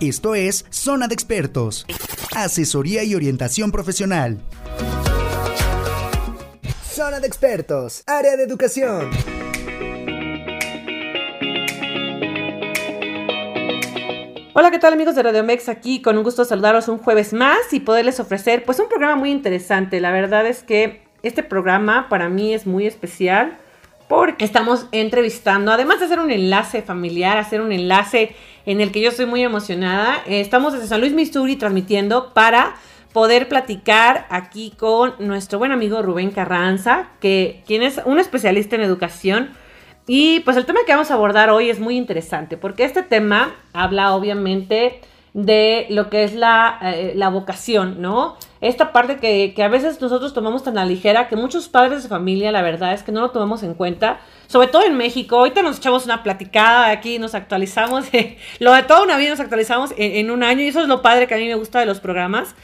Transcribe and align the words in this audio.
Esto 0.00 0.34
es 0.34 0.66
Zona 0.70 1.06
de 1.06 1.14
Expertos, 1.14 1.86
asesoría 2.34 3.04
y 3.04 3.14
orientación 3.14 3.70
profesional. 3.70 4.40
Zona 6.84 7.20
de 7.20 7.28
Expertos, 7.28 8.02
área 8.04 8.36
de 8.36 8.42
educación. 8.42 9.10
Hola, 14.52 14.72
¿qué 14.72 14.80
tal 14.80 14.92
amigos 14.92 15.14
de 15.14 15.22
Radio 15.22 15.44
Mex? 15.44 15.68
Aquí 15.68 16.02
con 16.02 16.18
un 16.18 16.24
gusto 16.24 16.44
saludaros 16.44 16.88
un 16.88 16.98
jueves 16.98 17.32
más 17.32 17.72
y 17.72 17.78
poderles 17.78 18.18
ofrecer 18.18 18.64
pues 18.64 18.80
un 18.80 18.88
programa 18.88 19.14
muy 19.14 19.30
interesante. 19.30 20.00
La 20.00 20.10
verdad 20.10 20.44
es 20.44 20.64
que 20.64 21.02
este 21.22 21.44
programa 21.44 22.08
para 22.08 22.28
mí 22.28 22.52
es 22.52 22.66
muy 22.66 22.88
especial 22.88 23.58
porque 24.08 24.44
estamos 24.44 24.86
entrevistando, 24.92 25.72
además 25.72 26.00
de 26.00 26.06
hacer 26.06 26.18
un 26.18 26.30
enlace 26.30 26.82
familiar, 26.82 27.38
hacer 27.38 27.60
un 27.60 27.72
enlace 27.72 28.34
en 28.66 28.80
el 28.80 28.92
que 28.92 29.00
yo 29.00 29.10
estoy 29.10 29.26
muy 29.26 29.42
emocionada, 29.42 30.22
eh, 30.26 30.40
estamos 30.40 30.72
desde 30.72 30.86
San 30.86 31.00
Luis, 31.00 31.12
Missouri 31.12 31.56
transmitiendo 31.56 32.32
para 32.32 32.76
poder 33.12 33.48
platicar 33.48 34.26
aquí 34.28 34.72
con 34.76 35.14
nuestro 35.18 35.58
buen 35.58 35.70
amigo 35.70 36.02
Rubén 36.02 36.30
Carranza, 36.30 37.10
que 37.20 37.62
quien 37.66 37.82
es 37.82 38.00
un 38.04 38.18
especialista 38.18 38.74
en 38.76 38.82
educación. 38.82 39.50
Y 40.06 40.40
pues 40.40 40.56
el 40.56 40.66
tema 40.66 40.80
que 40.84 40.92
vamos 40.92 41.10
a 41.10 41.14
abordar 41.14 41.48
hoy 41.50 41.70
es 41.70 41.78
muy 41.78 41.96
interesante 41.96 42.56
porque 42.56 42.84
este 42.84 43.02
tema 43.02 43.54
habla 43.72 44.14
obviamente 44.14 45.00
de 45.34 45.86
lo 45.90 46.10
que 46.10 46.22
es 46.22 46.32
la, 46.32 46.78
eh, 46.80 47.12
la 47.16 47.28
vocación, 47.28 48.00
¿no? 48.00 48.36
Esta 48.60 48.92
parte 48.92 49.16
que, 49.16 49.52
que, 49.54 49.64
a 49.64 49.68
veces 49.68 50.00
nosotros 50.00 50.32
tomamos 50.32 50.62
tan 50.62 50.78
a 50.78 50.86
ligera 50.86 51.26
que 51.26 51.34
muchos 51.34 51.68
padres 51.68 52.04
de 52.04 52.08
familia, 52.08 52.52
la 52.52 52.62
verdad 52.62 52.94
es 52.94 53.02
que 53.02 53.10
no 53.10 53.20
lo 53.20 53.30
tomamos 53.32 53.64
en 53.64 53.74
cuenta, 53.74 54.20
sobre 54.46 54.68
todo 54.68 54.84
en 54.84 54.96
México. 54.96 55.36
Ahorita 55.36 55.60
nos 55.60 55.78
echamos 55.78 56.04
una 56.04 56.22
platicada 56.22 56.88
aquí, 56.90 57.18
nos 57.18 57.34
actualizamos, 57.34 58.06
lo 58.60 58.72
de 58.72 58.82
toda 58.84 59.02
una 59.02 59.18
vida 59.18 59.30
nos 59.30 59.40
actualizamos 59.40 59.92
en, 59.96 60.30
un 60.30 60.44
año 60.44 60.62
y 60.62 60.68
eso 60.68 60.80
es 60.80 60.88
lo 60.88 61.02
padre 61.02 61.26
que 61.26 61.34
a 61.34 61.38
mí 61.38 61.48
me 61.48 61.56
gusta 61.56 61.80
de 61.80 61.86
los 61.86 61.98
programas. 61.98 62.54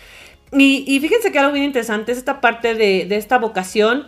Y, 0.53 0.85
y 0.87 1.01
fíjense 1.01 1.33
que 1.33 1.41
algo 1.41 1.53
bien 1.53 1.65
interesante 1.65 2.13
es 2.13 2.19
esta 2.19 2.41
parte 2.41 2.75
de, 2.75 3.05
de 3.05 3.17
esta 3.17 3.39
vocación 3.39 4.07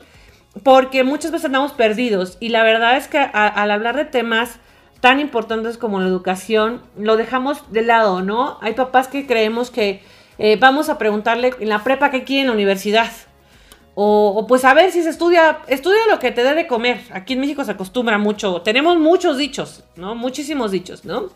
porque 0.62 1.02
muchas 1.02 1.32
veces 1.32 1.46
andamos 1.46 1.72
perdidos 1.72 2.36
y 2.38 2.50
la 2.50 2.62
verdad 2.62 2.96
es 2.96 3.08
que 3.08 3.18
al 3.18 3.70
hablar 3.70 3.96
de 3.96 4.04
temas 4.04 4.58
tan 5.02 5.18
importantes 5.18 5.78
como 5.78 5.98
la 5.98 6.06
educación, 6.06 6.80
lo 6.96 7.16
dejamos 7.16 7.72
de 7.72 7.82
lado, 7.82 8.22
¿no? 8.22 8.56
Hay 8.60 8.74
papás 8.74 9.08
que 9.08 9.26
creemos 9.26 9.72
que 9.72 10.00
eh, 10.38 10.56
vamos 10.60 10.88
a 10.88 10.96
preguntarle 10.96 11.52
en 11.58 11.68
la 11.68 11.82
prepa 11.82 12.12
qué 12.12 12.22
quiere 12.22 12.42
en 12.42 12.46
la 12.46 12.52
universidad. 12.52 13.10
O, 13.96 14.46
pues 14.46 14.64
a 14.64 14.72
ver 14.74 14.92
si 14.92 15.02
se 15.02 15.10
estudia, 15.10 15.58
estudia 15.66 15.98
lo 16.08 16.20
que 16.20 16.30
te 16.30 16.44
dé 16.44 16.54
de 16.54 16.68
comer. 16.68 17.00
Aquí 17.10 17.32
en 17.32 17.40
México 17.40 17.64
se 17.64 17.72
acostumbra 17.72 18.16
mucho, 18.16 18.62
tenemos 18.62 18.96
muchos 18.96 19.38
dichos, 19.38 19.82
¿no? 19.96 20.14
Muchísimos 20.14 20.70
dichos, 20.70 21.04
¿no? 21.04 21.30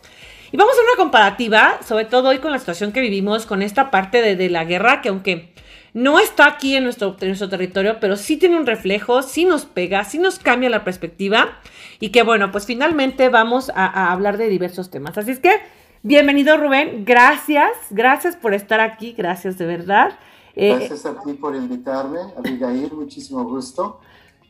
Y 0.49 0.55
vamos 0.55 0.71
a 0.71 0.75
hacer 0.75 0.85
una 0.85 1.03
comparativa, 1.03 1.79
sobre 1.85 2.05
todo 2.05 2.29
hoy 2.29 2.39
con 2.39 2.53
la 2.53 2.59
situación 2.59 2.93
que 2.93 3.01
vivimos, 3.01 3.45
con 3.45 3.61
esta 3.61 3.91
parte 3.91 4.37
de 4.37 4.49
la 4.49 4.63
guerra, 4.63 5.01
que 5.01 5.09
aunque 5.09 5.53
no 5.97 6.19
está 6.19 6.45
aquí 6.45 6.75
en 6.75 6.83
nuestro, 6.83 7.17
nuestro 7.19 7.49
territorio, 7.49 7.99
pero 7.99 8.17
sí 8.17 8.37
tiene 8.37 8.55
un 8.55 8.67
reflejo, 8.67 9.23
sí 9.23 9.45
nos 9.45 9.65
pega, 9.65 10.03
sí 10.03 10.19
nos 10.19 10.37
cambia 10.37 10.69
la 10.69 10.83
perspectiva 10.83 11.57
y 11.99 12.11
que 12.11 12.21
bueno, 12.21 12.51
pues 12.51 12.67
finalmente 12.67 13.29
vamos 13.29 13.71
a, 13.73 14.11
hablar 14.11 14.37
de 14.37 14.47
diversos 14.47 14.91
temas. 14.91 15.17
Así 15.17 15.31
es 15.31 15.39
que, 15.39 15.59
bienvenido 16.03 16.55
Rubén, 16.55 17.03
gracias, 17.03 17.71
gracias 17.89 18.35
por 18.35 18.53
estar 18.53 18.79
aquí, 18.79 19.13
gracias 19.13 19.57
de 19.57 19.65
verdad. 19.65 20.19
Eh, 20.55 20.75
gracias 20.75 21.07
a 21.07 21.19
ti 21.19 21.33
por 21.33 21.55
invitarme, 21.55 22.19
Abigail, 22.37 22.93
muchísimo 22.93 23.43
gusto. 23.45 23.99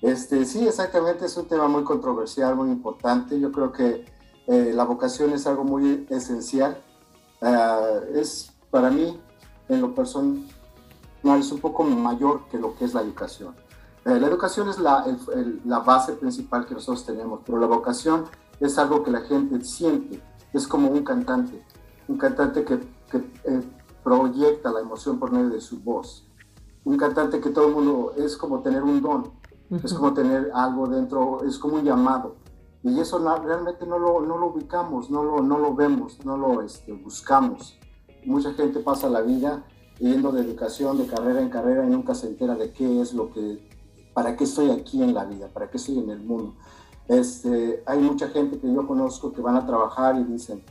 Este, 0.02 0.44
sí, 0.44 0.68
exactamente, 0.68 1.28
es 1.28 1.38
un 1.38 1.48
tema 1.48 1.70
muy 1.70 1.86
controversial, 1.86 2.58
muy 2.58 2.72
importante. 2.72 3.40
Yo 3.40 3.54
creo 3.54 3.72
que 3.72 4.04
eh, 4.48 4.72
la 4.76 4.84
vocación 4.84 5.32
es 5.32 5.48
algo 5.48 5.64
muy 5.64 6.08
esencial. 6.10 6.84
Uh, 7.40 8.18
es 8.20 8.52
para 8.70 8.90
mí, 8.90 9.18
en 9.70 9.80
lo 9.80 9.96
personal, 9.96 10.44
es 11.24 11.52
un 11.52 11.60
poco 11.60 11.84
mayor 11.84 12.48
que 12.50 12.58
lo 12.58 12.76
que 12.76 12.86
es 12.86 12.94
la 12.94 13.02
educación. 13.02 13.56
Eh, 14.06 14.20
la 14.20 14.28
educación 14.28 14.70
es 14.70 14.80
la, 14.80 15.06
la, 15.66 15.80
base 15.80 16.14
principal 16.14 16.66
que 16.66 16.74
nosotros 16.74 17.06
tenemos, 17.06 17.42
pero 17.46 17.60
la 17.60 17.68
vocación 17.68 18.26
es 18.60 18.78
algo 18.78 19.04
que 19.04 19.12
la 19.12 19.22
gente 19.22 19.64
siente, 19.64 20.22
es 20.54 20.68
como 20.68 20.90
un 20.90 21.04
cantante, 21.04 21.62
un 22.08 22.18
cantante 22.18 22.64
que, 22.64 22.80
que 23.12 23.18
eh, 23.18 23.62
proyecta 24.04 24.72
la 24.72 24.80
emoción 24.80 25.20
por 25.20 25.32
medio 25.32 25.50
de 25.50 25.60
su 25.60 25.82
voz, 25.82 26.26
un 26.86 26.96
cantante 26.96 27.42
que 27.42 27.50
todo 27.50 27.68
el 27.68 27.74
mundo 27.74 28.14
es 28.16 28.38
como 28.38 28.62
tener 28.62 28.82
un 28.82 29.02
don, 29.02 29.32
es 29.84 29.94
como 29.94 30.14
tener 30.14 30.52
algo 30.54 30.88
dentro, 30.88 31.44
es 31.44 31.60
como 31.60 31.76
un 31.76 31.84
llamado. 31.84 32.38
Y 32.84 33.00
eso 33.02 33.20
realmente 33.44 33.86
no 33.86 34.00
lo, 34.00 34.22
no 34.22 34.38
lo 34.38 34.48
ubicamos, 34.48 35.10
no 35.10 35.22
lo, 35.22 35.42
no 35.42 35.58
lo 35.58 35.76
vemos, 35.76 36.24
no 36.24 36.38
lo 36.38 36.62
este, 36.62 36.94
buscamos. 36.94 37.78
Mucha 38.26 38.54
gente 38.54 38.80
pasa 38.80 39.10
la 39.10 39.20
vida 39.20 39.66
yendo 40.00 40.32
de 40.32 40.42
educación, 40.42 40.98
de 40.98 41.08
carrera 41.08 41.42
en 41.42 41.50
carrera 41.50 41.86
y 41.86 41.90
nunca 41.90 42.16
se 42.16 42.28
entera 42.28 42.56
de 42.56 42.72
qué 42.72 43.02
es 43.02 43.14
lo 43.14 43.32
que, 43.32 43.68
para 44.14 44.36
qué 44.36 44.44
estoy 44.44 44.72
aquí 44.72 45.02
en 45.02 45.14
la 45.14 45.26
vida, 45.26 45.48
para 45.48 45.70
qué 45.70 45.78
estoy 45.78 46.00
en 46.00 46.10
el 46.10 46.24
mundo. 46.24 46.56
Este, 47.08 47.84
hay 47.86 48.00
mucha 48.00 48.28
gente 48.30 48.60
que 48.60 48.72
yo 48.72 48.86
conozco 48.86 49.32
que 49.32 49.42
van 49.42 49.56
a 49.56 49.66
trabajar 49.66 50.18
y 50.18 50.24
dicen, 50.24 50.64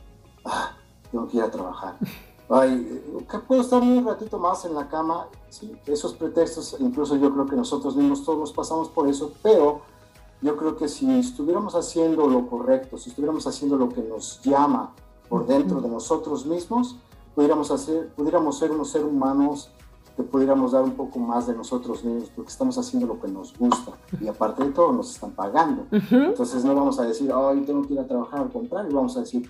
ah, 0.45 0.75
tengo 1.11 1.27
que 1.27 1.37
ir 1.37 1.43
a 1.43 1.51
trabajar. 1.51 1.97
Ay, 2.49 3.03
¿qué 3.29 3.39
puedo 3.39 3.61
estar 3.61 3.81
un 3.81 4.05
ratito 4.05 4.39
más 4.39 4.63
en 4.63 4.73
la 4.73 4.87
cama? 4.87 5.27
Sí, 5.49 5.75
esos 5.85 6.13
pretextos, 6.13 6.77
incluso 6.79 7.17
yo 7.17 7.33
creo 7.33 7.45
que 7.45 7.57
nosotros 7.57 7.97
mismos 7.97 8.23
todos 8.23 8.53
pasamos 8.53 8.87
por 8.87 9.09
eso, 9.09 9.33
pero 9.43 9.81
yo 10.41 10.55
creo 10.55 10.77
que 10.77 10.87
si 10.87 11.19
estuviéramos 11.19 11.75
haciendo 11.75 12.27
lo 12.27 12.47
correcto, 12.47 12.97
si 12.97 13.09
estuviéramos 13.09 13.45
haciendo 13.47 13.75
lo 13.75 13.89
que 13.89 14.01
nos 14.01 14.39
llama 14.43 14.93
por 15.27 15.45
dentro 15.45 15.81
de 15.81 15.89
nosotros 15.89 16.45
mismos, 16.45 16.97
pudiéramos, 17.37 17.69
hacer, 17.69 18.07
pudiéramos 18.15 18.57
ser 18.57 18.71
unos 18.71 18.89
seres 18.89 19.05
humanos 19.05 19.69
que 20.15 20.23
pudiéramos 20.23 20.71
dar 20.71 20.83
un 20.83 20.93
poco 20.93 21.19
más 21.19 21.45
de 21.45 21.55
nosotros 21.55 22.03
mismos, 22.03 22.31
porque 22.35 22.49
estamos 22.49 22.75
haciendo 22.79 23.05
lo 23.05 23.21
que 23.21 23.27
nos 23.27 23.55
gusta 23.55 23.91
y 24.19 24.27
aparte 24.27 24.63
de 24.63 24.71
todo 24.71 24.91
nos 24.91 25.13
están 25.13 25.33
pagando. 25.33 25.85
Entonces 25.91 26.65
no 26.65 26.73
vamos 26.73 26.99
a 26.99 27.03
decir, 27.03 27.31
hoy 27.31 27.61
tengo 27.61 27.83
que 27.83 27.93
ir 27.93 27.99
a 27.99 28.07
trabajar, 28.07 28.39
al 28.39 28.51
contrario, 28.51 28.89
vamos 28.91 29.15
a 29.17 29.19
decir, 29.19 29.47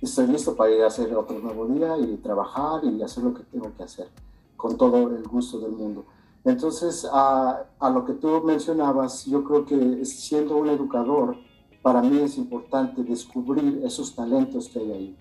estoy 0.00 0.26
listo 0.28 0.56
para 0.56 0.70
ir 0.70 0.82
a 0.82 0.86
hacer 0.86 1.14
otro 1.14 1.38
nuevo 1.38 1.66
día 1.66 1.98
y 1.98 2.16
trabajar 2.16 2.82
y 2.84 3.02
hacer 3.02 3.24
lo 3.24 3.34
que 3.34 3.42
tengo 3.42 3.70
que 3.76 3.82
hacer, 3.82 4.08
con 4.56 4.78
todo 4.78 4.96
el 5.14 5.22
gusto 5.24 5.58
del 5.58 5.72
mundo. 5.72 6.06
Entonces, 6.44 7.06
a, 7.12 7.66
a 7.78 7.90
lo 7.90 8.06
que 8.06 8.14
tú 8.14 8.40
mencionabas, 8.42 9.26
yo 9.26 9.44
creo 9.44 9.66
que 9.66 10.02
siendo 10.06 10.56
un 10.56 10.70
educador, 10.70 11.36
para 11.82 12.00
mí 12.00 12.20
es 12.20 12.38
importante 12.38 13.04
descubrir 13.04 13.82
esos 13.84 14.14
talentos 14.14 14.70
que 14.70 14.78
hay 14.78 14.92
ahí 14.92 15.16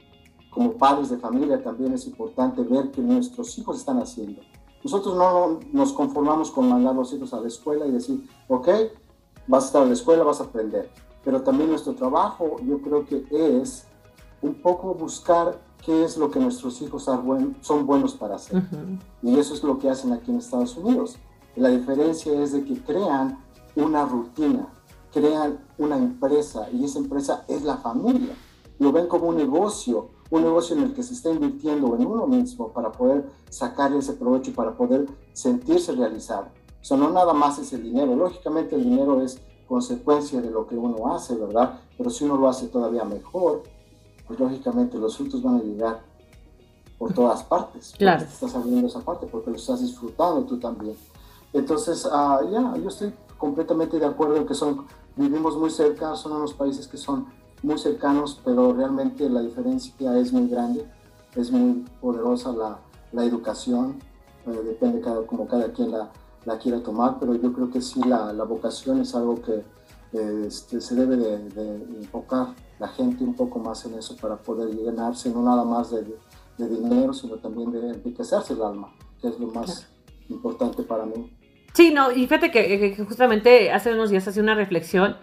como 0.57 0.73
padres 0.73 1.09
de 1.09 1.17
familia 1.17 1.61
también 1.61 1.93
es 1.93 2.07
importante 2.07 2.63
ver 2.63 2.89
que 2.89 2.99
nuestros 2.99 3.55
hijos 3.59 3.77
están 3.77 3.99
haciendo. 3.99 4.41
Nosotros 4.83 5.15
no 5.15 5.59
nos 5.71 5.93
conformamos 5.93 6.49
con 6.49 6.67
mandar 6.67 6.95
a 6.95 6.97
los 6.97 7.13
hijos 7.13 7.31
a 7.35 7.39
la 7.39 7.47
escuela 7.47 7.85
y 7.85 7.91
decir, 7.91 8.27
ok, 8.47 8.67
vas 9.45 9.65
a 9.65 9.67
estar 9.67 9.83
en 9.83 9.89
la 9.89 9.93
escuela, 9.93 10.23
vas 10.23 10.41
a 10.41 10.45
aprender. 10.45 10.89
Pero 11.23 11.43
también 11.43 11.69
nuestro 11.69 11.93
trabajo 11.93 12.55
yo 12.65 12.81
creo 12.81 13.05
que 13.05 13.23
es 13.29 13.85
un 14.41 14.55
poco 14.55 14.95
buscar 14.95 15.61
qué 15.85 16.03
es 16.03 16.17
lo 16.17 16.31
que 16.31 16.39
nuestros 16.39 16.81
hijos 16.81 17.03
son 17.03 17.85
buenos 17.85 18.15
para 18.15 18.37
hacer. 18.37 18.63
Y 19.21 19.37
eso 19.37 19.53
es 19.53 19.61
lo 19.61 19.77
que 19.77 19.91
hacen 19.91 20.11
aquí 20.11 20.31
en 20.31 20.37
Estados 20.37 20.75
Unidos. 20.75 21.19
La 21.55 21.69
diferencia 21.69 22.33
es 22.41 22.53
de 22.53 22.63
que 22.63 22.81
crean 22.81 23.43
una 23.75 24.05
rutina, 24.05 24.69
crean 25.13 25.59
una 25.77 25.97
empresa 25.97 26.67
y 26.71 26.83
esa 26.83 26.97
empresa 26.97 27.45
es 27.47 27.61
la 27.61 27.77
familia. 27.77 28.33
Lo 28.79 28.91
ven 28.91 29.05
como 29.07 29.27
un 29.27 29.37
negocio 29.37 30.16
un 30.29 30.43
negocio 30.43 30.75
en 30.75 30.83
el 30.83 30.93
que 30.93 31.03
se 31.03 31.13
está 31.13 31.29
invirtiendo 31.29 31.95
en 31.95 32.05
uno 32.05 32.27
mismo 32.27 32.69
para 32.69 32.91
poder 32.91 33.25
sacar 33.49 33.93
ese 33.93 34.13
provecho 34.13 34.51
y 34.51 34.53
para 34.53 34.75
poder 34.75 35.07
sentirse 35.33 35.93
realizado. 35.93 36.47
O 36.81 36.83
sea, 36.83 36.97
no 36.97 37.09
nada 37.09 37.33
más 37.33 37.59
es 37.59 37.73
el 37.73 37.83
dinero. 37.83 38.15
Lógicamente 38.15 38.75
el 38.75 38.83
dinero 38.83 39.21
es 39.21 39.39
consecuencia 39.67 40.41
de 40.41 40.49
lo 40.49 40.67
que 40.67 40.75
uno 40.75 41.13
hace, 41.13 41.35
¿verdad? 41.35 41.79
Pero 41.97 42.09
si 42.09 42.23
uno 42.23 42.37
lo 42.37 42.47
hace 42.47 42.67
todavía 42.67 43.03
mejor, 43.03 43.63
pues 44.25 44.39
lógicamente 44.39 44.97
los 44.97 45.17
frutos 45.17 45.41
van 45.41 45.55
a 45.55 45.63
llegar 45.63 46.01
por 46.97 47.13
todas 47.13 47.43
partes. 47.43 47.93
Claro. 47.97 48.23
Estás 48.23 48.55
abriendo 48.55 48.87
esa 48.87 49.01
parte 49.01 49.27
porque 49.27 49.49
lo 49.49 49.57
estás 49.57 49.81
disfrutando 49.81 50.43
tú 50.43 50.59
también. 50.59 50.95
Entonces, 51.53 52.07
ah, 52.11 52.41
ya, 52.49 52.75
yo 52.77 52.89
estoy 52.89 53.13
completamente 53.37 53.99
de 53.99 54.05
acuerdo 54.05 54.35
en 54.35 54.45
que 54.45 54.53
son, 54.53 54.85
vivimos 55.15 55.57
muy 55.57 55.69
cerca, 55.69 56.15
son 56.15 56.33
unos 56.33 56.53
países 56.53 56.87
que 56.87 56.97
son 56.97 57.27
muy 57.63 57.77
cercanos, 57.77 58.39
pero 58.43 58.73
realmente 58.73 59.29
la 59.29 59.41
diferencia 59.41 60.17
es 60.17 60.31
muy 60.31 60.47
grande, 60.47 60.85
es 61.35 61.51
muy 61.51 61.85
poderosa 62.01 62.51
la, 62.51 62.79
la 63.11 63.23
educación, 63.23 63.99
eh, 64.45 64.61
depende 64.65 65.01
cada, 65.01 65.25
como 65.25 65.47
cada 65.47 65.71
quien 65.71 65.91
la, 65.91 66.09
la, 66.45 66.57
quiera 66.57 66.81
tomar, 66.81 67.17
pero 67.19 67.35
yo 67.35 67.51
creo 67.53 67.69
que 67.69 67.81
sí 67.81 68.01
la, 68.03 68.31
la 68.33 68.43
vocación 68.43 69.01
es 69.01 69.13
algo 69.15 69.41
que 69.41 69.63
eh, 70.13 70.43
este, 70.47 70.79
se 70.79 70.95
debe 70.95 71.17
de, 71.17 71.49
de, 71.49 71.75
enfocar 71.99 72.55
la 72.79 72.87
gente 72.89 73.23
un 73.23 73.35
poco 73.35 73.59
más 73.59 73.85
en 73.85 73.95
eso 73.95 74.15
para 74.15 74.37
poder 74.37 74.69
llenarse 74.69 75.29
no 75.29 75.41
nada 75.41 75.63
más 75.63 75.91
de, 75.91 76.05
de 76.57 76.69
dinero, 76.69 77.13
sino 77.13 77.35
también 77.37 77.71
de 77.71 77.89
enriquecerse 77.89 78.53
el 78.53 78.61
alma, 78.61 78.93
que 79.19 79.27
es 79.27 79.39
lo 79.39 79.47
más 79.47 79.87
importante 80.29 80.83
para 80.83 81.05
mí. 81.05 81.33
Sí, 81.73 81.93
no, 81.93 82.11
y 82.11 82.25
fíjate 82.25 82.49
que, 82.51 82.95
que 82.95 83.03
justamente 83.03 83.71
hace 83.71 83.93
unos 83.93 84.09
días 84.09 84.27
hacía 84.27 84.41
una 84.41 84.55
reflexión 84.55 85.17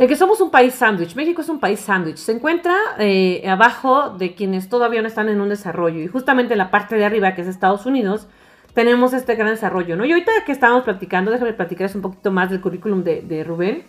de 0.00 0.08
que 0.08 0.16
somos 0.16 0.40
un 0.40 0.50
país 0.50 0.74
sándwich. 0.76 1.14
México 1.14 1.42
es 1.42 1.50
un 1.50 1.60
país 1.60 1.78
sándwich. 1.78 2.16
Se 2.16 2.32
encuentra 2.32 2.74
eh, 2.98 3.46
abajo 3.46 4.08
de 4.16 4.34
quienes 4.34 4.70
todavía 4.70 5.02
no 5.02 5.08
están 5.08 5.28
en 5.28 5.42
un 5.42 5.50
desarrollo. 5.50 6.00
Y 6.00 6.06
justamente 6.06 6.54
en 6.54 6.58
la 6.58 6.70
parte 6.70 6.96
de 6.96 7.04
arriba, 7.04 7.34
que 7.34 7.42
es 7.42 7.46
Estados 7.46 7.84
Unidos, 7.84 8.26
tenemos 8.72 9.12
este 9.12 9.34
gran 9.34 9.50
desarrollo, 9.50 9.98
¿no? 9.98 10.06
Y 10.06 10.12
ahorita 10.12 10.32
que 10.46 10.52
estábamos 10.52 10.84
platicando, 10.84 11.30
déjame 11.30 11.52
platicarles 11.52 11.94
un 11.96 12.00
poquito 12.00 12.30
más 12.30 12.48
del 12.48 12.62
currículum 12.62 13.04
de, 13.04 13.44
Rubén. 13.46 13.84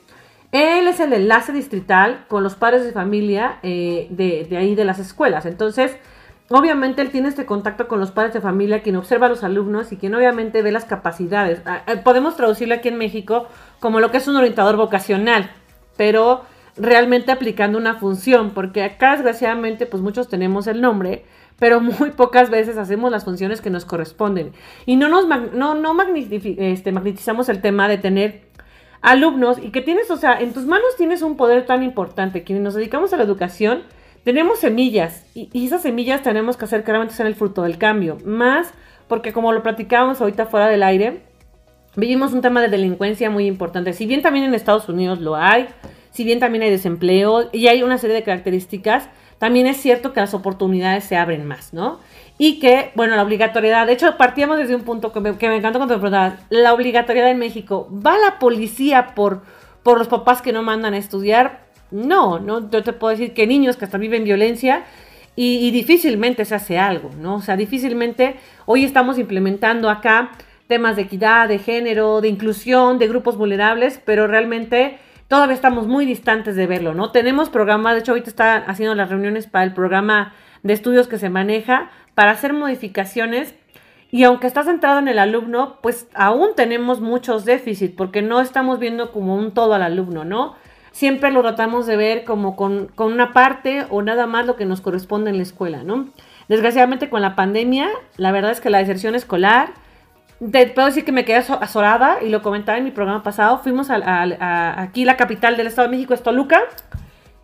Él 0.51 0.85
es 0.89 0.99
el 0.99 1.13
enlace 1.13 1.53
distrital 1.53 2.25
con 2.27 2.43
los 2.43 2.55
padres 2.55 2.83
de 2.83 2.91
familia 2.91 3.59
eh, 3.63 4.07
de, 4.09 4.45
de 4.49 4.57
ahí 4.57 4.75
de 4.75 4.83
las 4.83 4.99
escuelas. 4.99 5.45
Entonces, 5.45 5.95
obviamente 6.49 7.01
él 7.01 7.09
tiene 7.09 7.29
este 7.29 7.45
contacto 7.45 7.87
con 7.87 7.99
los 7.99 8.11
padres 8.11 8.33
de 8.33 8.41
familia, 8.41 8.83
quien 8.83 8.97
observa 8.97 9.27
a 9.27 9.29
los 9.29 9.43
alumnos 9.43 9.91
y 9.91 9.97
quien 9.97 10.13
obviamente 10.13 10.61
ve 10.61 10.73
las 10.73 10.85
capacidades. 10.85 11.61
Ah, 11.65 11.83
eh, 11.87 11.97
podemos 11.97 12.35
traducirlo 12.35 12.75
aquí 12.75 12.89
en 12.89 12.97
México 12.97 13.47
como 13.79 13.99
lo 13.99 14.11
que 14.11 14.17
es 14.17 14.27
un 14.27 14.35
orientador 14.35 14.75
vocacional, 14.75 15.51
pero 16.01 16.41
realmente 16.77 17.31
aplicando 17.31 17.77
una 17.77 17.93
función, 17.93 18.55
porque 18.55 18.81
acá 18.81 19.11
desgraciadamente 19.11 19.85
pues 19.85 20.01
muchos 20.01 20.27
tenemos 20.27 20.65
el 20.65 20.81
nombre, 20.81 21.25
pero 21.59 21.79
muy 21.79 22.09
pocas 22.17 22.49
veces 22.49 22.79
hacemos 22.79 23.11
las 23.11 23.23
funciones 23.23 23.61
que 23.61 23.69
nos 23.69 23.85
corresponden. 23.85 24.51
Y 24.87 24.95
no 24.95 25.09
nos 25.09 25.27
no, 25.27 25.75
no 25.75 25.95
este, 26.57 26.91
magnetizamos 26.91 27.49
el 27.49 27.61
tema 27.61 27.87
de 27.87 27.99
tener 27.99 28.47
alumnos 29.03 29.59
y 29.61 29.69
que 29.69 29.81
tienes, 29.81 30.09
o 30.09 30.17
sea, 30.17 30.39
en 30.39 30.53
tus 30.53 30.65
manos 30.65 30.95
tienes 30.97 31.21
un 31.21 31.37
poder 31.37 31.67
tan 31.67 31.83
importante. 31.83 32.43
Quienes 32.43 32.63
nos 32.63 32.73
dedicamos 32.73 33.13
a 33.13 33.17
la 33.17 33.23
educación, 33.23 33.83
tenemos 34.23 34.57
semillas 34.57 35.27
y, 35.35 35.51
esas 35.53 35.83
semillas 35.83 36.23
tenemos 36.23 36.57
que 36.57 36.65
hacer 36.65 36.83
que 36.83 36.89
realmente 36.89 37.13
sean 37.13 37.27
el 37.27 37.35
fruto 37.35 37.61
del 37.61 37.77
cambio. 37.77 38.17
Más 38.25 38.73
porque 39.07 39.33
como 39.33 39.53
lo 39.53 39.61
platicábamos 39.61 40.19
ahorita 40.19 40.47
fuera 40.47 40.67
del 40.67 40.81
aire, 40.81 41.21
vivimos 41.95 42.33
un 42.33 42.41
tema 42.41 42.61
de 42.61 42.69
delincuencia 42.69 43.29
muy 43.29 43.45
importante. 43.45 43.93
Si 43.93 44.05
bien 44.05 44.21
también 44.21 44.45
en 44.45 44.53
Estados 44.53 44.89
Unidos 44.89 45.19
lo 45.19 45.35
hay, 45.35 45.67
si 46.11 46.23
bien 46.23 46.39
también 46.39 46.63
hay 46.63 46.69
desempleo 46.69 47.49
y 47.51 47.67
hay 47.67 47.83
una 47.83 47.97
serie 47.97 48.15
de 48.15 48.23
características, 48.23 49.09
también 49.37 49.65
es 49.65 49.77
cierto 49.77 50.13
que 50.13 50.19
las 50.19 50.33
oportunidades 50.33 51.03
se 51.03 51.15
abren 51.15 51.45
más, 51.45 51.73
¿no? 51.73 51.99
Y 52.37 52.59
que, 52.59 52.91
bueno, 52.95 53.15
la 53.15 53.23
obligatoriedad, 53.23 53.87
de 53.87 53.93
hecho, 53.93 54.17
partíamos 54.17 54.57
desde 54.57 54.75
un 54.75 54.83
punto 54.83 55.11
que 55.11 55.19
me, 55.19 55.37
que 55.37 55.47
me 55.47 55.57
encantó 55.57 55.79
cuando 55.79 55.95
me 55.95 56.01
preguntabas, 56.01 56.39
la 56.49 56.73
obligatoriedad 56.73 57.31
en 57.31 57.39
México, 57.39 57.89
¿va 57.91 58.17
la 58.17 58.39
policía 58.39 59.15
por, 59.15 59.41
por 59.83 59.97
los 59.97 60.07
papás 60.07 60.41
que 60.41 60.51
no 60.51 60.63
mandan 60.63 60.93
a 60.93 60.97
estudiar? 60.97 61.65
No, 61.91 62.39
no, 62.39 62.69
yo 62.69 62.83
te 62.83 62.93
puedo 62.93 63.11
decir 63.11 63.33
que 63.33 63.47
niños 63.47 63.77
que 63.77 63.85
hasta 63.85 63.97
viven 63.97 64.23
violencia 64.23 64.85
y, 65.35 65.71
difícilmente 65.71 66.45
se 66.45 66.55
hace 66.55 66.77
algo, 66.77 67.09
¿no? 67.17 67.35
O 67.35 67.41
sea, 67.41 67.55
difícilmente 67.55 68.35
hoy 68.65 68.83
estamos 68.83 69.17
implementando 69.17 69.89
acá 69.89 70.31
temas 70.71 70.95
de 70.95 71.01
equidad, 71.01 71.49
de 71.49 71.59
género, 71.59 72.21
de 72.21 72.29
inclusión, 72.29 72.97
de 72.97 73.09
grupos 73.09 73.35
vulnerables, 73.35 74.01
pero 74.05 74.25
realmente 74.25 74.99
todavía 75.27 75.53
estamos 75.53 75.85
muy 75.85 76.05
distantes 76.05 76.55
de 76.55 76.65
verlo, 76.65 76.93
¿no? 76.93 77.11
Tenemos 77.11 77.49
programas, 77.49 77.93
de 77.93 77.99
hecho 77.99 78.13
ahorita 78.13 78.29
están 78.29 78.63
haciendo 78.67 78.95
las 78.95 79.09
reuniones 79.09 79.47
para 79.47 79.65
el 79.65 79.73
programa 79.73 80.33
de 80.63 80.71
estudios 80.71 81.09
que 81.09 81.17
se 81.17 81.29
maneja 81.29 81.91
para 82.15 82.31
hacer 82.31 82.53
modificaciones 82.53 83.53
y 84.11 84.23
aunque 84.23 84.47
está 84.47 84.63
centrado 84.63 84.99
en 84.99 85.09
el 85.09 85.19
alumno, 85.19 85.79
pues 85.81 86.07
aún 86.13 86.51
tenemos 86.55 87.01
muchos 87.01 87.43
déficits 87.43 87.93
porque 87.93 88.21
no 88.21 88.39
estamos 88.39 88.79
viendo 88.79 89.11
como 89.11 89.35
un 89.35 89.53
todo 89.53 89.73
al 89.73 89.83
alumno, 89.83 90.23
¿no? 90.23 90.55
siempre 90.91 91.31
lo 91.31 91.41
tratamos 91.41 91.85
de 91.85 91.97
ver 91.97 92.23
como 92.23 92.55
con, 92.55 92.91
una 92.97 93.33
parte 93.33 93.85
o 93.89 94.01
nada 94.01 94.27
más 94.27 94.45
lo 94.45 94.55
que 94.55 94.65
nos 94.65 94.81
corresponde 94.81 95.29
en 95.29 95.37
la 95.37 95.43
escuela, 95.43 95.83
¿no? 95.83 96.09
Desgraciadamente 96.47 97.09
con 97.09 97.21
la 97.21 97.35
pandemia, 97.35 97.89
la 98.17 98.31
verdad 98.31 98.51
es 98.51 98.61
que 98.61 98.69
la 98.69 98.79
deserción 98.79 99.15
escolar, 99.15 99.71
te 100.49 100.67
puedo 100.67 100.87
decir 100.87 101.05
que 101.05 101.11
me 101.11 101.23
quedé 101.23 101.37
azorada 101.37 102.23
y 102.23 102.29
lo 102.29 102.41
comentaba 102.41 102.77
en 102.77 102.83
mi 102.83 102.91
programa 102.91 103.21
pasado, 103.21 103.59
fuimos 103.59 103.89
a, 103.91 104.81
aquí 104.81 105.05
la 105.05 105.17
capital 105.17 105.55
del 105.55 105.67
Estado 105.67 105.87
de 105.87 105.95
México 105.95 106.13
es 106.13 106.23
Toluca 106.23 106.63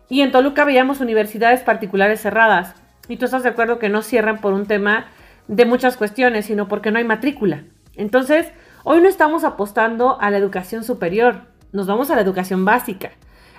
y 0.08 0.22
en 0.22 0.32
Toluca 0.32 0.64
veíamos 0.64 1.00
universidades 1.00 1.60
particulares 1.60 2.20
cerradas 2.20 2.74
y 3.08 3.16
tú 3.16 3.26
estás 3.26 3.44
de 3.44 3.50
acuerdo 3.50 3.78
que 3.78 3.88
no 3.88 4.02
cierran 4.02 4.40
por 4.40 4.52
un 4.52 4.66
tema 4.66 5.06
de 5.46 5.64
muchas 5.64 5.96
cuestiones, 5.96 6.46
sino 6.46 6.66
porque 6.66 6.90
no 6.90 6.98
hay 6.98 7.04
matrícula. 7.04 7.62
Entonces, 7.94 8.50
hoy 8.84 9.00
no 9.00 9.08
estamos 9.08 9.44
apostando 9.44 10.20
a 10.20 10.30
la 10.30 10.38
educación 10.38 10.82
superior, 10.82 11.42
nos 11.72 11.86
vamos 11.86 12.10
a 12.10 12.16
la 12.16 12.22
educación 12.22 12.64
básica 12.64 13.12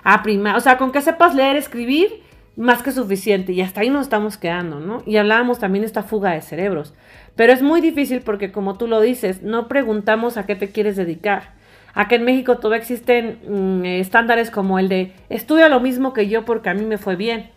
a 0.04 0.22
prima, 0.22 0.56
o 0.56 0.60
sea, 0.60 0.76
con 0.78 0.92
que 0.92 1.00
sepas 1.00 1.34
leer, 1.34 1.56
escribir, 1.56 2.22
más 2.56 2.82
que 2.82 2.92
suficiente. 2.92 3.52
Y 3.52 3.62
hasta 3.62 3.80
ahí 3.80 3.90
nos 3.90 4.02
estamos 4.02 4.36
quedando, 4.36 4.80
¿no? 4.80 5.02
Y 5.06 5.16
hablábamos 5.16 5.58
también 5.58 5.82
de 5.82 5.86
esta 5.86 6.02
fuga 6.02 6.32
de 6.32 6.42
cerebros. 6.42 6.94
Pero 7.36 7.52
es 7.52 7.62
muy 7.62 7.80
difícil 7.80 8.20
porque, 8.20 8.52
como 8.52 8.76
tú 8.76 8.86
lo 8.86 9.00
dices, 9.00 9.42
no 9.42 9.68
preguntamos 9.68 10.36
a 10.36 10.46
qué 10.46 10.56
te 10.56 10.70
quieres 10.70 10.96
dedicar. 10.96 11.54
Aquí 11.94 12.14
en 12.14 12.24
México 12.24 12.58
todavía 12.58 12.80
existen 12.80 13.40
mm, 13.46 13.84
estándares 13.84 14.50
como 14.50 14.78
el 14.78 14.88
de 14.88 15.12
estudia 15.28 15.68
lo 15.68 15.80
mismo 15.80 16.12
que 16.12 16.28
yo 16.28 16.44
porque 16.44 16.70
a 16.70 16.74
mí 16.74 16.84
me 16.84 16.98
fue 16.98 17.16
bien. 17.16 17.50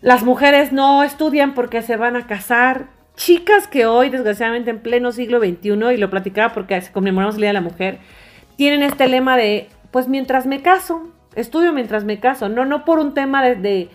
Las 0.00 0.22
mujeres 0.22 0.72
no 0.72 1.02
estudian 1.02 1.54
porque 1.54 1.82
se 1.82 1.96
van 1.96 2.16
a 2.16 2.26
casar. 2.26 2.86
Chicas 3.16 3.68
que 3.68 3.86
hoy, 3.86 4.10
desgraciadamente, 4.10 4.70
en 4.70 4.80
pleno 4.80 5.12
siglo 5.12 5.38
XXI, 5.38 5.68
y 5.68 5.96
lo 5.96 6.10
platicaba 6.10 6.52
porque 6.52 6.82
conmemoramos 6.92 7.36
el 7.36 7.42
Día 7.42 7.50
de 7.50 7.54
la 7.54 7.60
Mujer, 7.60 7.98
tienen 8.56 8.82
este 8.82 9.08
lema 9.08 9.36
de 9.36 9.68
pues 9.94 10.08
mientras 10.08 10.44
me 10.44 10.60
caso, 10.60 11.08
estudio 11.36 11.72
mientras 11.72 12.04
me 12.04 12.18
caso, 12.18 12.48
no, 12.48 12.64
no 12.64 12.84
por 12.84 12.98
un 12.98 13.14
tema 13.14 13.44
de, 13.44 13.88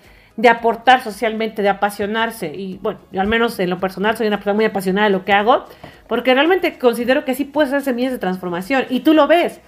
aportar 0.48 1.04
socialmente, 1.04 1.62
de 1.62 1.70
apasionarse. 1.70 2.54
Y 2.56 2.78
bueno, 2.78 3.00
al 3.18 3.28
menos 3.28 3.60
en 3.60 3.70
lo 3.70 3.80
personal 3.80 4.16
soy 4.16 4.28
una 4.28 4.38
persona 4.38 4.54
muy 4.54 4.66
apasionada 4.66 5.08
de 5.08 5.12
lo 5.12 5.26
que 5.26 5.34
hago, 5.34 5.66
porque 6.08 6.34
realmente 6.34 6.80
considero 6.80 7.26
que 7.26 7.36
sí 7.36 7.44
puede 7.44 7.70
ser 7.70 7.82
semillas 7.82 8.14
de 8.14 8.20
transformación. 8.20 8.86
Y 8.90 9.02
tú 9.02 9.14
lo 9.14 9.28
ves. 9.28 9.60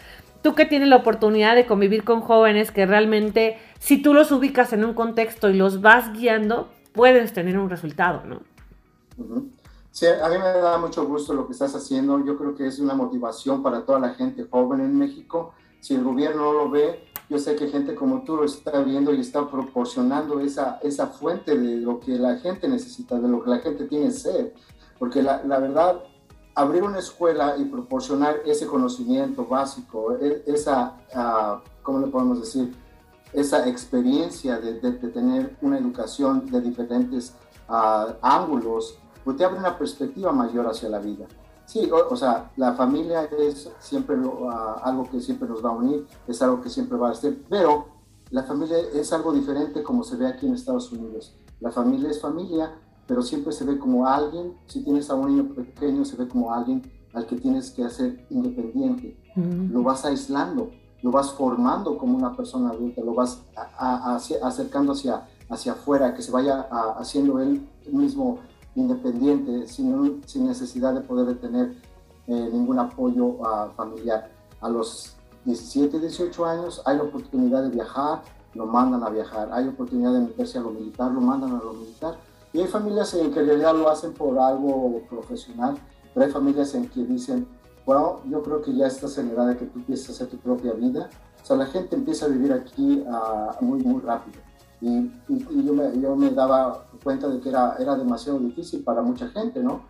Tú 0.41 0.55
que 0.55 0.65
tienes 0.65 0.87
la 0.87 0.95
oportunidad 0.95 1.55
de 1.55 1.65
convivir 1.65 2.03
con 2.03 2.21
jóvenes 2.21 2.71
que 2.71 2.85
realmente, 2.85 3.59
si 3.79 4.01
tú 4.01 4.13
los 4.13 4.31
ubicas 4.31 4.71
en 4.71 4.85
un 4.85 4.93
contexto 4.93 5.49
y 5.49 5.53
los 5.53 5.81
vas 5.81 6.13
guiando, 6.13 6.69
puedes 6.93 7.33
tener 7.33 7.59
un 7.59 7.69
resultado, 7.69 8.23
¿no? 8.25 8.39
Sí, 9.91 10.05
a 10.07 10.29
mí 10.29 10.35
me 10.37 10.61
da 10.61 10.77
mucho 10.77 11.05
gusto 11.05 11.33
lo 11.33 11.45
que 11.45 11.53
estás 11.53 11.75
haciendo. 11.75 12.23
Yo 12.25 12.37
creo 12.37 12.55
que 12.55 12.65
es 12.65 12.79
una 12.79 12.93
motivación 12.93 13.61
para 13.61 13.81
toda 13.81 13.99
la 13.99 14.13
gente 14.15 14.45
joven 14.49 14.79
en 14.79 14.97
México 14.97 15.53
si 15.81 15.95
el 15.95 16.03
gobierno 16.03 16.43
no 16.43 16.53
lo 16.53 16.69
ve, 16.69 17.03
yo 17.31 17.39
sé 17.39 17.55
que 17.55 17.69
gente 17.69 17.95
como 17.95 18.23
tú 18.23 18.35
lo 18.35 18.43
está 18.43 18.81
viendo 18.81 19.13
y 19.13 19.21
está 19.21 19.49
proporcionando 19.49 20.41
esa, 20.41 20.79
esa 20.83 21.07
fuente 21.07 21.57
de 21.57 21.77
lo 21.77 22.01
que 22.01 22.17
la 22.17 22.35
gente 22.39 22.67
necesita, 22.67 23.17
de 23.17 23.29
lo 23.29 23.41
que 23.41 23.49
la 23.51 23.59
gente 23.59 23.85
tiene 23.85 24.11
sed. 24.11 24.51
Porque 24.99 25.23
la, 25.23 25.41
la 25.45 25.57
verdad, 25.59 26.03
abrir 26.55 26.83
una 26.83 26.99
escuela 26.99 27.55
y 27.57 27.63
proporcionar 27.63 28.41
ese 28.45 28.67
conocimiento 28.67 29.45
básico, 29.45 30.17
e, 30.19 30.43
esa, 30.45 30.97
uh, 31.15 31.65
¿cómo 31.81 31.99
le 31.99 32.07
podemos 32.07 32.41
decir? 32.41 32.75
Esa 33.31 33.65
experiencia 33.65 34.59
de, 34.59 34.81
de, 34.81 34.91
tener 34.91 35.55
una 35.61 35.77
educación 35.77 36.47
de 36.47 36.59
diferentes 36.59 37.33
uh, 37.69 38.11
ángulos, 38.21 38.99
pues 39.23 39.37
te 39.37 39.45
abre 39.45 39.57
una 39.57 39.77
perspectiva 39.77 40.33
mayor 40.33 40.67
hacia 40.67 40.89
la 40.89 40.99
vida. 40.99 41.27
Sí, 41.71 41.89
o, 41.89 42.15
sea, 42.17 42.51
la 42.57 42.73
familia 42.73 43.23
es 43.23 43.71
siempre 43.79 44.17
ah, 44.51 44.81
algo 44.83 45.09
que 45.09 45.21
siempre 45.21 45.47
nos 45.47 45.63
va 45.63 45.69
a 45.69 45.71
unir, 45.71 46.05
es 46.27 46.41
algo 46.41 46.59
que 46.59 46.69
siempre 46.69 46.97
va 46.97 47.07
a 47.07 47.11
estar, 47.13 47.31
pero 47.47 47.85
la 48.29 48.43
familia 48.43 48.77
es 48.93 49.13
algo 49.13 49.31
diferente 49.31 49.81
como 49.81 50.03
se 50.03 50.17
ve 50.17 50.27
aquí 50.27 50.47
en 50.47 50.53
Estados 50.53 50.91
Unidos. 50.91 51.33
La 51.61 51.71
familia 51.71 52.09
es 52.09 52.19
familia, 52.19 52.73
pero 53.07 53.21
siempre 53.21 53.53
se 53.53 53.63
ve 53.63 53.79
como 53.79 54.05
alguien, 54.05 54.57
si 54.65 54.83
tienes 54.83 55.09
a 55.09 55.15
un 55.15 55.33
niño 55.33 55.55
pequeño, 55.55 56.03
se 56.03 56.17
ve 56.17 56.27
como 56.27 56.53
alguien 56.53 56.91
al 57.13 57.25
que 57.25 57.37
tienes 57.37 57.71
que 57.71 57.85
hacer 57.85 58.27
independiente. 58.29 59.17
Lo 59.37 59.81
vas 59.81 60.03
aislando, 60.03 60.71
lo 61.01 61.11
vas 61.11 61.31
formando 61.31 61.97
como 61.97 62.17
una 62.17 62.35
persona 62.35 62.71
adulta, 62.71 63.01
lo 63.01 63.13
vas 63.13 63.45
acercando 64.41 64.91
hacia, 64.91 65.25
hacia 65.47 65.71
afuera, 65.71 66.13
que 66.13 66.21
se 66.21 66.33
vaya 66.33 66.67
haciendo 66.97 67.39
él 67.39 67.65
mismo 67.89 68.39
independiente, 68.75 69.67
sin, 69.67 70.21
sin 70.25 70.47
necesidad 70.47 70.93
de 70.93 71.01
poder 71.01 71.37
tener 71.39 71.75
eh, 72.27 72.49
ningún 72.51 72.79
apoyo 72.79 73.25
uh, 73.25 73.71
familiar. 73.75 74.29
A 74.61 74.69
los 74.69 75.15
17, 75.45 75.99
18 75.99 76.45
años 76.45 76.81
hay 76.85 76.97
la 76.97 77.03
oportunidad 77.03 77.63
de 77.63 77.69
viajar, 77.69 78.21
lo 78.53 78.65
mandan 78.65 79.03
a 79.03 79.09
viajar. 79.09 79.49
Hay 79.51 79.67
oportunidad 79.67 80.13
de 80.13 80.21
meterse 80.21 80.57
a 80.57 80.61
lo 80.61 80.71
militar, 80.71 81.11
lo 81.11 81.21
mandan 81.21 81.55
a 81.55 81.63
lo 81.63 81.73
militar. 81.73 82.17
Y 82.53 82.59
hay 82.59 82.67
familias 82.67 83.13
en 83.13 83.31
que 83.31 83.39
en 83.39 83.47
realidad 83.47 83.75
lo 83.75 83.89
hacen 83.89 84.13
por 84.13 84.37
algo 84.37 85.01
profesional, 85.09 85.77
pero 86.13 86.25
hay 86.25 86.31
familias 86.31 86.75
en 86.75 86.87
que 86.89 87.03
dicen, 87.03 87.47
bueno, 87.85 88.21
yo 88.29 88.43
creo 88.43 88.61
que 88.61 88.73
ya 88.75 88.87
estás 88.87 89.17
en 89.17 89.29
edad 89.29 89.47
de 89.47 89.57
que 89.57 89.65
tú 89.65 89.79
empieces 89.79 90.09
a 90.09 90.11
hacer 90.11 90.27
tu 90.27 90.37
propia 90.37 90.73
vida. 90.73 91.09
O 91.41 91.45
sea, 91.45 91.55
la 91.55 91.65
gente 91.65 91.95
empieza 91.95 92.25
a 92.25 92.29
vivir 92.29 92.53
aquí 92.53 93.03
uh, 93.07 93.63
muy, 93.63 93.81
muy 93.81 94.01
rápido. 94.01 94.37
Y, 94.81 95.11
yo, 95.63 95.73
me, 95.73 96.01
yo, 96.01 96.15
me, 96.15 96.31
daba 96.31 96.87
cuenta 97.03 97.27
de 97.27 97.39
que 97.39 97.49
era, 97.49 97.75
era 97.79 97.95
demasiado 97.95 98.39
difícil 98.39 98.83
para 98.83 99.01
mucha 99.01 99.27
gente, 99.29 99.61
¿no? 99.61 99.83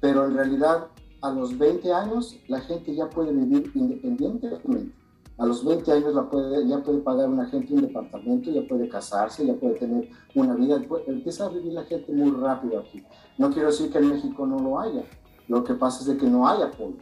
Pero 0.00 0.24
en 0.24 0.34
realidad 0.34 0.86
a 1.20 1.30
los 1.30 1.56
20 1.58 1.92
años 1.92 2.36
la 2.48 2.60
gente 2.60 2.94
ya 2.94 3.08
puede 3.10 3.32
vivir 3.32 3.70
independientemente. 3.74 4.92
A 5.38 5.46
los 5.46 5.64
20 5.64 5.92
años 5.92 6.14
la 6.14 6.28
puede, 6.28 6.66
ya 6.66 6.82
puede 6.82 6.98
pagar 6.98 7.28
una 7.28 7.46
gente 7.46 7.72
un 7.72 7.82
departamento, 7.82 8.50
ya 8.50 8.66
puede 8.66 8.88
casarse, 8.88 9.46
ya 9.46 9.54
puede 9.54 9.74
tener 9.74 10.08
una 10.34 10.54
vida. 10.54 10.82
Empieza 11.06 11.46
a 11.46 11.48
vivir 11.48 11.74
la 11.74 11.84
gente 11.84 12.12
muy 12.12 12.30
rápido 12.32 12.80
aquí. 12.80 13.04
No 13.38 13.50
quiero 13.50 13.68
decir 13.68 13.90
que 13.90 13.98
en 13.98 14.08
México 14.08 14.46
no 14.46 14.58
lo 14.58 14.80
haya. 14.80 15.04
Lo 15.46 15.62
que 15.62 15.74
pasa 15.74 16.00
es 16.00 16.06
de 16.06 16.16
que 16.16 16.26
no 16.26 16.48
hay 16.48 16.62
apoyo. 16.62 16.96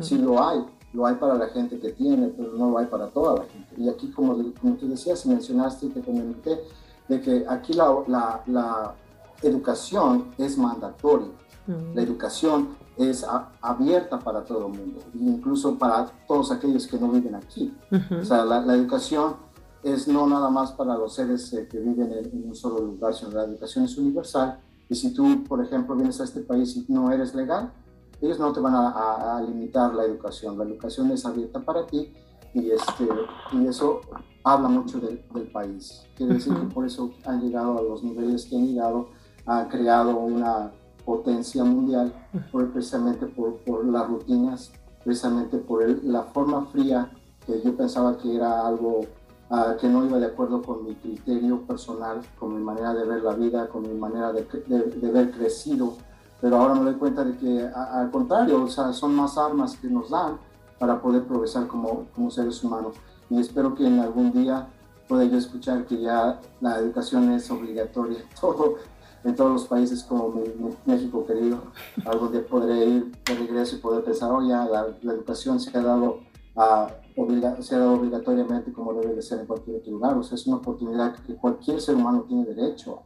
Sí 0.00 0.18
lo 0.18 0.42
hay. 0.42 0.64
lo 0.92 1.06
hay 1.06 1.14
para 1.16 1.34
la 1.34 1.46
gente 1.48 1.78
que 1.78 1.92
tiene, 1.92 2.28
pero 2.28 2.54
no 2.54 2.70
lo 2.70 2.78
hay 2.78 2.86
para 2.86 3.08
toda 3.08 3.36
la 3.36 3.44
gente. 3.44 3.74
Y 3.76 3.88
aquí, 3.88 4.10
como, 4.10 4.36
como 4.60 4.74
tú 4.74 4.88
decías, 4.88 5.24
mencionaste 5.24 5.86
y 5.86 5.90
te 5.90 6.00
comenté, 6.00 6.58
de 7.08 7.20
que 7.20 7.44
aquí 7.48 7.72
la, 7.72 7.94
la, 8.06 8.42
la 8.46 8.94
educación 9.42 10.30
es 10.38 10.56
mandatoria. 10.56 11.28
La 11.94 12.02
educación 12.02 12.76
es 12.96 13.26
abierta 13.60 14.20
para 14.20 14.44
todo 14.44 14.68
el 14.68 14.78
mundo, 14.78 15.00
incluso 15.14 15.76
para 15.76 16.06
todos 16.28 16.52
aquellos 16.52 16.86
que 16.86 16.96
no 16.96 17.08
viven 17.08 17.34
aquí. 17.34 17.74
O 18.20 18.24
sea, 18.24 18.44
la, 18.44 18.60
la, 18.60 18.74
educación 18.74 19.34
es 19.82 20.06
no 20.06 20.28
nada 20.28 20.48
más 20.48 20.70
para 20.72 20.96
los 20.96 21.14
seres 21.14 21.52
eh, 21.54 21.66
que 21.68 21.78
viven 21.78 22.12
en, 22.12 22.48
un 22.48 22.54
solo 22.54 22.80
lugar, 22.80 23.14
sino 23.14 23.32
la 23.32 23.44
educación 23.44 23.84
es 23.84 23.98
universal. 23.98 24.60
Y 24.88 24.94
si 24.94 25.12
tú, 25.12 25.42
por 25.42 25.60
ejemplo, 25.60 25.96
vienes 25.96 26.20
a 26.20 26.24
este 26.24 26.40
país 26.40 26.76
y 26.76 26.86
no 26.88 27.10
eres 27.10 27.34
legal, 27.34 27.72
ellos 28.20 28.38
no 28.38 28.52
te 28.52 28.60
van 28.60 28.74
a, 28.74 29.36
a 29.36 29.42
limitar 29.42 29.92
la 29.92 30.04
educación. 30.04 30.56
La 30.56 30.64
educación 30.64 31.10
es 31.10 31.26
abierta 31.26 31.60
para 31.60 31.84
ti 31.84 32.12
y, 32.54 32.70
este, 32.70 33.08
y 33.52 33.66
eso 33.66 34.00
habla 34.44 34.68
mucho 34.68 35.00
del, 35.00 35.22
del 35.34 35.50
país. 35.50 36.06
Quiere 36.16 36.34
decir 36.34 36.54
que 36.54 36.66
por 36.66 36.86
eso 36.86 37.10
han 37.24 37.40
llegado 37.40 37.78
a 37.78 37.82
los 37.82 38.02
niveles 38.02 38.46
que 38.46 38.56
han 38.56 38.66
llegado, 38.66 39.08
han 39.44 39.68
creado 39.68 40.16
una 40.16 40.72
potencia 41.04 41.64
mundial, 41.64 42.12
por, 42.50 42.70
precisamente 42.72 43.26
por, 43.26 43.56
por, 43.58 43.84
las 43.86 44.08
rutinas, 44.08 44.72
precisamente 45.04 45.58
por 45.58 45.88
la 46.04 46.22
forma 46.24 46.66
fría 46.66 47.10
que 47.46 47.62
yo 47.62 47.76
pensaba 47.76 48.18
que 48.18 48.34
era 48.34 48.66
algo 48.66 49.02
uh, 49.50 49.76
que 49.80 49.88
no 49.88 50.04
iba 50.04 50.18
de 50.18 50.26
acuerdo 50.26 50.62
con 50.62 50.84
mi 50.84 50.94
criterio 50.96 51.62
personal, 51.62 52.20
con 52.38 52.56
mi 52.56 52.62
manera 52.62 52.92
de 52.92 53.04
ver 53.04 53.22
la 53.22 53.34
vida, 53.34 53.68
con 53.68 53.82
mi 53.82 53.94
manera 53.94 54.32
de, 54.32 54.46
de, 54.66 54.78
de 54.82 55.10
ver 55.10 55.30
crecido. 55.30 55.94
Pero 56.40 56.56
ahora 56.56 56.74
me 56.74 56.84
doy 56.84 56.94
cuenta 56.94 57.24
de 57.24 57.36
que 57.36 57.66
al 57.66 58.10
contrario, 58.10 58.64
o 58.64 58.68
sea, 58.68 58.92
son 58.92 59.14
más 59.14 59.38
armas 59.38 59.76
que 59.76 59.88
nos 59.88 60.10
dan 60.10 60.38
para 60.78 61.00
poder 61.00 61.24
progresar 61.24 61.66
como, 61.66 62.06
como 62.14 62.30
seres 62.30 62.62
humanos. 62.62 62.96
Y 63.30 63.40
espero 63.40 63.74
que 63.74 63.86
en 63.86 64.00
algún 64.00 64.32
día 64.32 64.68
pueda 65.08 65.24
yo 65.24 65.38
escuchar 65.38 65.86
que 65.86 66.00
ya 66.00 66.40
la 66.60 66.78
educación 66.78 67.32
es 67.32 67.50
obligatoria 67.50 68.18
todo, 68.40 68.76
en 69.24 69.34
todos 69.34 69.52
los 69.52 69.66
países 69.66 70.02
como 70.04 70.28
mi, 70.28 70.42
México 70.84 71.26
querido. 71.26 71.62
Algún 72.04 72.32
día 72.32 72.46
podré 72.46 72.84
ir 72.84 73.12
de 73.24 73.34
regreso 73.34 73.76
y 73.76 73.78
poder 73.78 74.04
pensar, 74.04 74.30
oh 74.30 74.46
ya, 74.46 74.64
la, 74.64 75.12
educación 75.12 75.58
se 75.60 75.76
ha, 75.76 75.82
dado, 75.82 76.20
a, 76.56 76.88
se 77.60 77.74
ha 77.74 77.78
dado 77.78 77.94
obligatoriamente 77.94 78.72
como 78.72 78.94
debe 78.94 79.14
de 79.14 79.22
ser 79.22 79.40
en 79.40 79.46
cualquier 79.46 79.76
otro 79.76 79.92
lugar. 79.92 80.16
O 80.16 80.22
sea, 80.22 80.36
es 80.36 80.46
una 80.46 80.56
oportunidad 80.56 81.16
que 81.16 81.34
cualquier 81.34 81.80
ser 81.80 81.94
humano 81.94 82.24
tiene 82.28 82.44
derecho. 82.44 83.02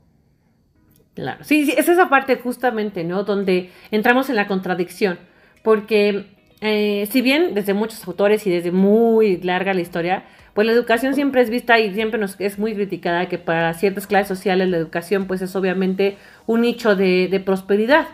Claro, 1.14 1.42
sí, 1.44 1.66
sí, 1.66 1.74
es 1.76 1.88
esa 1.88 2.08
parte 2.08 2.38
justamente, 2.38 3.04
¿no? 3.04 3.24
Donde 3.24 3.70
entramos 3.90 4.30
en 4.30 4.36
la 4.36 4.46
contradicción, 4.46 5.18
porque 5.64 6.39
eh, 6.60 7.08
si 7.10 7.22
bien 7.22 7.54
desde 7.54 7.72
muchos 7.72 8.06
autores 8.06 8.46
y 8.46 8.50
desde 8.50 8.70
muy 8.70 9.38
larga 9.38 9.72
la 9.72 9.80
historia, 9.80 10.24
pues 10.52 10.66
la 10.66 10.72
educación 10.72 11.14
siempre 11.14 11.40
es 11.40 11.48
vista 11.48 11.78
y 11.78 11.94
siempre 11.94 12.20
nos 12.20 12.36
es 12.38 12.58
muy 12.58 12.74
criticada 12.74 13.28
que 13.28 13.38
para 13.38 13.72
ciertas 13.74 14.06
clases 14.06 14.28
sociales 14.28 14.68
la 14.68 14.76
educación 14.76 15.26
pues 15.26 15.40
es 15.40 15.56
obviamente 15.56 16.16
un 16.46 16.60
nicho 16.62 16.96
de, 16.96 17.42
prosperidad 17.46 18.08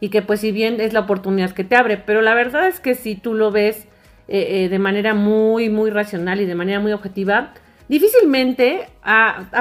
y 0.00 0.08
que 0.08 0.22
pues 0.22 0.40
si 0.40 0.50
bien 0.50 0.80
es 0.80 0.92
la 0.92 1.00
oportunidad 1.00 1.52
que 1.52 1.62
te 1.62 1.76
abre, 1.76 1.96
pero 1.96 2.20
la 2.20 2.34
verdad 2.34 2.66
es 2.66 2.80
que 2.80 2.94
si 2.94 3.14
tú 3.14 3.34
lo 3.34 3.52
ves 3.52 3.86
eh, 4.26 4.64
eh, 4.64 4.68
de 4.68 4.78
manera 4.78 5.14
muy, 5.14 5.68
muy 5.68 5.90
racional 5.90 6.40
y 6.40 6.46
de 6.46 6.54
manera 6.56 6.80
muy 6.80 6.92
objetiva, 6.92 7.52
difícilmente 7.88 8.88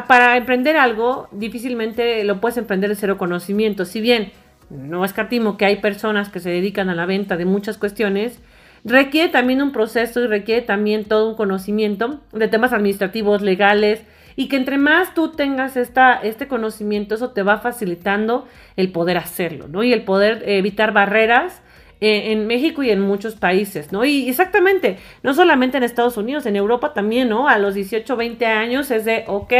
para 0.07 0.37
emprender 0.37 0.75
algo, 0.77 1.27
difícilmente 1.31 2.23
lo 2.23 2.41
puedes 2.41 2.57
emprender 2.57 2.89
de 2.89 2.95
cero 2.95 3.17
conocimiento, 3.17 3.85
si 3.85 4.01
bien 4.01 4.31
no 4.73 5.05
escatimo 5.05 5.57
que 5.57 5.65
hay 5.65 5.77
personas 5.77 6.29
que 6.29 6.39
se 6.39 6.49
dedican 6.49 6.89
a 6.89 6.95
la 6.95 7.05
venta 7.05 7.37
de 7.37 7.45
muchas 7.45 7.77
cuestiones, 7.77 8.39
requiere 8.83 9.29
también 9.29 9.61
un 9.61 9.71
proceso 9.71 10.21
y 10.21 10.27
requiere 10.27 10.61
también 10.61 11.05
todo 11.05 11.29
un 11.29 11.35
conocimiento 11.35 12.19
de 12.31 12.47
temas 12.47 12.73
administrativos, 12.73 13.41
legales, 13.41 14.03
y 14.35 14.47
que 14.47 14.55
entre 14.55 14.77
más 14.77 15.13
tú 15.13 15.31
tengas 15.31 15.77
esta, 15.77 16.15
este 16.15 16.47
conocimiento, 16.47 17.15
eso 17.15 17.31
te 17.31 17.43
va 17.43 17.59
facilitando 17.59 18.47
el 18.75 18.91
poder 18.91 19.17
hacerlo, 19.17 19.67
¿no? 19.67 19.83
Y 19.83 19.93
el 19.93 20.03
poder 20.03 20.43
evitar 20.47 20.91
barreras 20.91 21.61
eh, 22.01 22.31
en 22.31 22.47
México 22.47 22.83
y 22.83 22.89
en 22.89 22.99
muchos 22.99 23.35
países, 23.35 23.91
¿no? 23.91 24.03
Y 24.03 24.27
exactamente, 24.27 24.97
no 25.21 25.33
solamente 25.33 25.77
en 25.77 25.83
Estados 25.83 26.17
Unidos, 26.17 26.45
en 26.45 26.55
Europa 26.55 26.93
también, 26.93 27.29
¿no? 27.29 27.47
A 27.47 27.59
los 27.59 27.75
18, 27.75 28.15
20 28.15 28.45
años 28.45 28.91
es 28.91 29.05
de, 29.05 29.23
ok, 29.27 29.53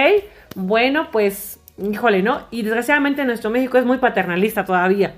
bueno, 0.55 1.10
pues 1.12 1.60
híjole, 1.77 2.22
¿no? 2.22 2.48
Y 2.51 2.62
desgraciadamente 2.62 3.25
nuestro 3.25 3.50
México 3.50 3.77
es 3.77 3.86
muy 3.86 3.98
paternalista 3.98 4.65
todavía. 4.65 5.15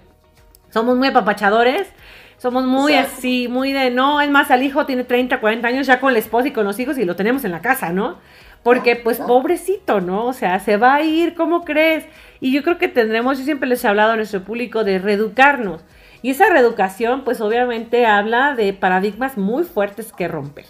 Somos 0.69 0.97
muy 0.97 1.07
apapachadores, 1.07 1.87
somos 2.37 2.65
muy 2.65 2.95
así, 2.95 3.47
muy 3.47 3.71
de, 3.73 3.91
no, 3.91 4.21
es 4.21 4.29
más, 4.29 4.51
al 4.51 4.63
hijo 4.63 4.85
tiene 4.85 5.03
30, 5.03 5.39
40 5.39 5.67
años 5.67 5.87
ya 5.87 5.99
con 5.99 6.13
la 6.13 6.19
esposa 6.19 6.49
y 6.49 6.51
con 6.51 6.65
los 6.65 6.79
hijos 6.79 6.97
y 6.97 7.05
lo 7.05 7.15
tenemos 7.15 7.45
en 7.45 7.51
la 7.51 7.61
casa, 7.61 7.91
¿no? 7.91 8.17
Porque 8.63 8.95
pues 8.95 9.19
pobrecito, 9.19 10.01
¿no? 10.01 10.25
O 10.25 10.33
sea, 10.33 10.59
se 10.59 10.77
va 10.77 10.95
a 10.95 11.01
ir, 11.01 11.35
¿cómo 11.35 11.63
crees? 11.63 12.05
Y 12.39 12.51
yo 12.51 12.63
creo 12.63 12.77
que 12.77 12.87
tendremos, 12.87 13.37
yo 13.37 13.45
siempre 13.45 13.69
les 13.69 13.83
he 13.83 13.87
hablado 13.87 14.11
a 14.11 14.15
nuestro 14.15 14.43
público 14.43 14.83
de 14.83 14.99
reeducarnos. 14.99 15.83
Y 16.21 16.31
esa 16.31 16.49
reeducación 16.49 17.23
pues 17.23 17.41
obviamente 17.41 18.05
habla 18.05 18.55
de 18.55 18.73
paradigmas 18.73 19.37
muy 19.37 19.63
fuertes 19.63 20.11
que 20.11 20.27
romper. 20.27 20.65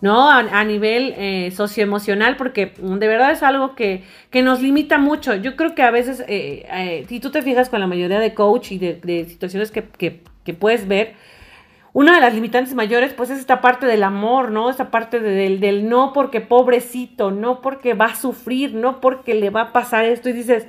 ¿No? 0.00 0.30
A, 0.30 0.64
nivel 0.64 1.14
eh, 1.16 1.50
socioemocional, 1.50 2.36
porque 2.36 2.74
de 2.78 3.08
verdad 3.08 3.30
es 3.30 3.42
algo 3.42 3.74
que, 3.74 4.04
nos 4.42 4.60
limita 4.60 4.98
mucho. 4.98 5.34
Yo 5.34 5.56
creo 5.56 5.74
que 5.74 5.82
a 5.82 5.90
veces, 5.90 6.20
eh, 6.28 6.66
eh, 6.70 7.06
si 7.08 7.20
tú 7.20 7.30
te 7.30 7.42
fijas 7.42 7.68
con 7.68 7.80
la 7.80 7.86
mayoría 7.86 8.20
de 8.20 8.34
coach 8.34 8.72
y 8.72 8.78
de, 8.78 9.26
situaciones 9.28 9.70
que, 9.70 10.54
puedes 10.54 10.86
ver, 10.86 11.14
una 11.92 12.14
de 12.14 12.20
las 12.20 12.34
limitantes 12.34 12.74
mayores, 12.74 13.14
pues 13.14 13.30
es 13.30 13.38
esta 13.38 13.62
parte 13.62 13.86
del 13.86 14.02
amor, 14.02 14.50
¿no? 14.50 14.68
Esta 14.68 14.90
parte 14.90 15.18
del, 15.18 15.60
del 15.60 15.88
no 15.88 16.12
porque 16.12 16.42
pobrecito, 16.42 17.30
no 17.30 17.62
porque 17.62 17.94
va 17.94 18.06
a 18.06 18.16
sufrir, 18.16 18.74
no 18.74 19.00
porque 19.00 19.34
le 19.34 19.48
va 19.48 19.62
a 19.62 19.72
pasar 19.72 20.04
esto 20.04 20.28
y 20.28 20.34
dices, 20.34 20.66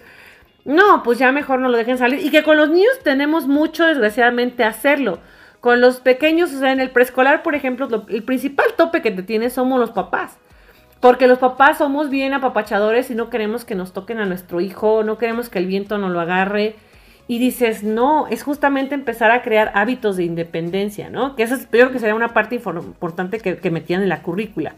no, 0.63 1.03
pues 1.03 1.17
ya 1.17 1.33
mejor 1.33 1.59
no 1.59 1.67
lo 1.67 1.77
dejen 1.77 1.97
salir. 1.97 2.25
Y 2.25 2.29
que 2.29 2.43
con 2.43 2.55
los 2.55 2.69
niños 2.69 2.99
tenemos 3.03 3.45
mucho, 3.47 3.85
desgraciadamente, 3.85 4.63
hacerlo. 4.63 5.19
Con 5.61 5.81
los 5.81 5.99
pequeños, 5.99 6.53
o 6.53 6.59
sea, 6.59 6.71
en 6.71 6.79
el 6.79 6.91
preescolar, 6.91 7.43
por 7.43 7.55
ejemplo, 7.55 8.05
el 8.07 8.23
principal 8.23 8.67
tope 8.77 9.01
que 9.01 9.11
te 9.11 9.23
tiene 9.23 9.49
somos 9.49 9.79
los 9.79 9.91
papás. 9.91 10.37
Porque 10.99 11.27
los 11.27 11.37
papás 11.37 11.77
somos 11.77 12.09
bien 12.09 12.33
apapachadores 12.33 13.11
y 13.11 13.15
no 13.15 13.29
queremos 13.29 13.65
que 13.65 13.75
nos 13.75 13.93
toquen 13.93 14.19
a 14.19 14.25
nuestro 14.25 14.61
hijo, 14.61 15.03
no 15.03 15.17
queremos 15.17 15.49
que 15.49 15.59
el 15.59 15.67
viento 15.67 15.97
nos 15.97 16.11
lo 16.11 16.19
agarre. 16.19 16.75
Y 17.27 17.39
dices, 17.39 17.83
no, 17.83 18.27
es 18.27 18.41
justamente 18.41 18.95
empezar 18.95 19.31
a 19.31 19.41
crear 19.41 19.71
hábitos 19.75 20.15
de 20.15 20.23
independencia, 20.23 21.09
¿no? 21.09 21.35
Que 21.35 21.43
eso 21.43 21.55
es, 21.55 21.63
yo 21.63 21.67
creo 21.69 21.91
que 21.91 21.99
sería 21.99 22.15
una 22.15 22.33
parte 22.33 22.55
importante 22.55 23.39
que, 23.39 23.69
metían 23.69 24.01
en 24.01 24.09
la 24.09 24.21
currícula. 24.21 24.75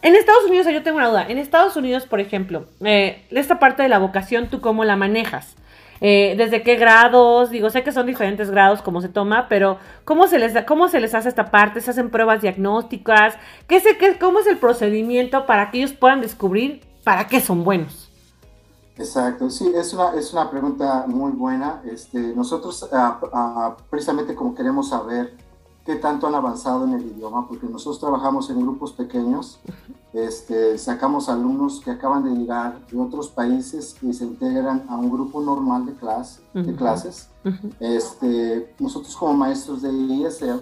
En 0.00 0.14
Estados 0.14 0.44
Unidos, 0.44 0.68
yo 0.72 0.82
tengo 0.84 0.98
una 0.98 1.08
duda. 1.08 1.26
En 1.28 1.38
Estados 1.38 1.76
Unidos, 1.76 2.06
por 2.06 2.20
ejemplo, 2.20 2.66
eh, 2.84 3.24
esta 3.30 3.58
parte 3.58 3.82
de 3.82 3.88
la 3.88 3.98
vocación, 3.98 4.46
¿tú 4.46 4.60
cómo 4.60 4.84
la 4.84 4.94
manejas? 4.94 5.56
Eh, 6.00 6.34
desde 6.36 6.62
qué 6.62 6.76
grados, 6.76 7.50
digo, 7.50 7.70
sé 7.70 7.82
que 7.82 7.92
son 7.92 8.06
diferentes 8.06 8.50
grados 8.50 8.82
como 8.82 9.00
se 9.00 9.08
toma, 9.08 9.48
pero 9.48 9.78
¿cómo 10.04 10.26
se 10.26 10.38
les, 10.38 10.64
cómo 10.64 10.88
se 10.88 11.00
les 11.00 11.14
hace 11.14 11.28
esta 11.28 11.50
parte? 11.50 11.80
¿Se 11.80 11.90
hacen 11.90 12.10
pruebas 12.10 12.42
diagnósticas? 12.42 13.34
¿Qué 13.66 13.80
sé, 13.80 13.96
qué, 13.98 14.18
¿Cómo 14.18 14.38
es 14.38 14.46
el 14.46 14.58
procedimiento 14.58 15.46
para 15.46 15.70
que 15.70 15.78
ellos 15.78 15.92
puedan 15.92 16.20
descubrir 16.20 16.82
para 17.04 17.26
qué 17.26 17.40
son 17.40 17.64
buenos? 17.64 18.08
Exacto, 18.96 19.48
sí, 19.48 19.72
es 19.76 19.92
una, 19.92 20.14
es 20.14 20.32
una 20.32 20.50
pregunta 20.50 21.04
muy 21.06 21.32
buena. 21.32 21.82
Este, 21.84 22.18
nosotros 22.18 22.88
ah, 22.92 23.20
ah, 23.32 23.76
precisamente 23.90 24.34
como 24.34 24.54
queremos 24.54 24.88
saber 24.88 25.36
qué 25.88 25.96
tanto 25.96 26.26
han 26.26 26.34
avanzado 26.34 26.84
en 26.84 26.92
el 26.92 27.06
idioma, 27.06 27.48
porque 27.48 27.66
nosotros 27.66 27.98
trabajamos 27.98 28.50
en 28.50 28.60
grupos 28.60 28.92
pequeños, 28.92 29.58
este, 30.12 30.76
sacamos 30.76 31.30
alumnos 31.30 31.80
que 31.80 31.90
acaban 31.90 32.24
de 32.24 32.38
llegar 32.38 32.86
de 32.86 33.00
otros 33.00 33.28
países 33.28 33.96
y 34.02 34.12
se 34.12 34.26
integran 34.26 34.84
a 34.90 34.96
un 34.96 35.10
grupo 35.10 35.40
normal 35.40 35.86
de, 35.86 35.94
clase, 35.94 36.42
de 36.52 36.74
clases. 36.74 37.30
este, 37.80 38.74
nosotros 38.78 39.16
como 39.16 39.32
maestros 39.32 39.80
de 39.80 39.88
ESL, 40.26 40.60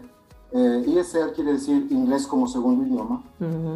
eh, 0.52 0.94
ESL 0.96 1.32
quiere 1.34 1.54
decir 1.54 1.88
inglés 1.90 2.24
como 2.24 2.46
segundo 2.46 2.86
idioma, 2.86 3.24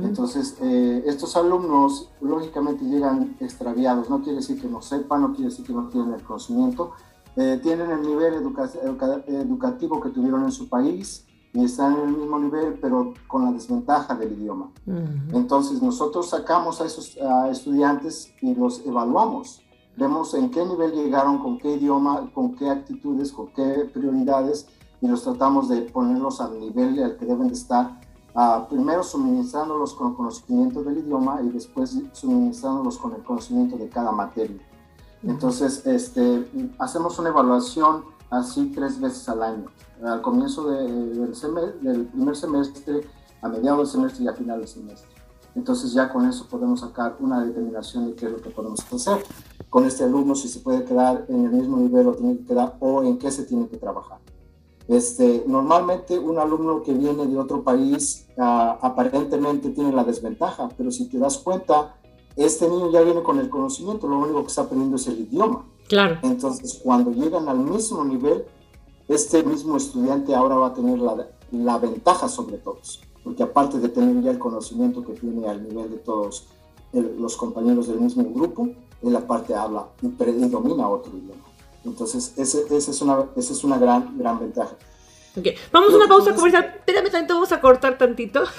entonces 0.05 0.57
eh, 0.63 1.03
estos 1.05 1.37
alumnos 1.37 2.11
lógicamente 2.21 2.85
llegan 2.85 3.35
extraviados, 3.41 4.09
no 4.09 4.23
quiere 4.23 4.37
decir 4.37 4.61
que 4.61 4.69
no 4.69 4.81
sepan, 4.83 5.23
no 5.23 5.33
quiere 5.33 5.51
decir 5.51 5.67
que 5.67 5.73
no 5.73 5.89
tienen 5.89 6.15
el 6.15 6.23
conocimiento, 6.23 6.93
eh, 7.35 7.59
tienen 7.61 7.91
el 7.91 8.03
nivel 8.03 8.35
educativo 8.35 10.01
que 10.01 10.11
tuvieron 10.11 10.45
en 10.45 10.53
su 10.53 10.69
país, 10.69 11.27
y 11.53 11.65
están 11.65 11.95
en 11.95 12.09
el 12.09 12.17
mismo 12.17 12.39
nivel, 12.39 12.79
pero 12.81 13.13
con 13.27 13.45
la 13.45 13.53
desventaja 13.53 14.15
del 14.15 14.33
idioma. 14.33 14.71
Entonces 15.33 15.83
nosotros 15.83 16.31
sacamos 16.31 16.81
a 16.81 16.87
esos 16.87 17.19
estudiantes 17.51 18.33
y 18.41 18.55
los 18.55 18.87
evaluamos. 18.87 19.63
Vemos 19.97 20.33
en 20.35 20.51
qué 20.51 20.65
nivel 20.65 20.93
llegaron, 20.93 21.39
con 21.39 21.59
qué 21.59 21.75
idioma, 21.75 22.31
con 22.33 22.55
qué 22.55 22.71
actitudes, 22.71 23.33
con 23.33 23.49
qué 23.49 23.91
prioridades, 23.93 24.69
y 25.01 25.09
los 25.09 25.23
tratamos 25.23 25.69
de 25.69 25.83
ponerlos 25.83 26.41
al 26.41 26.59
nivel 26.59 27.03
al 27.03 27.17
que 27.17 27.27
deben 27.27 27.49
de 27.49 27.55
estar. 27.55 28.01
Uh, 28.33 28.69
primero 28.69 29.03
suministrándolos 29.03 29.93
con 29.95 30.15
conocimiento 30.15 30.85
del 30.85 30.99
idioma 30.99 31.41
y 31.43 31.49
después 31.49 32.01
suministrándolos 32.13 32.97
con 32.97 33.13
el 33.15 33.25
conocimiento 33.25 33.77
de 33.77 33.89
cada 33.89 34.13
materia. 34.13 34.61
Entonces, 35.25 35.85
este, 35.85 36.49
hacemos 36.79 37.19
una 37.19 37.31
evaluación 37.31 38.05
así 38.31 38.71
tres 38.73 39.01
veces 39.01 39.29
al 39.29 39.43
año 39.43 39.65
al 40.05 40.23
comienzo 40.23 40.71
del, 40.71 41.33
del, 41.83 42.07
primer 42.07 42.37
semestre 42.37 43.01
a 43.43 43.49
mediados 43.49 43.79
del 43.79 44.01
semestre 44.01 44.25
y 44.25 44.29
a 44.29 44.35
final 44.35 44.59
del 44.59 44.69
semestre. 44.69 45.09
Entonces 45.55 45.93
ya 45.93 46.13
con 46.13 46.29
eso 46.29 46.47
podemos 46.49 46.81
sacar 46.81 47.17
una 47.21 47.45
determinación 47.45 48.09
de 48.09 48.15
qué 48.15 48.27
es 48.27 48.33
lo 48.33 48.41
que 48.41 48.51
podemos 48.51 48.81
hacer 48.93 49.25
con 49.69 49.85
este 49.85 50.05
alumno, 50.05 50.35
si 50.35 50.49
se 50.49 50.61
puede 50.61 50.85
quedar 50.85 51.27
en 51.29 51.45
el 51.45 51.51
mismo 51.53 51.77
nivel 51.79 52.09
o 52.09 52.15
tiene 52.15 52.39
que 52.39 52.45
quedar 52.45 52.77
o 52.81 53.03
en 53.03 53.19
qué 53.19 53.31
se 53.31 53.45
tiene 53.45 53.69
que 53.69 53.77
trabajar. 53.77 54.19
Este, 54.89 55.45
normalmente 55.47 56.19
un 56.19 56.39
alumno 56.39 56.83
que 56.83 56.93
viene 56.93 57.27
de 57.27 57.39
otro 57.39 57.63
país 57.63 58.27
ah, 58.37 58.79
aparentemente 58.83 59.71
tiene 59.71 59.93
la 59.93 60.03
desventaja, 60.03 60.69
pero 60.77 60.91
si 60.91 61.09
te 61.09 61.19
das 61.19 61.39
cuenta, 61.39 61.95
este 62.35 62.69
niño 62.69 62.91
ya 62.91 63.01
viene 63.03 63.23
con 63.23 63.39
el 63.39 63.49
conocimiento, 63.49 64.09
lo 64.09 64.19
único 64.19 64.41
que 64.43 64.49
está 64.49 64.63
aprendiendo 64.63 64.97
es 64.97 65.07
el 65.07 65.21
idioma. 65.21 65.65
Claro. 65.89 66.19
Entonces, 66.23 66.81
cuando 66.83 67.13
llegan 67.13 67.49
al 67.49 67.59
mismo 67.59 68.05
nivel, 68.05 68.45
este 69.11 69.43
mismo 69.43 69.77
estudiante 69.77 70.35
ahora 70.35 70.55
va 70.55 70.69
a 70.69 70.75
tener 70.75 70.99
la, 70.99 71.29
la 71.51 71.79
ventaja 71.79 72.29
sobre 72.29 72.59
todos, 72.59 73.03
porque 73.25 73.43
aparte 73.43 73.79
de 73.79 73.89
tener 73.89 74.23
ya 74.23 74.31
el 74.31 74.39
conocimiento 74.39 75.05
que 75.05 75.15
tiene 75.15 75.49
al 75.49 75.63
nivel 75.63 75.91
de 75.91 75.97
todos 75.99 76.47
los 76.93 77.37
compañeros 77.37 77.89
del 77.89 78.01
mismo 78.01 78.25
grupo, 78.33 78.69
él 79.03 79.17
aparte 79.17 79.55
habla 79.55 79.89
y 80.01 80.09
predomina 80.09 80.89
otro 80.89 81.13
idioma. 81.17 81.43
Entonces, 81.85 82.35
esa 82.37 82.59
ese 82.71 82.91
es, 82.91 83.03
una, 83.03 83.27
ese 83.37 83.53
es 83.53 83.65
una 83.65 83.79
gran, 83.79 84.17
gran 84.17 84.39
ventaja. 84.39 84.77
Vamos 85.73 85.93
a 85.93 85.97
una 85.97 86.09
pausa 86.09 86.35
comercial. 86.35 86.75
Espérame 86.79 87.11
tantito, 87.11 87.35
vamos 87.35 87.53
a 87.53 87.61
cortar 87.61 87.97
tantito. 87.97 88.45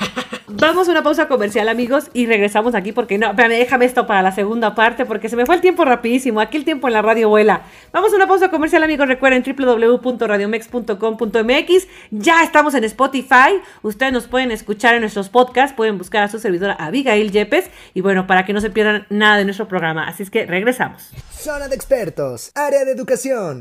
Vamos 0.53 0.89
a 0.89 0.91
una 0.91 1.01
pausa 1.01 1.29
comercial, 1.29 1.69
amigos, 1.69 2.09
y 2.13 2.25
regresamos 2.25 2.75
aquí 2.75 2.91
porque 2.91 3.17
no, 3.17 3.29
espérame, 3.29 3.53
déjame 3.53 3.85
esto 3.85 4.05
para 4.05 4.21
la 4.21 4.33
segunda 4.33 4.75
parte 4.75 5.05
porque 5.05 5.29
se 5.29 5.37
me 5.37 5.45
fue 5.45 5.55
el 5.55 5.61
tiempo 5.61 5.85
rapidísimo. 5.85 6.41
Aquí 6.41 6.57
el 6.57 6.65
tiempo 6.65 6.87
en 6.87 6.93
la 6.93 7.01
radio 7.01 7.29
vuela. 7.29 7.61
Vamos 7.93 8.11
a 8.11 8.17
una 8.17 8.27
pausa 8.27 8.49
comercial, 8.49 8.83
amigos. 8.83 9.07
Recuerden 9.07 9.43
www.radiomex.com.mx. 9.43 11.87
Ya 12.11 12.43
estamos 12.43 12.73
en 12.73 12.83
Spotify. 12.83 13.61
Ustedes 13.81 14.11
nos 14.11 14.27
pueden 14.27 14.51
escuchar 14.51 14.95
en 14.95 15.01
nuestros 15.01 15.29
podcasts. 15.29 15.73
Pueden 15.75 15.97
buscar 15.97 16.23
a 16.23 16.27
su 16.27 16.37
servidora 16.37 16.73
Abigail 16.73 17.31
Yepes. 17.31 17.69
Y 17.93 18.01
bueno, 18.01 18.27
para 18.27 18.45
que 18.45 18.51
no 18.51 18.59
se 18.59 18.69
pierdan 18.69 19.07
nada 19.09 19.37
de 19.37 19.45
nuestro 19.45 19.69
programa. 19.69 20.05
Así 20.07 20.23
es 20.23 20.29
que 20.29 20.45
regresamos. 20.45 21.11
Zona 21.31 21.69
de 21.69 21.75
expertos, 21.75 22.51
área 22.55 22.83
de 22.83 22.91
educación. 22.91 23.59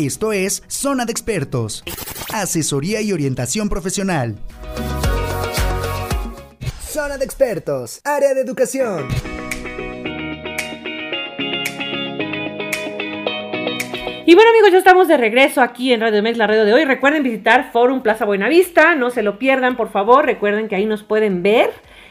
Esto 0.00 0.32
es 0.32 0.62
Zona 0.66 1.04
de 1.04 1.12
Expertos, 1.12 1.84
asesoría 2.32 3.02
y 3.02 3.12
orientación 3.12 3.68
profesional. 3.68 4.34
Zona 6.80 7.18
de 7.18 7.26
Expertos, 7.26 8.00
área 8.02 8.32
de 8.32 8.40
educación. 8.40 9.08
Y 14.24 14.34
bueno 14.34 14.50
amigos, 14.50 14.72
ya 14.72 14.78
estamos 14.78 15.06
de 15.06 15.18
regreso 15.18 15.60
aquí 15.60 15.92
en 15.92 16.00
Radio 16.00 16.22
Mex, 16.22 16.38
la 16.38 16.46
radio 16.46 16.64
de 16.64 16.72
hoy. 16.72 16.86
Recuerden 16.86 17.22
visitar 17.22 17.70
Forum 17.70 18.00
Plaza 18.00 18.24
Buenavista, 18.24 18.94
no 18.94 19.10
se 19.10 19.22
lo 19.22 19.38
pierdan 19.38 19.76
por 19.76 19.90
favor, 19.90 20.24
recuerden 20.24 20.68
que 20.68 20.76
ahí 20.76 20.86
nos 20.86 21.02
pueden 21.02 21.42
ver. 21.42 21.68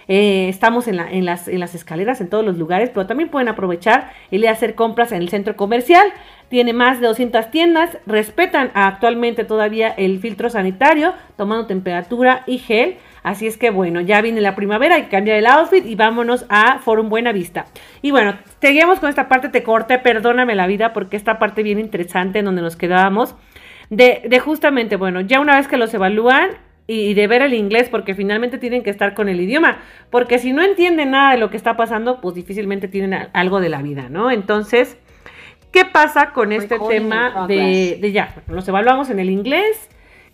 Eh, 0.08 0.50
estamos 0.50 0.88
en, 0.88 1.00
en, 1.00 1.24
las, 1.24 1.48
en 1.48 1.60
las 1.60 1.76
escaleras, 1.76 2.20
en 2.20 2.30
todos 2.30 2.44
los 2.44 2.58
lugares, 2.58 2.90
pero 2.92 3.06
también 3.06 3.30
pueden 3.30 3.48
aprovechar 3.48 4.12
y 4.32 4.44
hacer 4.48 4.74
compras 4.74 5.12
en 5.12 5.22
el 5.22 5.30
centro 5.30 5.56
comercial 5.56 6.12
tiene 6.50 6.74
más 6.74 7.00
de 7.00 7.08
200 7.08 7.52
tiendas, 7.52 7.98
respetan 8.06 8.72
actualmente 8.74 9.44
todavía 9.44 9.90
el 9.90 10.20
filtro 10.20 10.50
sanitario, 10.50 11.14
tomando 11.38 11.68
temperatura 11.68 12.44
y 12.48 12.58
gel. 12.58 12.98
Así 13.22 13.48
es 13.48 13.58
que 13.58 13.70
bueno, 13.70 14.02
ya 14.02 14.22
viene 14.22 14.42
la 14.42 14.56
primavera, 14.56 14.96
hay 14.96 15.04
que 15.04 15.10
cambiar 15.10 15.38
el 15.38 15.46
outfit 15.46 15.86
y 15.86 15.96
vámonos 15.96 16.46
a 16.50 16.80
Forum 16.80 17.10
Buena 17.10 17.32
Vista. 17.32 17.66
Y 18.02 18.12
bueno, 18.12 18.36
seguimos 18.62 19.00
con 19.00 19.10
esta 19.10 19.30
parte, 19.30 19.50
te 19.50 19.64
corté, 19.64 20.00
perdóname 20.00 20.56
la 20.56 20.68
vida, 20.68 20.94
porque 20.94 21.18
esta 21.18 21.38
parte 21.38 21.64
bien 21.64 21.80
interesante 21.80 22.40
en 22.40 22.46
donde 22.46 22.62
nos 22.62 22.76
quedábamos. 22.76 23.36
De, 23.90 24.24
de 24.28 24.40
justamente, 24.40 24.96
bueno, 24.96 25.22
ya 25.22 25.40
una 25.40 25.58
vez 25.58 25.68
que 25.68 25.78
los 25.78 25.94
evalúan, 25.94 26.52
y 26.92 27.14
de 27.14 27.28
ver 27.28 27.44
el 27.44 27.54
inglés, 27.54 27.88
porque 27.88 28.16
finalmente 28.16 28.58
tienen 28.58 28.82
que 28.82 28.90
estar 28.90 29.14
con 29.14 29.30
el 29.30 29.40
idioma, 29.40 29.78
porque 30.10 30.40
si 30.40 30.54
no 30.54 30.64
entienden 30.64 31.12
nada 31.12 31.34
de 31.34 31.38
lo 31.38 31.52
que 31.52 31.58
está 31.58 31.78
pasando, 31.78 32.20
pues 32.20 32.34
difícilmente 32.34 32.88
tienen 32.88 33.30
algo 33.32 33.62
de 33.62 33.70
la 33.70 33.84
vida, 33.84 34.10
¿no? 34.10 34.32
Entonces, 34.32 34.98
¿Qué 35.72 35.86
pasa 35.86 36.34
con 36.34 36.52
este 36.52 36.80
tema 36.80 37.48
de, 37.48 38.12
ya? 38.14 38.44
Los 38.48 38.68
evaluamos 38.68 39.10
en 39.10 39.20
el 39.20 39.30
inglés. 39.30 39.78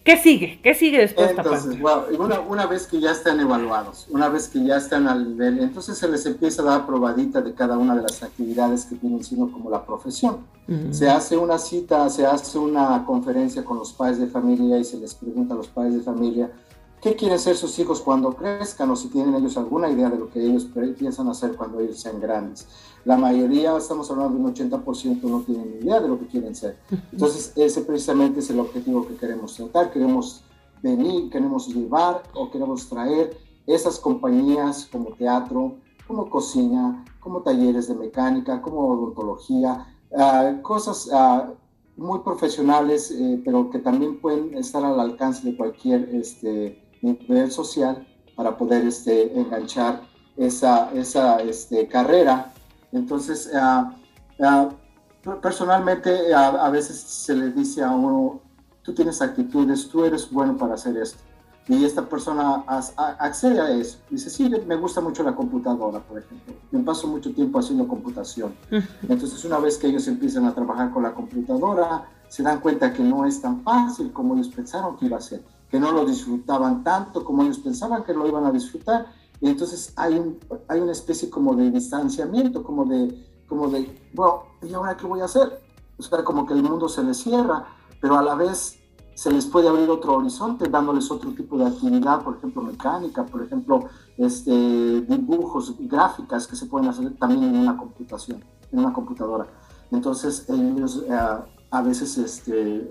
¿Qué 0.03 0.17
sigue? 0.17 0.60
¿Qué 0.62 0.75
sigue 0.75 0.99
después 0.99 1.29
de 1.29 1.31
esta 1.31 1.43
parte? 1.43 2.15
una, 2.19 2.39
una, 2.41 2.67
vez 2.67 2.86
que 2.86 2.99
ya 2.99 3.10
están 3.10 3.39
evaluados, 3.39 4.05
una 4.12 4.29
vez 4.29 4.47
que 4.49 4.63
ya 4.63 4.77
están 4.77 5.07
al 5.07 5.27
nivel, 5.29 5.60
entonces 5.60 5.97
se 5.97 6.07
les 6.07 6.23
empieza 6.27 6.62
a 6.62 6.65
dar 6.65 6.86
probadita 6.86 7.41
de 7.41 7.55
cada 7.55 7.75
una 7.79 7.95
de 7.95 8.03
las 8.03 8.21
actividades 8.21 8.86
que 8.86 8.97
tienen 8.97 9.23
siendo 9.23 9.51
como 9.51 9.71
la 9.71 9.83
profesión. 9.83 10.45
Se 10.91 11.10
hace 11.10 11.38
una 11.38 11.57
cita, 11.57 12.07
se 12.10 12.25
hace 12.25 12.60
una 12.60 13.03
conferencia 13.03 13.65
con 13.65 13.77
los 13.79 13.93
padres 13.93 14.19
de 14.19 14.27
familia 14.27 14.77
y 14.77 14.83
se 14.83 14.97
les 14.97 15.15
pregunta 15.15 15.55
a 15.55 15.57
los 15.57 15.67
padres 15.67 15.95
de 15.95 16.01
familia 16.01 16.51
qué 17.05 17.15
quieren 17.15 17.38
ser 17.38 17.55
sus 17.55 17.77
hijos 17.77 18.01
cuando 18.01 18.33
crezcan 18.33 18.89
o 18.89 18.95
si 18.95 19.10
tienen 19.10 19.36
ellos 19.36 19.57
alguna 19.57 19.91
idea 19.91 20.10
de 20.10 20.17
lo 20.17 20.27
que 20.27 20.39
ellos 20.43 20.67
piensan 20.97 21.29
hacer 21.29 21.51
cuando 21.55 21.79
ellos 21.79 21.99
sean 21.99 22.19
grandes. 22.19 22.67
La 23.05 23.17
mayoría, 23.17 23.77
estamos 23.77 24.09
hablando 24.09 24.35
de 24.35 24.43
un 24.43 24.53
80%, 24.53 25.21
no 25.21 25.41
tienen 25.41 25.77
idea 25.79 25.99
de 25.99 26.07
lo 26.07 26.19
que 26.19 26.25
quieren 26.25 26.55
ser. 26.55 26.79
Entonces, 27.11 27.53
ese 27.55 27.81
precisamente 27.81 28.39
es 28.39 28.49
el 28.49 28.59
objetivo 28.59 29.07
que 29.07 29.15
queremos 29.15 29.55
tratar. 29.55 29.91
Queremos 29.91 30.43
venir, 30.81 31.29
queremos 31.29 31.67
llevar 31.67 32.23
o 32.33 32.49
queremos 32.49 32.89
traer 32.89 33.37
esas 33.67 33.99
compañías 33.99 34.87
como 34.91 35.13
teatro, 35.13 35.75
como 36.07 36.29
cocina, 36.29 37.05
como 37.19 37.41
talleres 37.41 37.87
de 37.87 37.93
mecánica, 37.93 38.61
como 38.61 38.87
odontología, 38.87 39.85
ah, 40.17 40.53
cosas 40.63 41.09
ah, 41.13 41.51
muy 41.97 42.19
profesionales, 42.19 43.11
eh, 43.11 43.41
pero 43.45 43.69
que 43.69 43.79
también 43.79 44.19
pueden 44.19 44.55
estar 44.55 44.83
al 44.83 44.99
alcance 44.99 45.47
de 45.47 45.55
cualquier 45.55 46.09
este, 46.13 46.83
nivel 47.01 47.51
social 47.51 48.05
para 48.35 48.57
poder 48.57 48.85
este, 48.85 49.39
enganchar 49.39 50.01
esa, 50.37 50.91
esa 50.93 51.37
este, 51.41 51.87
carrera. 51.87 52.51
Entonces, 52.95 53.51
ah, 53.53 53.93
ah, 54.41 54.69
personalmente 55.41 56.34
a, 56.34 56.69
veces 56.69 56.97
se 56.97 57.36
le 57.36 57.51
dice 57.51 57.84
a 57.84 57.91
uno, 57.91 58.41
tú 58.81 58.93
tienes 58.93 59.21
actitudes, 59.21 59.88
tú 59.89 60.03
eres 60.03 60.29
bueno 60.31 60.58
para 60.58 60.75
hacer 60.75 60.97
esto. 60.97 61.19
Y 61.67 61.84
esta 61.84 62.08
persona 62.08 62.63
accede 62.67 63.60
a 63.60 63.71
eso. 63.71 63.97
Dice, 64.10 64.29
sí, 64.29 64.51
me 64.67 64.75
gusta 64.75 65.01
mucho 65.01 65.23
la 65.23 65.36
computadora, 65.36 65.99
por 65.99 66.19
ejemplo. 66.19 66.53
Me 66.69 66.84
paso 66.84 67.08
mucho 67.08 67.34
tiempo 67.34 67.58
haciendo 67.58 67.88
computación. 67.88 68.53
Entonces, 69.10 69.43
una 69.45 69.58
vez 69.58 69.79
que 69.79 69.88
ellos 69.88 70.08
empiezan 70.08 70.45
a 70.45 70.53
trabajar 70.53 70.91
con 70.91 71.01
la 71.01 71.13
computadora, 71.13 72.08
se 72.27 72.43
dan 72.43 72.60
cuenta 72.60 72.93
que 72.93 73.01
no 73.01 73.25
es 73.25 73.41
tan 73.41 73.63
fácil 73.63 74.13
como 74.13 74.36
ellos 74.36 74.49
pensaron 74.49 74.95
que 74.95 75.08
iba 75.08 75.17
a 75.17 75.21
ser 75.21 75.41
que 75.69 75.79
no 75.79 75.91
lo 75.91 76.05
disfrutaban 76.05 76.84
tanto 76.84 77.25
como 77.25 77.43
ellos 77.43 77.60
pensaban 77.60 78.03
que 78.03 78.13
lo 78.13 78.27
iban 78.27 78.45
a 78.45 78.51
disfrutar. 78.51 79.08
Entonces 79.41 79.93
hay, 79.95 80.15
un, 80.15 80.39
hay 80.67 80.80
una 80.80 80.91
especie 80.91 81.30
como 81.30 81.56
de 81.56 81.71
distanciamiento, 81.71 82.63
como 82.63 82.86
de, 82.86 83.43
como 83.48 83.67
de, 83.67 84.10
bueno, 84.13 84.43
¿y 84.62 84.74
ahora 84.74 84.98
qué 84.98 85.06
voy 85.06 85.21
a 85.21 85.26
hacer? 85.26 85.62
O 85.98 86.04
sea, 86.04 86.24
como 86.24 86.45
que 86.45 86.54
el 86.54 86.63
mundo 86.63 86.89
se 86.89 87.04
les 87.04 87.17
cierra, 87.17 87.67
pero 88.02 88.17
a 88.17 88.24
la 88.24 88.36
vez 88.36 88.80
se 89.15 89.32
les 89.32 89.45
puede 89.45 89.69
abrir 89.69 89.89
otro 89.89 90.15
horizonte 90.15 90.69
dándoles 90.69 91.10
otro 91.10 91.32
tipo 91.32 91.58
de 91.58 91.65
actividad, 91.65 92.21
por 92.21 92.36
ejemplo, 92.36 92.62
mecánica, 92.62 93.26
por 93.26 93.43
ejemplo, 93.43 93.86
este, 94.17 94.52
dibujos, 94.52 95.74
gráficas 95.80 96.45
que 96.48 96.56
se 96.56 96.65
pueden 96.65 96.89
hacer 96.89 97.15
también 97.17 97.43
en 97.43 97.56
una 97.56 97.78
computación, 97.78 98.43
en 98.71 98.80
una 98.80 98.91
computadora. 98.91 99.48
Entonces 99.91 100.45
ellos 100.50 101.04
eh, 101.08 101.17
a 101.75 101.81
veces 101.81 102.17
este, 102.17 102.88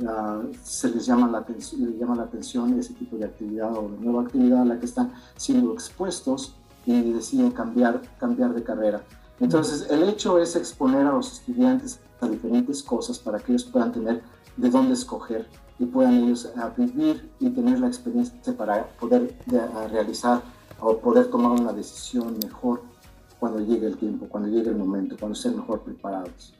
se 0.63 0.91
les 0.91 1.07
llama 1.07 1.27
la, 1.27 1.39
atención, 1.39 1.99
llama 1.99 2.17
la 2.17 2.25
atención 2.25 2.79
ese 2.79 2.93
tipo 2.93 3.17
de 3.17 3.25
actividad 3.25 3.75
o 3.75 3.89
de 3.89 3.99
nueva 3.99 4.23
actividad 4.23 4.61
a 4.61 4.65
la 4.67 4.79
que 4.79 4.85
están 4.85 5.11
siendo 5.37 5.73
expuestos 5.73 6.55
y 6.85 7.13
deciden 7.13 7.51
cambiar, 7.51 8.03
cambiar 8.21 8.53
de 8.53 8.63
carrera. 8.63 9.03
Entonces, 9.41 9.87
el 9.91 10.03
hecho 10.03 10.39
es 10.39 10.55
exponer 10.55 11.07
a 11.07 11.13
los 11.13 11.33
estudiantes 11.33 11.99
a 12.21 12.29
diferentes 12.29 12.83
cosas 12.83 13.19
para 13.19 13.39
que 13.39 13.53
ellos 13.53 13.65
puedan 13.65 13.91
tener 13.91 14.23
de 14.59 14.69
dónde 14.69 14.93
escoger 14.93 15.49
y 15.79 15.87
puedan 15.87 16.23
ellos 16.23 16.51
vivir 16.77 17.31
y 17.41 17.49
tener 17.49 17.81
la 17.81 17.87
experiencia 17.87 18.55
para 18.55 18.87
poder 19.01 19.35
realizar 19.91 20.43
o 20.79 20.99
poder 20.99 21.31
tomar 21.31 21.53
una 21.59 21.73
decisión 21.73 22.37
mejor 22.45 22.83
cuando 23.41 23.61
llegue 23.61 23.87
el 23.87 23.97
tiempo, 23.97 24.27
cuando 24.29 24.51
llegue 24.51 24.69
el 24.69 24.77
momento, 24.77 25.17
cuando 25.19 25.35
estén 25.35 25.57
mejor 25.57 25.81
preparados. 25.81 26.53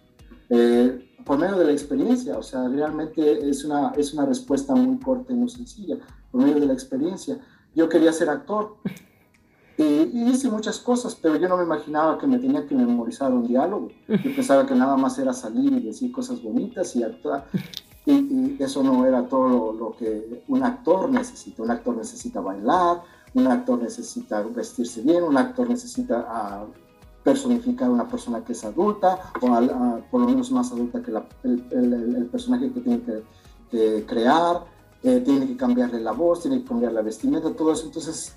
Eh, 0.57 1.11
por 1.25 1.39
medio 1.39 1.57
de 1.57 1.65
la 1.65 1.73
experiencia, 1.73 2.39
o 2.39 2.43
sea, 2.43 2.69
realmente 2.69 3.49
es 3.49 3.65
una, 3.65 3.93
es 3.97 4.13
una 4.13 4.25
respuesta 4.27 4.75
muy 4.75 4.99
corta 4.99 5.33
y 5.33 5.37
muy 5.37 5.49
sencilla, 5.49 5.97
por 6.31 6.43
medio 6.43 6.61
de 6.61 6.67
la 6.67 6.75
experiencia. 6.75 7.39
Yo 7.75 7.89
quería 7.89 8.13
ser 8.13 8.29
actor 8.29 8.77
y, 9.79 9.83
hice 10.31 10.49
muchas 10.51 10.79
cosas, 10.79 11.17
pero 11.21 11.37
yo 11.37 11.49
no 11.49 11.57
me 11.57 11.65
imaginaba 11.65 12.19
que 12.19 12.27
me 12.27 12.39
tenía 12.39 12.67
que 12.67 12.75
memorizar 12.75 13.33
un 13.33 13.49
diálogo. 13.49 13.89
Yo 14.07 14.17
pensaba 14.37 14.65
que 14.65 14.75
nada 14.75 14.97
más 14.97 15.19
era 15.19 15.33
salir 15.33 15.73
y 15.73 15.81
decir 15.81 16.13
cosas 16.13 16.41
bonitas 16.41 16.95
y 16.95 17.03
actuar. 17.03 17.47
Y, 18.07 18.63
eso 18.63 18.83
no 18.85 19.05
era 19.07 19.27
todo 19.27 19.73
lo, 19.73 19.97
que 19.97 20.45
un 20.47 20.63
actor 20.63 21.11
necesita. 21.11 21.63
Un 21.63 21.71
actor 21.73 21.97
necesita 21.97 22.41
bailar, 22.41 23.03
un 23.33 23.47
actor 23.49 23.83
necesita 23.83 24.43
vestirse 24.43 25.01
bien, 25.01 25.25
un 25.25 25.37
actor 25.37 25.69
necesita 25.69 26.63
uh, 26.63 26.84
personificar 27.25 27.89
a 27.89 27.91
una 27.91 28.07
persona 28.07 28.45
que 28.45 28.53
es 28.53 28.65
adulta 28.65 29.19
o 29.41 29.49
por 30.11 30.21
lo 30.21 30.29
menos 30.29 30.53
más 30.53 30.71
adulta 30.71 31.03
que 31.03 31.11
el, 31.43 32.29
personaje 32.31 32.71
que 32.71 32.81
tiene 32.81 33.03
que, 33.71 34.05
crear. 34.07 34.65
eh, 35.03 35.25
que 35.25 35.57
cambiarle 35.57 36.01
la 36.01 36.13
voz, 36.13 36.43
tiene 36.43 36.59
que 36.59 36.69
cambiar 36.69 36.93
la 36.93 37.03
vestimenta, 37.03 37.51
todo 37.55 37.73
eso. 37.73 37.87
Entonces, 37.87 38.37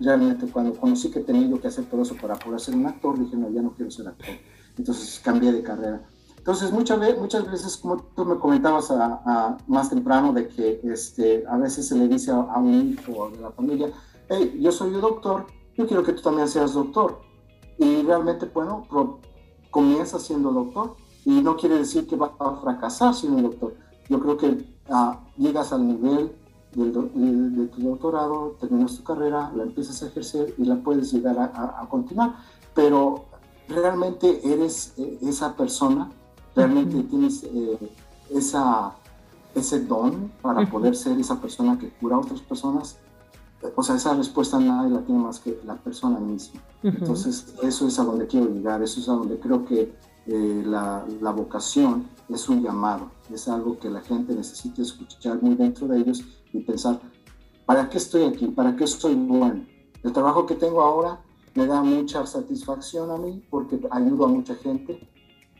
realmente 0.00 0.46
cuando 0.46 0.78
conocí 0.78 1.10
que 1.10 1.20
tenía 1.20 1.48
yo 1.48 1.60
que 1.60 1.68
hacer 1.68 1.84
todo 1.86 2.02
eso 2.02 2.14
para 2.16 2.36
poder 2.36 2.60
ser 2.60 2.76
un 2.76 2.86
actor, 2.86 3.18
dije, 3.18 3.36
no, 3.36 3.50
ya 3.50 3.60
no 3.60 3.72
quiero 3.72 3.90
ser 3.90 4.08
actor. 4.08 4.34
Entonces 4.76 5.20
cambié 5.22 5.52
de 5.52 5.62
carrera. 5.62 6.02
Entonces, 6.36 6.72
muchas 6.72 6.98
veces, 6.98 7.18
muchas 7.18 7.50
veces 7.50 7.76
como 7.76 7.98
tú 8.16 8.24
me 8.24 8.38
comentabas 8.38 8.90
a, 8.90 9.58
más 9.66 9.90
temprano, 9.90 10.32
de 10.32 10.48
que 10.48 10.80
este, 10.84 11.44
a 11.46 11.58
veces 11.58 11.88
se 11.88 11.96
le 11.96 12.08
dice 12.08 12.30
a, 12.30 12.58
un 12.58 12.92
hijo 12.92 13.30
de 13.30 13.40
la 13.40 13.50
familia, 13.50 13.90
hey, 14.28 14.56
yo 14.60 14.72
soy 14.72 14.94
un 14.94 15.00
doctor, 15.00 15.46
yo 15.76 15.86
quiero 15.86 16.02
que 16.02 16.12
tú 16.12 16.22
también 16.22 16.48
seas 16.48 16.72
doctor. 16.72 17.20
Y 17.78 18.02
realmente, 18.02 18.46
bueno, 18.46 18.86
comienza 19.70 20.18
siendo 20.18 20.52
doctor 20.52 20.96
y 21.24 21.42
no 21.42 21.56
quiere 21.56 21.78
decir 21.78 22.06
que 22.06 22.16
va 22.16 22.32
a 22.38 22.56
fracasar 22.56 23.14
siendo 23.14 23.42
doctor. 23.42 23.74
Yo 24.08 24.18
creo 24.20 24.36
que 24.36 24.64
ah, 24.90 25.20
llegas 25.36 25.72
al 25.72 25.86
nivel 25.86 26.32
de, 26.74 27.66
tu 27.66 27.82
doctorado, 27.82 28.56
terminas 28.60 28.96
tu 28.96 29.02
carrera, 29.02 29.52
la 29.54 29.64
empiezas 29.64 30.02
a 30.02 30.06
ejercer 30.06 30.54
y 30.58 30.64
la 30.64 30.76
puedes 30.76 31.12
llegar 31.12 31.38
a, 31.38 31.86
continuar, 31.88 32.36
pero 32.74 33.26
realmente 33.68 34.40
eres 34.44 34.94
eh, 34.96 35.18
esa 35.22 35.54
persona, 35.56 36.10
realmente 36.54 37.02
tienes 37.04 37.44
eh, 37.44 37.78
esa, 38.30 38.94
ese 39.54 39.84
don 39.84 40.30
para 40.42 40.68
poder 40.70 40.94
ser 40.94 41.18
esa 41.18 41.40
persona 41.40 41.78
que 41.78 41.90
cura 41.90 42.16
a 42.16 42.20
otras 42.20 42.40
personas. 42.40 42.98
O 43.74 43.82
sea, 43.82 43.96
esa 43.96 44.14
respuesta 44.14 44.58
nadie 44.58 44.90
la 44.90 45.00
tiene 45.00 45.20
más 45.20 45.40
que 45.40 45.60
la 45.64 45.76
persona 45.76 46.18
misma. 46.18 46.60
Entonces, 46.82 47.54
eso 47.62 47.88
es 47.88 47.98
a 47.98 48.04
donde 48.04 48.26
quiero 48.26 48.48
llegar, 48.48 48.82
eso 48.82 49.00
es 49.00 49.08
a 49.08 49.12
donde 49.12 49.38
creo 49.38 49.64
que 49.64 49.92
eh, 50.26 50.62
la, 50.64 51.04
la, 51.20 51.32
vocación 51.32 52.06
es 52.28 52.48
un 52.48 52.62
llamado, 52.62 53.10
es 53.32 53.48
algo 53.48 53.78
que 53.78 53.88
la 53.88 54.00
gente 54.02 54.34
necesita 54.34 54.82
escuchar 54.82 55.42
muy 55.42 55.54
dentro 55.54 55.88
de 55.88 55.98
ellos 55.98 56.22
y 56.52 56.60
pensar, 56.60 57.00
¿para 57.66 57.88
qué 57.88 57.98
estoy 57.98 58.24
aquí? 58.24 58.46
¿Para 58.48 58.76
qué 58.76 58.84
estoy 58.84 59.14
bueno? 59.14 59.64
El 60.02 60.12
trabajo 60.12 60.46
que 60.46 60.54
tengo 60.54 60.82
ahora 60.82 61.20
me 61.54 61.66
da 61.66 61.82
mucha 61.82 62.24
satisfacción 62.26 63.10
a 63.10 63.16
mí 63.16 63.42
porque 63.50 63.80
ayudo 63.90 64.26
a 64.26 64.28
mucha 64.28 64.54
gente, 64.54 65.08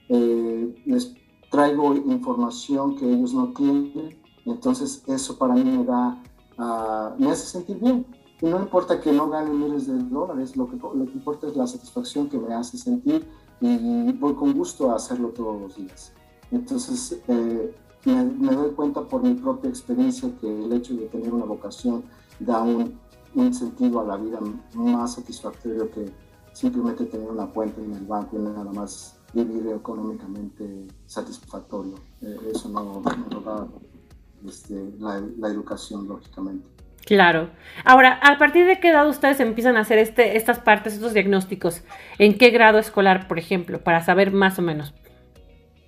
eh, 0.09 0.83
les 0.87 1.15
traigo 1.51 1.95
información 1.95 2.97
que 2.97 3.11
ellos 3.11 3.35
no 3.35 3.53
tienen, 3.53 4.17
entonces 4.45 5.03
eso 5.07 5.37
para 5.39 5.55
mí 5.55 5.65
me 5.65 5.85
da, 5.85 6.23
uh, 6.59 7.15
me 7.19 7.31
hace 7.31 7.47
sentir 7.47 7.79
bien. 7.79 8.07
Y 8.41 8.47
no 8.47 8.61
importa 8.61 9.01
que 9.01 9.11
no 9.11 9.29
gane 9.29 9.51
miles 9.51 9.87
de 9.87 9.99
dólares, 9.99 10.57
lo 10.57 10.69
que, 10.69 10.77
lo 10.77 11.05
que 11.07 11.13
importa 11.13 11.49
es 11.49 11.57
la 11.57 11.67
satisfacción 11.67 12.29
que 12.29 12.39
me 12.39 12.55
hace 12.55 12.79
sentir 12.79 13.27
y 13.61 14.13
voy 14.13 14.35
con 14.35 14.53
gusto 14.53 14.93
a 14.93 14.97
hacerlo 14.97 15.31
todos 15.31 15.61
los 15.61 15.77
días. 15.77 16.13
Entonces, 16.53 17.21
eh, 17.27 17.75
me, 18.05 18.55
doy 18.55 18.71
cuenta 18.71 19.03
por 19.03 19.23
mi 19.23 19.35
propia 19.35 19.69
experiencia 19.69 20.31
que 20.41 20.65
el 20.65 20.73
hecho 20.73 20.95
de 20.95 21.07
tener 21.07 21.33
una 21.33 21.45
vocación 21.45 22.05
da 22.39 22.63
un, 22.63 22.99
un 23.35 23.53
sentido 23.53 24.01
a 24.01 24.05
la 24.05 24.17
vida 24.17 24.39
más 24.75 25.15
satisfactorio 25.15 25.91
que 25.91 26.11
simplemente 26.53 27.05
tener 27.07 27.29
una 27.29 27.47
cuenta 27.47 27.81
en 27.81 27.93
el 27.93 28.07
banco 28.07 28.37
y 28.37 28.41
nada 28.41 28.65
más 28.73 29.17
vivir 29.33 29.69
económicamente 29.69 30.87
satisfactorio. 31.07 31.95
Eh, 32.23 32.51
eso 32.55 32.69
no, 32.69 33.03
no 33.31 33.41
da 33.41 33.69
este, 34.47 34.75
la, 34.99 35.23
la 35.39 35.49
educación, 35.49 36.07
lógicamente. 36.09 36.67
Claro. 37.09 37.49
Ahora, 37.87 38.21
¿a 38.23 38.37
partir 38.37 38.67
de 38.67 38.81
qué 38.81 38.91
edad 38.91 39.09
ustedes 39.09 39.41
empiezan 39.41 39.79
a 39.79 39.81
hacer 39.81 39.99
este, 39.99 40.37
estas 40.37 40.59
partes, 40.59 40.93
estos 40.93 41.15
diagnósticos? 41.15 41.83
¿En 42.19 42.37
qué 42.37 42.51
grado 42.51 42.79
escolar, 42.79 43.29
por 43.29 43.39
ejemplo, 43.39 43.83
para 43.83 44.05
saber 44.05 44.31
más 44.31 44.59
o 44.59 44.63
menos? 44.63 44.93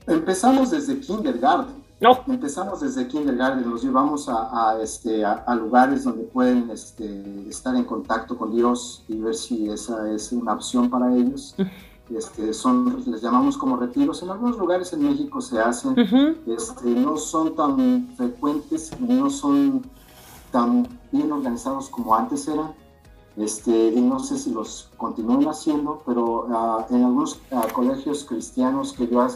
Empezamos 0.06 0.70
desde 0.70 0.98
kindergarten. 0.98 1.84
No. 2.00 2.24
Empezamos 2.26 2.80
desde 2.80 3.06
kindergarten, 3.06 3.68
los 3.68 3.82
llevamos 3.82 4.30
a, 4.30 4.78
este, 4.82 5.22
a, 5.22 5.54
lugares 5.54 6.04
donde 6.04 6.24
pueden 6.24 6.70
este, 6.70 7.22
estar 7.46 7.76
en 7.76 7.84
contacto 7.84 8.38
con 8.38 8.52
Dios 8.52 9.04
y 9.06 9.20
ver 9.20 9.34
si 9.34 9.68
esa 9.68 10.10
es 10.10 10.32
una 10.32 10.54
opción 10.54 10.88
para 10.88 11.14
ellos. 11.14 11.54
Este, 12.14 12.52
son, 12.52 13.04
les 13.06 13.22
llamamos 13.22 13.56
como 13.56 13.76
retiros. 13.76 14.22
En 14.22 14.30
algunos 14.30 14.58
lugares 14.58 14.92
en 14.92 15.04
México 15.04 15.40
se 15.40 15.60
hacen, 15.60 15.94
este, 16.46 16.88
no 16.90 17.16
son 17.16 17.54
tan 17.54 18.08
frecuentes, 18.16 18.90
no 19.00 19.30
son 19.30 19.82
tan 20.50 20.88
bien 21.12 21.30
organizados 21.30 21.88
como 21.88 22.14
antes 22.14 22.48
eran. 22.48 22.74
Este, 23.36 23.92
y 23.94 24.00
no 24.00 24.18
sé 24.18 24.36
si 24.38 24.50
los 24.50 24.90
continúan 24.96 25.46
haciendo, 25.46 26.02
pero 26.04 26.46
uh, 26.46 26.94
en 26.94 27.04
algunos 27.04 27.40
uh, 27.52 27.72
colegios 27.72 28.24
cristianos 28.24 28.92
que 28.92 29.06
yo 29.06 29.26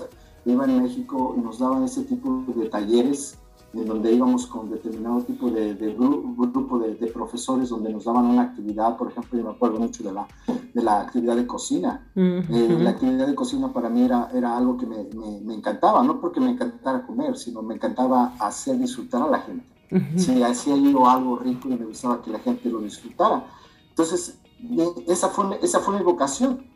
iba 0.45 0.65
en 0.65 0.83
México 0.83 1.35
nos 1.43 1.61
daban 1.61 1.85
ese 1.85 2.03
tipo 2.03 2.45
de 2.49 2.69
talleres 2.69 3.39
en 3.75 3.87
donde 3.87 4.13
íbamos 4.13 4.47
con 4.47 4.71
determinado 4.71 5.23
tipo 5.23 5.51
de, 5.51 5.75
de 5.75 5.95
grupo 5.95 6.79
de, 6.79 6.95
de, 6.95 7.07
profesores 7.09 7.69
donde 7.69 7.93
nos 7.93 8.05
daban 8.05 8.27
una 8.27 8.43
actividad, 8.43 8.97
por 8.97 9.11
ejemplo, 9.11 9.39
yo 9.39 9.45
me 9.45 9.51
acuerdo 9.51 9.79
mucho 9.79 10.03
de 10.03 10.13
la, 10.13 10.27
de 10.73 10.83
la 10.83 11.01
actividad 11.01 11.37
de 11.37 11.47
cocina. 11.47 12.11
Eh, 12.15 12.79
la 12.81 12.91
actividad 12.91 13.27
de 13.27 13.35
cocina 13.35 13.73
para 13.73 13.89
mí 13.89 14.03
era, 14.03 14.31
era 14.33 14.57
algo 14.57 14.77
que 14.77 14.87
me, 14.87 15.05
me, 15.15 15.41
me, 15.41 15.55
encantaba, 15.55 16.03
no 16.03 16.21
porque 16.21 16.41
me 16.41 16.51
encantara 16.51 17.07
comer, 17.07 17.37
sino 17.37 17.63
me 17.63 17.75
encantaba 17.75 18.35
hacer 18.39 18.79
disfrutar 18.79 19.23
a 19.23 19.29
la 19.29 19.39
gente 19.41 19.75
si 20.17 20.43
hacía 20.43 20.77
yo 20.77 21.09
algo 21.09 21.37
rico 21.37 21.69
y 21.69 21.77
me 21.77 21.85
gustaba 21.85 22.23
que 22.23 22.31
la 22.31 22.39
gente 22.41 22.69
lo 22.69 22.81
disfrutara. 22.81 23.45
Entonces, 23.91 24.39
esa 25.07 25.29
fue, 25.29 25.59
esa 25.63 25.81
fue 25.81 25.97
mi 25.99 26.03
vocación. 26.03 26.67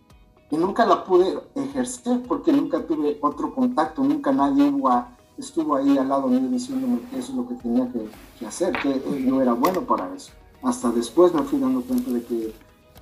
Y 0.50 0.56
nunca 0.56 0.86
la 0.86 1.04
pude 1.04 1.38
ejercer 1.54 2.22
porque 2.26 2.52
nunca 2.52 2.86
tuve 2.86 3.18
otro 3.20 3.54
contacto, 3.54 4.02
nunca 4.02 4.32
nadie 4.32 4.70
estuvo 5.38 5.76
ahí 5.76 5.96
al 5.96 6.08
lado 6.08 6.28
mío 6.28 6.48
diciéndome 6.48 7.00
que 7.10 7.18
eso 7.18 7.32
es 7.32 7.38
lo 7.38 7.48
que 7.48 7.54
tenía 7.54 7.90
que, 7.92 8.46
hacer, 8.46 8.72
que 8.82 9.02
no 9.24 9.40
era 9.40 9.52
bueno 9.52 9.82
para 9.82 10.12
eso. 10.14 10.32
Hasta 10.62 10.90
después 10.90 11.32
me 11.32 11.42
fui 11.42 11.58
dando 11.58 11.82
cuenta 11.82 12.10
de 12.10 12.24
que 12.24 12.54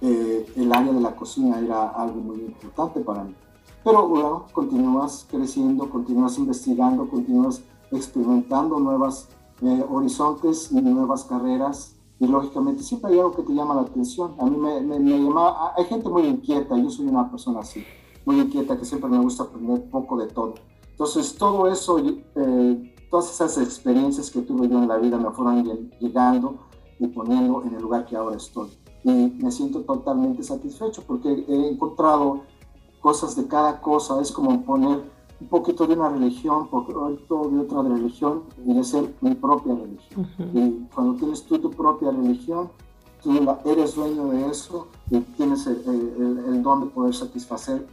eh, 0.03 0.47
el 0.57 0.73
área 0.73 0.93
de 0.93 1.01
la 1.01 1.17
cocina 1.17 1.59
era 1.59 1.89
algo 1.91 2.21
muy 2.21 2.41
importante 2.41 3.01
para 3.01 3.25
mí. 3.25 3.35
Pero 3.83 4.09
bueno, 4.09 4.47
continúas 4.53 5.27
creciendo, 5.31 5.89
continúas 5.89 6.39
investigando, 6.39 7.09
continúas 7.09 7.63
experimentando 7.91 8.79
nuevas 8.79 9.29
eh, 9.63 9.85
horizontes 9.89 10.71
y 10.73 10.81
nuevas 10.83 11.25
carreras. 11.25 11.95
Y 12.19 12.27
lógicamente 12.27 12.83
siempre 12.83 13.13
hay 13.13 13.19
algo 13.19 13.33
que 13.33 13.43
te 13.43 13.53
llama 13.53 13.75
la 13.75 13.83
atención. 13.83 14.35
A 14.39 14.45
mí 14.45 14.57
me, 14.57 14.81
me, 14.81 14.99
llama, 14.99 15.73
hay 15.77 15.85
gente 15.85 16.09
muy 16.09 16.27
inquieta, 16.27 16.77
yo 16.77 16.91
soy 16.91 17.07
una 17.07 17.31
persona 17.31 17.61
así, 17.61 17.85
muy 18.25 18.41
inquieta, 18.41 18.77
que 18.77 18.85
siempre 18.85 19.09
me 19.09 19.19
gusta 19.19 19.45
aprender 19.45 19.89
poco 19.91 20.17
de 20.17 20.27
todo. 20.27 20.55
Entonces 20.97 21.37
todo 21.37 21.69
eso, 21.69 21.99
eh, 21.99 22.95
todas 23.11 23.31
esas 23.31 23.59
experiencias 23.59 24.31
que 24.31 24.41
tuve 24.41 24.67
yo 24.67 24.79
en 24.79 24.89
la 24.89 24.97
vida 24.97 25.19
me 25.19 25.31
fueron 25.31 25.91
llegando 26.01 26.57
y 26.99 27.07
poniendo 27.09 27.63
en 27.65 27.75
el 27.75 27.83
lugar 27.83 28.07
que 28.07 28.17
ahora 28.17 28.37
estoy. 28.37 28.71
Y 29.05 29.11
me 29.11 29.51
siento 29.51 29.83
totalmente 29.83 30.43
satisfecho 30.43 31.03
porque 31.07 31.45
he 31.47 31.69
encontrado 31.69 32.41
cosas 33.01 33.37
de 33.37 33.47
cada 33.47 33.79
cosa, 33.83 34.23
es 34.23 34.33
como 34.33 34.65
poner 34.65 35.03
un 35.39 35.49
poquito 35.49 35.87
de 35.87 35.95
una 35.95 36.09
religión, 36.09 36.63
un 36.63 36.69
poquito 36.69 37.11
de 37.51 37.61
otra 37.61 37.83
religión 37.83 38.45
y 38.65 38.73
de 38.73 38.83
ser 38.83 39.15
mi 39.21 39.35
propia 39.35 39.75
religión. 39.75 40.27
Y 40.55 40.87
cuando 40.95 41.15
tienes 41.15 41.45
tú 41.45 41.59
tu 41.59 41.71
propia 41.71 42.11
religión, 42.11 42.71
tú 43.23 43.55
eres 43.67 43.95
dueño 43.95 44.29
de 44.29 44.47
eso 44.47 44.89
y 45.11 45.21
tienes 45.21 45.67
el, 45.67 46.63
don 46.63 46.81
de 46.81 46.87
poder 46.87 47.15
satisfacer 47.15 47.87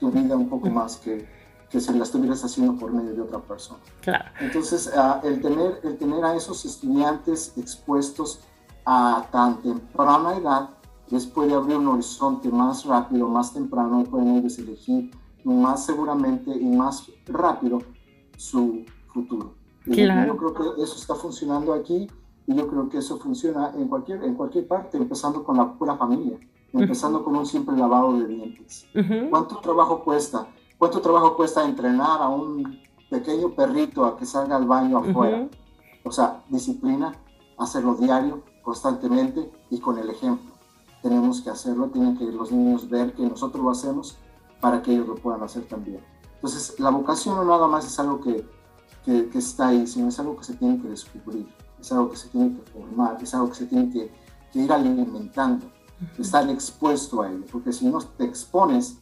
tu 0.00 0.10
vida 0.10 0.36
un 0.36 0.48
poco 0.48 0.68
más 0.68 0.96
que, 0.96 1.35
que 1.70 1.80
si 1.80 1.92
la 1.92 2.04
estuvieras 2.04 2.44
haciendo 2.44 2.76
por 2.76 2.92
medio 2.92 3.14
de 3.14 3.22
otra 3.22 3.40
persona. 3.40 3.80
Claro. 4.00 4.24
Entonces, 4.40 4.92
uh, 4.94 5.26
el, 5.26 5.40
tener, 5.40 5.80
el 5.82 5.96
tener 5.96 6.24
a 6.24 6.34
esos 6.34 6.64
estudiantes 6.64 7.52
expuestos 7.56 8.40
a 8.84 9.26
tan 9.32 9.60
temprana 9.62 10.36
edad 10.36 10.70
les 11.10 11.26
puede 11.26 11.54
abrir 11.54 11.76
un 11.76 11.88
horizonte 11.88 12.48
más 12.48 12.84
rápido, 12.84 13.28
más 13.28 13.52
temprano, 13.52 14.00
y 14.00 14.04
pueden 14.04 14.36
ellos 14.36 14.58
elegir 14.58 15.10
más 15.44 15.86
seguramente 15.86 16.50
y 16.50 16.66
más 16.66 17.10
rápido 17.26 17.82
su 18.36 18.84
futuro. 19.12 19.54
Claro. 19.84 20.34
Yo 20.34 20.36
creo 20.36 20.54
que 20.54 20.82
eso 20.82 20.96
está 20.96 21.14
funcionando 21.14 21.72
aquí 21.72 22.08
y 22.46 22.54
yo 22.54 22.66
creo 22.66 22.88
que 22.88 22.98
eso 22.98 23.18
funciona 23.18 23.72
en 23.76 23.88
cualquier, 23.88 24.24
en 24.24 24.34
cualquier 24.34 24.66
parte, 24.66 24.96
empezando 24.96 25.44
con 25.44 25.56
la 25.56 25.72
pura 25.72 25.96
familia, 25.96 26.38
empezando 26.72 27.24
con 27.24 27.36
un 27.36 27.46
simple 27.46 27.76
lavado 27.76 28.18
de 28.18 28.26
dientes. 28.26 28.86
¿Cuánto 29.30 29.58
trabajo 29.58 30.02
cuesta? 30.02 30.48
¿Cuánto 30.78 31.00
trabajo 31.00 31.36
cuesta 31.36 31.64
entrenar 31.64 32.20
a 32.20 32.28
un 32.28 32.80
pequeño 33.08 33.54
perrito 33.54 34.04
a 34.04 34.16
que 34.16 34.26
salga 34.26 34.56
al 34.56 34.66
baño 34.66 34.98
afuera? 34.98 35.48
O 36.04 36.12
sea, 36.12 36.44
disciplina, 36.48 37.14
hacerlo 37.58 37.94
diario, 37.94 38.42
constantemente 38.62 39.50
y 39.70 39.78
con 39.80 39.98
el 39.98 40.10
ejemplo. 40.10 40.52
Tenemos 41.02 41.40
que 41.40 41.50
hacerlo, 41.50 41.88
tienen 41.88 42.16
que 42.16 42.24
los 42.24 42.52
niños 42.52 42.88
ver 42.88 43.14
que 43.14 43.22
nosotros 43.22 43.64
lo 43.64 43.70
hacemos 43.70 44.18
para 44.60 44.82
que 44.82 44.92
ellos 44.92 45.08
lo 45.08 45.14
puedan 45.14 45.42
hacer 45.42 45.66
también. 45.66 46.00
Entonces, 46.34 46.78
la 46.78 46.90
vocación 46.90 47.36
no 47.36 47.44
nada 47.44 47.66
más 47.66 47.86
es 47.86 47.98
algo 47.98 48.20
que, 48.20 48.44
que, 49.04 49.38
está 49.38 49.68
ahí, 49.68 49.86
sino 49.86 50.08
es 50.08 50.18
algo 50.18 50.36
que 50.36 50.44
se 50.44 50.54
tiene 50.54 50.80
que 50.80 50.88
descubrir, 50.88 51.48
es 51.80 51.92
algo 51.92 52.10
que 52.10 52.16
se 52.16 52.28
tiene 52.28 52.56
que 52.56 52.70
formar, 52.72 53.16
es 53.22 53.34
algo 53.34 53.48
que 53.48 53.54
se 53.54 53.66
tiene 53.66 53.90
que, 53.90 54.12
ir 54.54 54.72
alimentando, 54.72 55.66
estar 56.18 56.48
expuesto 56.48 57.22
a 57.22 57.30
ello, 57.30 57.44
porque 57.52 57.72
si 57.72 57.86
no 57.86 57.98
te 57.98 58.24
expones, 58.24 58.98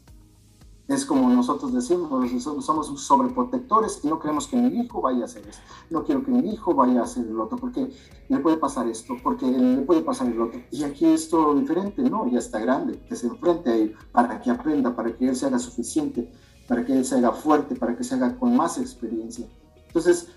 es 0.86 1.06
como 1.06 1.30
nosotros 1.30 1.72
decimos, 1.72 2.10
somos 2.42 3.00
sobreprotectores 3.00 4.00
y 4.02 4.08
no 4.08 4.18
queremos 4.18 4.46
que 4.46 4.56
mi 4.56 4.80
hijo 4.80 5.00
vaya 5.00 5.22
a 5.22 5.24
hacer 5.24 5.46
eso. 5.48 5.60
No 5.88 6.04
quiero 6.04 6.22
que 6.22 6.30
mi 6.30 6.50
hijo 6.50 6.74
vaya 6.74 7.00
a 7.00 7.04
hacer 7.04 7.26
el 7.26 7.40
otro, 7.40 7.56
porque 7.56 7.90
le 8.28 8.38
puede 8.38 8.58
pasar 8.58 8.86
esto, 8.88 9.14
porque 9.22 9.46
le 9.46 9.80
puede 9.82 10.02
pasar 10.02 10.26
el 10.26 10.40
otro. 10.40 10.60
Y 10.70 10.84
aquí 10.84 11.06
es 11.06 11.30
todo 11.30 11.54
diferente, 11.54 12.02
¿no? 12.02 12.28
Ya 12.28 12.38
está 12.38 12.58
grande, 12.58 13.00
que 13.08 13.16
se 13.16 13.28
enfrente 13.28 13.70
a 13.70 13.76
él 13.76 13.96
para 14.12 14.42
que 14.42 14.50
aprenda, 14.50 14.94
para 14.94 15.16
que 15.16 15.26
él 15.26 15.36
se 15.36 15.46
haga 15.46 15.58
suficiente, 15.58 16.30
para 16.68 16.84
que 16.84 16.92
él 16.92 17.04
se 17.06 17.16
haga 17.16 17.32
fuerte, 17.32 17.76
para 17.76 17.96
que 17.96 18.04
se 18.04 18.16
haga 18.16 18.36
con 18.36 18.54
más 18.54 18.76
experiencia. 18.76 19.46
Entonces, 19.86 20.28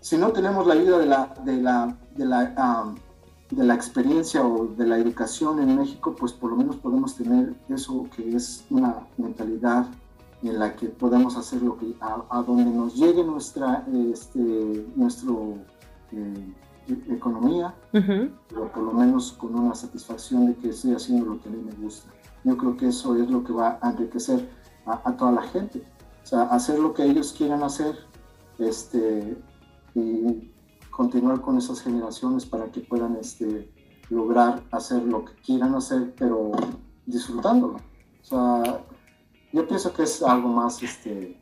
si 0.00 0.16
no 0.16 0.32
tenemos 0.32 0.66
la 0.66 0.74
ayuda 0.74 0.98
de 0.98 1.06
la, 1.06 1.34
de 1.44 1.62
la, 1.62 1.98
de 2.16 2.24
la 2.24 2.94
de 3.52 3.64
la 3.64 3.74
experiencia 3.74 4.44
o 4.44 4.66
de 4.66 4.86
la 4.86 4.96
educación 4.96 5.60
en 5.60 5.76
México, 5.76 6.16
pues 6.18 6.32
por 6.32 6.50
lo 6.50 6.56
menos 6.56 6.76
podemos 6.76 7.14
tener 7.14 7.54
eso 7.68 8.06
que 8.16 8.34
es 8.34 8.64
una 8.70 9.06
mentalidad 9.18 9.86
en 10.42 10.58
la 10.58 10.74
que 10.74 10.88
podemos 10.88 11.36
hacer 11.36 11.62
lo 11.62 11.76
que 11.76 11.94
a, 12.00 12.42
donde 12.46 12.64
nos 12.64 12.94
llegue 12.96 13.22
nuestra 13.22 13.86
este, 14.10 14.86
nuestro 14.96 15.58
eh, 16.12 16.52
e, 16.88 17.14
economía, 17.14 17.74
pero 17.92 18.72
por 18.72 18.82
lo 18.84 18.92
menos 18.92 19.32
con 19.32 19.54
una 19.54 19.74
satisfacción 19.74 20.46
de 20.46 20.54
que 20.56 20.70
estoy 20.70 20.94
haciendo 20.94 21.26
lo 21.26 21.40
que 21.40 21.50
a 21.50 21.52
mí 21.52 21.62
me 21.62 21.72
gusta. 21.84 22.08
Yo 22.44 22.56
creo 22.56 22.76
que 22.76 22.88
eso 22.88 23.14
es 23.16 23.30
lo 23.30 23.44
que 23.44 23.52
va 23.52 23.78
a 23.82 23.90
enriquecer 23.90 24.48
a, 24.86 25.12
toda 25.12 25.32
la 25.32 25.42
gente. 25.42 25.82
O 26.24 26.26
sea, 26.26 26.44
hacer 26.44 26.78
lo 26.78 26.94
que 26.94 27.04
ellos 27.04 27.34
quieran 27.36 27.62
hacer 27.62 27.96
este, 28.58 29.36
y 29.94 30.51
continuar 30.92 31.40
con 31.40 31.58
esas 31.58 31.80
generaciones 31.80 32.46
para 32.46 32.70
que 32.70 32.80
puedan 32.82 33.16
este, 33.16 33.72
lograr 34.10 34.62
hacer 34.70 35.02
lo 35.02 35.24
que 35.24 35.34
quieran 35.36 35.74
hacer, 35.74 36.14
pero 36.16 36.52
disfrutándolo. 37.06 37.78
O 38.20 38.24
sea, 38.24 38.84
yo 39.52 39.66
pienso 39.66 39.92
que 39.92 40.04
es 40.04 40.22
algo 40.22 40.48
más, 40.48 40.80
este, 40.82 41.40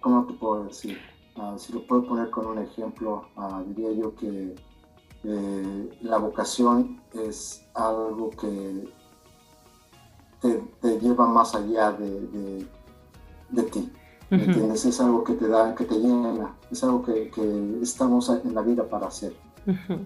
¿cómo 0.00 0.24
te 0.26 0.34
puedo 0.34 0.64
decir? 0.64 0.98
Ah, 1.36 1.56
si 1.58 1.72
lo 1.72 1.86
puedo 1.86 2.06
poner 2.06 2.30
con 2.30 2.46
un 2.46 2.58
ejemplo, 2.58 3.28
uh, 3.36 3.62
diría 3.66 3.92
yo 3.92 4.14
que 4.14 4.54
eh, 5.24 5.98
la 6.00 6.18
vocación 6.18 7.02
es 7.12 7.66
algo 7.74 8.30
que 8.30 8.88
te, 10.40 11.00
lleva 11.00 11.26
más 11.26 11.54
allá 11.54 11.92
de, 11.92 12.66
de 13.50 13.62
ti. 13.64 13.92
¿Entiendes? 14.30 14.84
Es 14.84 15.00
algo 15.00 15.24
que 15.24 15.34
te 15.34 15.48
da, 15.48 15.74
que 15.74 15.84
te 15.84 15.94
llena, 15.94 16.54
es 16.70 16.84
algo 16.84 17.02
que, 17.02 17.30
que 17.30 17.78
estamos 17.82 18.28
en 18.28 18.54
la 18.54 18.62
vida 18.62 18.84
para 18.88 19.06
hacer. 19.06 19.34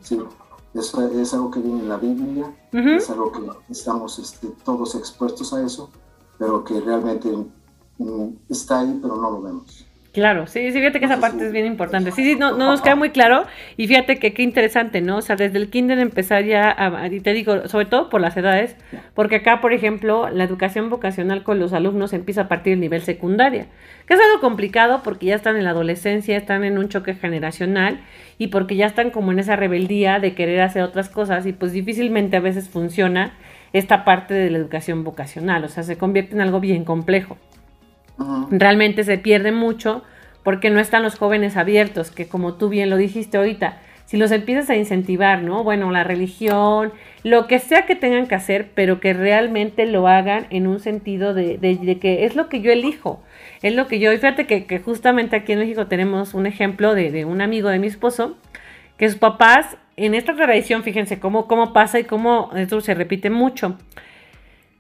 Sí, 0.01 0.19
eso 0.75 1.09
es 1.11 1.35
algo 1.35 1.51
que 1.51 1.61
viene 1.61 1.81
en 1.81 1.89
la 1.89 1.97
Biblia, 1.97 2.57
es 2.73 3.11
algo 3.11 3.31
que 3.31 3.41
estamos 3.69 4.19
este, 4.19 4.49
todos 4.65 4.95
expuestos 4.95 5.53
a 5.53 5.63
eso, 5.63 5.91
pero 6.39 6.65
que 6.65 6.81
realmente 6.81 7.31
mm, 7.99 8.29
está 8.49 8.81
ahí, 8.81 8.99
pero 9.03 9.17
no 9.17 9.31
lo 9.31 9.43
vemos. 9.43 9.87
Claro, 10.12 10.46
sí, 10.46 10.70
sí, 10.72 10.79
fíjate 10.79 10.98
que 10.98 11.07
esa 11.07 11.20
parte 11.20 11.46
es 11.46 11.53
bien 11.53 11.64
importante. 11.64 12.12
Sí, 12.12 12.22
sí, 12.22 12.37
no, 12.37 12.51
no 12.51 12.66
nos 12.66 12.83
queda 12.83 12.96
muy 12.96 13.11
claro. 13.11 13.46
Y 13.79 13.87
fíjate 13.87 14.18
que 14.18 14.35
qué 14.35 14.42
interesante, 14.42 15.01
¿no? 15.01 15.16
O 15.16 15.22
sea, 15.22 15.37
desde 15.37 15.57
el 15.57 15.70
kinder 15.70 15.98
empezar 15.98 16.44
ya, 16.44 16.70
a, 16.70 17.07
y 17.09 17.20
te 17.20 17.33
digo, 17.33 17.66
sobre 17.66 17.87
todo 17.87 18.11
por 18.11 18.20
las 18.20 18.37
edades, 18.37 18.77
porque 19.14 19.37
acá, 19.37 19.62
por 19.62 19.72
ejemplo, 19.72 20.29
la 20.29 20.44
educación 20.44 20.90
vocacional 20.90 21.42
con 21.42 21.59
los 21.59 21.72
alumnos 21.72 22.12
empieza 22.12 22.42
a 22.42 22.48
partir 22.48 22.75
del 22.75 22.81
nivel 22.81 23.01
secundaria, 23.01 23.68
que 24.07 24.12
es 24.12 24.20
algo 24.20 24.42
complicado 24.42 25.01
porque 25.03 25.27
ya 25.27 25.35
están 25.35 25.57
en 25.57 25.64
la 25.64 25.70
adolescencia, 25.70 26.37
están 26.37 26.64
en 26.64 26.77
un 26.77 26.90
choque 26.90 27.14
generacional 27.14 28.01
y 28.37 28.48
porque 28.48 28.77
ya 28.77 28.85
están 28.85 29.12
como 29.12 29.33
en 29.33 29.38
esa 29.38 29.57
rebeldía 29.57 30.18
de 30.18 30.35
querer 30.35 30.61
hacer 30.61 30.83
otras 30.83 31.09
cosas 31.09 31.46
y 31.46 31.55
pues 31.55 31.72
difícilmente 31.72 32.37
a 32.37 32.40
veces 32.40 32.68
funciona 32.68 33.33
esta 33.72 34.05
parte 34.05 34.35
de 34.35 34.51
la 34.51 34.59
educación 34.59 35.05
vocacional, 35.05 35.64
o 35.64 35.68
sea, 35.68 35.85
se 35.85 35.96
convierte 35.96 36.35
en 36.35 36.42
algo 36.42 36.61
bien 36.61 36.85
complejo. 36.85 37.38
Realmente 38.51 39.05
se 39.05 39.18
pierde 39.18 39.53
mucho 39.53 40.03
porque 40.42 40.70
no 40.70 40.81
están 40.81 41.03
los 41.03 41.16
jóvenes 41.16 41.57
abiertos, 41.57 42.11
que 42.11 42.29
como 42.29 42.55
tú 42.55 42.68
bien 42.68 42.90
lo 42.90 42.96
dijiste 42.96 43.37
ahorita, 43.37 43.79
si 44.12 44.18
los 44.18 44.31
empiezas 44.31 44.68
a 44.68 44.77
incentivar, 44.77 45.42
¿no? 45.42 45.64
Bueno, 45.64 45.90
la 45.90 46.05
religión, 46.05 46.92
lo 47.22 47.46
que 47.46 47.59
sea 47.59 47.87
que 47.87 47.96
tengan 47.96 48.27
que 48.27 48.35
hacer, 48.35 48.70
pero 48.75 49.01
que 49.01 49.14
realmente 49.14 49.87
lo 49.87 50.07
hagan 50.07 50.46
en 50.51 50.66
un 50.66 50.81
sentido 50.81 51.33
de, 51.33 51.59
que 51.98 52.27
es 52.27 52.37
lo 52.37 52.51
que 52.51 52.61
yo 52.61 52.72
elijo, 52.72 53.22
es 53.62 53.75
lo 53.75 53.87
que 53.87 54.01
yo, 54.01 54.12
y 54.12 54.16
fíjate 54.16 54.46
que, 54.46 54.79
justamente 54.81 55.37
aquí 55.37 55.53
en 55.53 55.61
México 55.61 55.87
tenemos 55.87 56.35
un 56.35 56.46
ejemplo 56.46 56.94
de, 56.94 57.25
un 57.25 57.40
amigo 57.40 57.70
de 57.70 57.79
mi 57.79 57.87
esposo, 57.87 58.37
que 58.98 59.09
sus 59.09 59.18
papás, 59.18 59.79
en 59.96 60.14
esta 60.14 60.35
tradición, 60.35 60.83
fíjense 60.83 61.18
cómo, 61.18 61.46
cómo 61.46 61.72
pasa 61.72 61.98
y 61.98 62.05
cómo 62.05 62.51
esto 62.55 62.83
se 62.83 62.92
repite 62.92 63.31
mucho. 63.31 63.79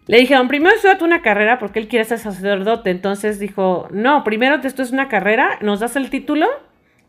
Le 0.06 0.18
dijeron, 0.18 0.48
primero 0.48 0.74
estudiate 0.74 1.04
una 1.04 1.22
carrera 1.22 1.58
porque 1.58 1.78
él 1.78 1.88
quiere 1.88 2.04
ser 2.04 2.18
sacerdote. 2.18 2.90
Entonces 2.90 3.38
dijo, 3.38 3.88
no, 3.90 4.24
primero 4.24 4.60
te 4.60 4.68
estudias 4.68 4.92
una 4.92 5.08
carrera, 5.08 5.58
nos 5.60 5.80
das 5.80 5.96
el 5.96 6.10
título 6.10 6.48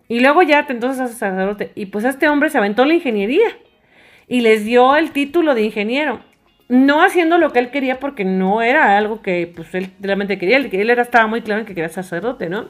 y 0.07 0.19
luego 0.19 0.43
ya 0.43 0.65
te 0.67 0.73
entonces 0.73 1.01
haces 1.01 1.17
sacerdote. 1.17 1.71
Y 1.75 1.87
pues 1.87 2.05
este 2.05 2.29
hombre 2.29 2.49
se 2.49 2.57
aventó 2.57 2.85
la 2.85 2.93
ingeniería 2.93 3.47
y 4.27 4.41
les 4.41 4.63
dio 4.63 4.95
el 4.95 5.11
título 5.11 5.55
de 5.55 5.63
ingeniero. 5.63 6.21
No 6.69 7.01
haciendo 7.01 7.37
lo 7.37 7.51
que 7.51 7.59
él 7.59 7.71
quería 7.71 7.99
porque 7.99 8.25
no 8.25 8.61
era 8.61 8.97
algo 8.97 9.21
que 9.21 9.51
pues 9.53 9.73
él 9.73 9.91
realmente 9.99 10.37
quería. 10.37 10.57
Él, 10.57 10.89
era, 10.89 11.01
estaba 11.01 11.27
muy 11.27 11.41
claro 11.41 11.61
en 11.61 11.65
que 11.65 11.73
quería 11.73 11.89
ser 11.89 12.03
sacerdote, 12.03 12.47
¿no? 12.47 12.69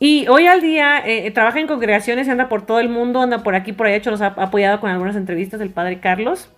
Y 0.00 0.26
hoy 0.28 0.46
al 0.46 0.60
día 0.60 1.02
eh, 1.04 1.30
trabaja 1.32 1.58
en 1.58 1.66
congregaciones, 1.66 2.28
anda 2.28 2.48
por 2.48 2.64
todo 2.64 2.78
el 2.78 2.88
mundo, 2.88 3.20
anda 3.20 3.42
por 3.42 3.54
aquí, 3.56 3.72
por 3.72 3.86
allá, 3.86 3.96
hecho, 3.96 4.10
nos 4.10 4.20
ha 4.20 4.28
apoyado 4.28 4.80
con 4.80 4.90
algunas 4.90 5.16
entrevistas 5.16 5.58
del 5.58 5.70
padre 5.70 6.00
Carlos. 6.00 6.52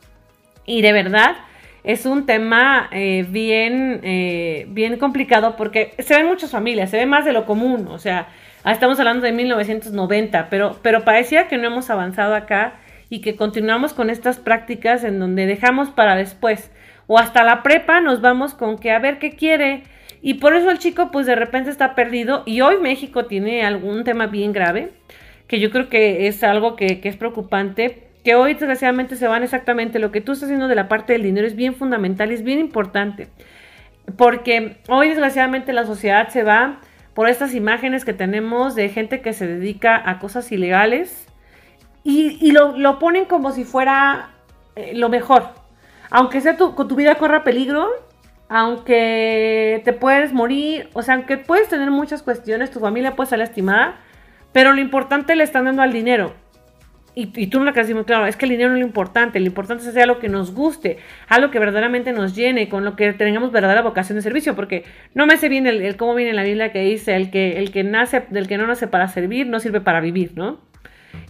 Y 0.67 0.83
de 0.83 0.93
verdad, 0.93 1.37
es 1.85 2.07
un 2.07 2.27
tema 2.27 2.89
eh, 2.93 3.25
bien, 3.29 4.01
eh, 4.03 4.67
bien 4.69 4.99
complicado 4.99 5.57
porque 5.57 5.95
se 5.99 6.17
ven 6.17 6.27
muchas 6.27 6.51
familias, 6.51 6.91
se 6.91 6.99
ve 6.99 7.07
más 7.07 7.25
de 7.25 7.33
lo 7.33 7.47
común, 7.47 7.89
o 7.89 7.99
sea, 7.99 8.29
ah, 8.65 8.73
estamos 8.73 8.99
hablando 8.99 9.25
de 9.25 9.33
1990, 9.33 10.49
pero, 10.51 10.79
pero 10.83 11.05
parecía 11.05 11.49
que 11.49 11.57
no 11.57 11.69
hemos 11.69 11.91
avanzado 11.91 12.35
acá 12.35 12.81
y 13.09 13.21
que 13.21 13.37
continuamos 13.37 13.93
con 13.93 14.11
estas 14.11 14.39
prácticas 14.39 15.05
en 15.05 15.19
donde 15.19 15.47
dejamos 15.47 15.91
para 15.91 16.15
después. 16.15 16.71
O 17.07 17.19
hasta 17.19 17.43
la 17.43 17.65
prepa 17.65 18.01
nos 18.01 18.21
vamos 18.21 18.55
con 18.55 18.79
que 18.79 18.93
a 18.93 19.01
ver 19.01 19.19
qué 19.19 19.33
quiere 19.33 19.83
y 20.23 20.35
por 20.35 20.55
eso 20.55 20.71
el 20.71 20.79
chico 20.79 21.11
pues 21.11 21.27
de 21.27 21.35
repente 21.35 21.71
está 21.71 21.97
perdido 21.97 22.45
y 22.47 22.61
hoy 22.61 22.77
México 22.79 23.25
tiene 23.25 23.65
algún 23.65 24.05
tema 24.05 24.29
bien 24.29 24.53
grave 24.53 24.93
que 25.49 25.59
yo 25.59 25.73
creo 25.73 25.89
que 25.89 26.29
es 26.29 26.45
algo 26.45 26.77
que, 26.77 27.01
que 27.01 27.09
es 27.09 27.17
preocupante 27.17 28.10
que 28.25 28.35
hoy 28.35 28.53
desgraciadamente 28.55 29.17
se 29.17 29.27
van 29.27 29.43
exactamente 29.43 29.99
lo 29.99 30.13
que 30.13 30.21
tú 30.21 30.33
estás 30.33 30.47
haciendo 30.47 30.69
de 30.69 30.75
la 30.75 30.89
parte 30.89 31.15
del 31.15 31.23
dinero 31.23 31.47
es 31.47 31.57
bien 31.57 31.75
fundamental 31.75 32.31
es 32.31 32.43
bien 32.43 32.59
importante. 32.59 33.29
Porque 34.17 34.79
hoy 34.89 35.09
desgraciadamente 35.09 35.73
la 35.73 35.87
sociedad 35.87 36.29
se 36.29 36.43
va 36.43 36.81
por 37.15 37.29
estas 37.29 37.55
imágenes 37.55 38.05
que 38.05 38.13
tenemos 38.13 38.75
de 38.75 38.89
gente 38.89 39.21
que 39.21 39.33
se 39.33 39.47
dedica 39.47 40.01
a 40.05 40.19
cosas 40.19 40.51
ilegales 40.53 41.27
y, 42.03 42.53
lo, 42.53 42.99
ponen 42.99 43.27
como 43.27 43.53
si 43.53 43.65
fuera 43.65 44.31
eh, 44.75 44.93
lo 44.95 45.09
mejor. 45.09 45.49
Aunque 46.11 46.41
sea 46.41 46.57
tu, 46.57 46.73
tu 46.73 46.97
vida 46.97 47.17
corra 47.17 47.45
peligro, 47.45 47.89
aunque 48.49 49.81
te 49.85 49.93
puedes 49.93 50.33
morir, 50.33 50.89
o 50.93 51.03
sea, 51.03 51.15
aunque 51.15 51.37
puedes 51.37 51.69
tener 51.69 51.91
muchas 51.91 52.23
cuestiones, 52.23 52.71
tu 52.71 52.81
familia 52.81 53.15
puede 53.17 53.31
ser 53.31 53.39
lastimada, 53.39 53.97
pero 54.53 54.73
lo 54.73 54.81
importante 54.81 55.37
le 55.37 55.45
están 55.45 55.67
dando 55.67 55.83
al 55.83 55.93
dinero 55.93 56.35
y, 57.15 57.33
y, 57.35 57.49
tú 57.49 57.59
no 57.59 57.65
la 57.65 57.73
quedas 57.73 57.91
muy 57.91 58.05
claro, 58.05 58.27
es 58.27 58.37
que 58.37 58.45
el 58.45 58.51
dinero 58.51 58.71
no 58.71 58.77
es 58.77 58.81
lo 58.81 58.87
importante, 58.87 59.41
lo 59.41 59.47
importante 59.47 59.83
es 59.83 59.89
hacer 59.89 60.05
algo 60.05 60.19
que 60.19 60.29
nos 60.29 60.55
guste, 60.55 60.99
algo 61.29 61.51
que 61.51 61.59
verdaderamente 61.59 62.13
nos 62.13 62.37
llene, 62.37 62.69
con 62.69 62.85
lo 62.85 62.95
que 62.95 63.13
tengamos 63.13 63.51
verdadera 63.51 63.83
vocación 63.83 64.17
de 64.17 64.23
servicio, 64.23 64.55
porque 64.55 64.85
no 65.15 65.27
me 65.27 65.37
sé 65.37 65.49
bien 65.49 65.67
el, 65.67 65.97
cómo 65.97 66.15
viene 66.15 66.33
la 66.33 66.45
Biblia 66.45 66.73
que 66.73 66.81
dice, 66.83 67.17
el 67.17 67.31
que, 67.31 67.59
el 67.59 67.73
que 67.73 67.83
nace, 67.85 68.25
del 68.31 68.47
que 68.47 68.59
no 68.59 68.67
nace 68.67 68.87
para 68.87 69.09
servir, 69.09 69.47
no 69.49 69.59
sirve 69.59 69.81
para 69.81 70.01
vivir, 70.01 70.33
¿no? 70.37 70.61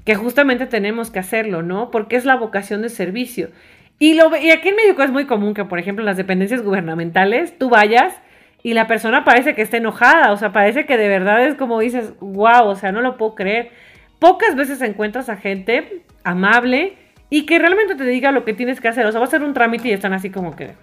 Que 0.05 0.15
justamente 0.15 0.67
tenemos 0.67 1.11
que 1.11 1.19
hacerlo, 1.19 1.63
¿no? 1.63 1.91
Porque 1.91 2.17
es 2.17 2.25
la 2.25 2.37
vocación 2.37 2.83
de 2.83 2.91
servicio. 2.91 3.51
Y, 3.99 4.15
lo, 4.15 4.35
y 4.37 4.51
aquí 4.51 4.69
en 4.69 4.77
México 4.77 5.03
es 5.03 5.11
muy 5.11 5.27
común 5.27 5.55
que, 5.55 5.65
por 5.65 5.79
ejemplo, 5.79 6.03
en 6.03 6.07
las 6.07 6.17
dependencias 6.17 6.63
gubernamentales, 6.63 7.57
tú 7.59 7.71
vayas 7.71 8.21
y 8.63 8.75
la 8.75 8.87
persona 8.87 9.25
parece 9.25 9.55
que 9.55 9.63
está 9.63 9.79
enojada, 9.79 10.33
o 10.33 10.37
sea, 10.37 10.53
parece 10.53 10.85
que 10.85 10.97
de 10.99 11.09
verdad 11.09 11.45
es 11.47 11.55
como 11.55 11.81
dices, 11.81 12.13
wow, 12.21 12.67
o 12.67 12.75
sea, 12.77 12.93
no 12.93 13.01
lo 13.01 13.17
puedo 13.17 13.35
creer 13.35 13.71
pocas 14.21 14.55
veces 14.55 14.81
encuentras 14.83 15.29
a 15.29 15.37
gente 15.37 16.03
amable 16.23 16.97
y 17.31 17.47
que 17.47 17.59
realmente 17.59 17.97
te 17.97 18.05
diga 18.05 18.31
lo 18.31 18.45
que 18.45 18.53
tienes 18.53 18.81
que 18.81 18.87
hacer. 18.87 19.05
O 19.07 19.11
sea, 19.11 19.19
va 19.19 19.27
a 19.27 19.31
ser 19.31 19.43
un 19.43 19.55
trámite 19.55 19.89
y 19.89 19.93
están 19.93 20.13
así 20.13 20.31
como 20.31 20.55
que, 20.55 20.75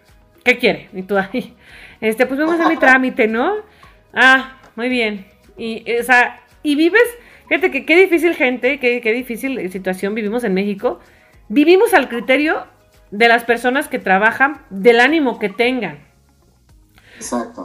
¿qué 0.43 0.57
quiere? 0.57 0.89
Y 0.93 1.03
tú 1.03 1.17
ahí, 1.17 1.53
este, 2.01 2.25
pues 2.25 2.37
vamos 2.37 2.55
a 2.55 2.63
hacer 2.63 2.67
mi 2.67 2.77
trámite, 2.79 3.27
¿no? 3.27 3.53
Ah, 4.13 4.57
muy 4.75 4.89
bien. 4.89 5.25
Y, 5.57 5.85
o 5.99 6.03
sea, 6.03 6.41
y 6.63 6.75
vives, 6.75 7.07
fíjate 7.47 7.71
que 7.71 7.85
qué 7.85 7.95
difícil 7.95 8.35
gente, 8.35 8.79
qué, 8.79 8.99
qué 8.99 9.13
difícil 9.13 9.71
situación 9.71 10.15
vivimos 10.15 10.43
en 10.43 10.53
México. 10.53 10.99
Vivimos 11.49 11.93
al 11.93 12.09
criterio 12.09 12.65
de 13.11 13.27
las 13.27 13.43
personas 13.45 13.87
que 13.87 13.99
trabajan, 13.99 14.61
del 14.69 14.99
ánimo 14.99 15.39
que 15.39 15.49
tengan. 15.49 16.06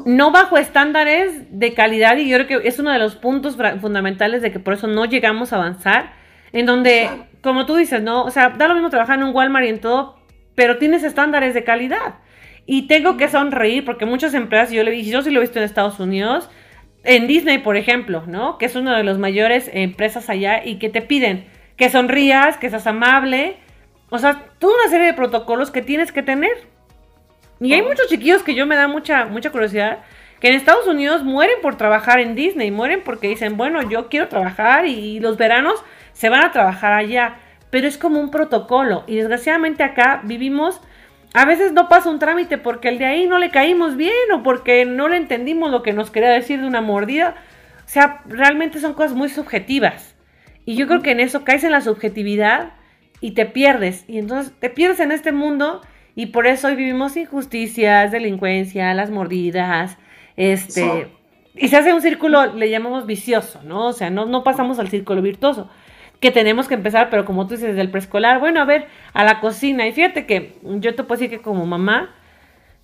No 0.06 0.30
bajo 0.30 0.56
estándares 0.56 1.46
de 1.50 1.74
calidad 1.74 2.16
y 2.16 2.28
yo 2.28 2.38
creo 2.38 2.60
que 2.60 2.68
es 2.68 2.78
uno 2.78 2.90
de 2.90 2.98
los 2.98 3.16
puntos 3.16 3.56
fundamentales 3.80 4.42
de 4.42 4.52
que 4.52 4.58
por 4.58 4.74
eso 4.74 4.86
no 4.86 5.04
llegamos 5.04 5.52
a 5.52 5.56
avanzar, 5.56 6.12
en 6.52 6.66
donde, 6.66 7.08
como 7.42 7.66
tú 7.66 7.76
dices, 7.76 8.02
¿no? 8.02 8.24
O 8.24 8.30
sea, 8.30 8.50
da 8.50 8.68
lo 8.68 8.74
mismo 8.74 8.90
trabajar 8.90 9.18
en 9.18 9.24
un 9.24 9.34
Walmart 9.34 9.66
y 9.66 9.68
en 9.68 9.80
todo, 9.80 10.18
pero 10.54 10.78
tienes 10.78 11.02
estándares 11.04 11.54
de 11.54 11.64
calidad. 11.64 12.16
Y 12.66 12.86
tengo 12.86 13.16
que 13.16 13.28
sonreír 13.28 13.84
porque 13.84 14.06
muchas 14.06 14.34
empresas, 14.34 14.70
yo, 14.70 14.84
le, 14.84 15.02
yo 15.02 15.22
sí 15.22 15.30
lo 15.30 15.40
he 15.40 15.42
visto 15.42 15.58
en 15.58 15.64
Estados 15.64 15.98
Unidos, 15.98 16.48
en 17.04 17.26
Disney, 17.26 17.58
por 17.58 17.76
ejemplo, 17.76 18.24
¿no? 18.26 18.58
Que 18.58 18.66
es 18.66 18.76
una 18.76 18.96
de 18.96 19.02
las 19.02 19.18
mayores 19.18 19.68
empresas 19.72 20.30
allá 20.30 20.64
y 20.64 20.78
que 20.78 20.88
te 20.88 21.02
piden 21.02 21.46
que 21.76 21.90
sonrías, 21.90 22.58
que 22.58 22.70
seas 22.70 22.86
amable. 22.86 23.56
O 24.10 24.18
sea, 24.18 24.44
toda 24.58 24.74
una 24.74 24.90
serie 24.90 25.06
de 25.06 25.14
protocolos 25.14 25.70
que 25.70 25.82
tienes 25.82 26.12
que 26.12 26.22
tener. 26.22 26.52
Y 27.62 27.72
hay 27.74 27.82
muchos 27.82 28.08
chiquillos 28.08 28.42
que 28.42 28.54
yo 28.54 28.66
me 28.66 28.76
da 28.76 28.88
mucha, 28.88 29.26
mucha 29.26 29.50
curiosidad, 29.50 30.00
que 30.40 30.48
en 30.48 30.54
Estados 30.54 30.86
Unidos 30.88 31.22
mueren 31.22 31.56
por 31.62 31.76
trabajar 31.76 32.18
en 32.18 32.34
Disney, 32.34 32.70
mueren 32.70 33.02
porque 33.04 33.28
dicen, 33.28 33.56
bueno, 33.56 33.88
yo 33.88 34.08
quiero 34.08 34.28
trabajar 34.28 34.86
y 34.86 35.20
los 35.20 35.36
veranos 35.36 35.82
se 36.12 36.28
van 36.28 36.44
a 36.44 36.50
trabajar 36.50 36.92
allá. 36.92 37.36
Pero 37.70 37.86
es 37.86 37.96
como 37.96 38.20
un 38.20 38.30
protocolo. 38.30 39.04
Y 39.06 39.16
desgraciadamente 39.16 39.82
acá 39.82 40.20
vivimos 40.24 40.80
a 41.34 41.46
veces 41.46 41.72
no 41.72 41.88
pasa 41.88 42.10
un 42.10 42.18
trámite 42.18 42.58
porque 42.58 42.88
el 42.88 42.98
de 42.98 43.06
ahí 43.06 43.26
no 43.26 43.38
le 43.38 43.50
caímos 43.50 43.96
bien 43.96 44.12
o 44.34 44.42
porque 44.42 44.84
no 44.84 45.08
le 45.08 45.16
entendimos 45.16 45.70
lo 45.70 45.82
que 45.82 45.94
nos 45.94 46.10
quería 46.10 46.28
decir 46.28 46.60
de 46.60 46.66
una 46.66 46.82
mordida. 46.82 47.36
O 47.86 47.88
sea, 47.88 48.20
realmente 48.26 48.80
son 48.80 48.94
cosas 48.94 49.14
muy 49.14 49.28
subjetivas. 49.30 50.14
Y 50.66 50.76
yo 50.76 50.86
creo 50.86 51.00
que 51.00 51.12
en 51.12 51.20
eso 51.20 51.44
caes 51.44 51.64
en 51.64 51.72
la 51.72 51.80
subjetividad 51.80 52.74
y 53.20 53.30
te 53.32 53.46
pierdes. 53.46 54.04
Y 54.08 54.18
entonces 54.18 54.52
te 54.58 54.68
pierdes 54.68 55.00
en 55.00 55.10
este 55.10 55.32
mundo 55.32 55.80
y 56.14 56.26
por 56.26 56.46
eso 56.46 56.68
hoy 56.68 56.76
vivimos 56.76 57.16
injusticias, 57.16 58.12
delincuencia, 58.12 58.94
las 58.94 59.10
mordidas, 59.10 59.98
este... 60.36 61.08
Y 61.54 61.68
se 61.68 61.76
hace 61.76 61.92
un 61.92 62.00
círculo, 62.00 62.54
le 62.54 62.70
llamamos 62.70 63.04
vicioso, 63.04 63.60
¿no? 63.62 63.88
O 63.88 63.92
sea, 63.92 64.08
no, 64.08 64.24
no 64.24 64.42
pasamos 64.42 64.78
al 64.78 64.88
círculo 64.88 65.20
virtuoso 65.20 65.68
que 66.22 66.30
tenemos 66.30 66.68
que 66.68 66.74
empezar, 66.74 67.10
pero 67.10 67.24
como 67.24 67.48
tú 67.48 67.54
dices, 67.54 67.70
desde 67.70 67.80
el 67.80 67.90
preescolar, 67.90 68.38
bueno, 68.38 68.60
a 68.60 68.64
ver, 68.64 68.86
a 69.12 69.24
la 69.24 69.40
cocina. 69.40 69.88
Y 69.88 69.92
fíjate 69.92 70.24
que 70.24 70.54
yo 70.62 70.94
te 70.94 71.02
puedo 71.02 71.20
decir 71.20 71.36
que 71.36 71.42
como 71.42 71.66
mamá, 71.66 72.14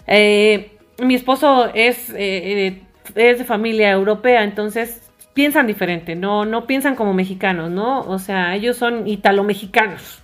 eh, 0.08 0.72
mi 0.98 1.14
esposo 1.14 1.70
es, 1.72 2.12
eh, 2.16 2.82
es 3.14 3.38
de 3.38 3.44
familia 3.44 3.92
europea, 3.92 4.42
entonces 4.42 5.08
piensan 5.34 5.68
diferente, 5.68 6.16
no, 6.16 6.46
no 6.46 6.66
piensan 6.66 6.96
como 6.96 7.14
mexicanos, 7.14 7.70
¿no? 7.70 8.00
O 8.00 8.18
sea, 8.18 8.56
ellos 8.56 8.76
son 8.76 9.06
italo-mexicanos. 9.06 10.20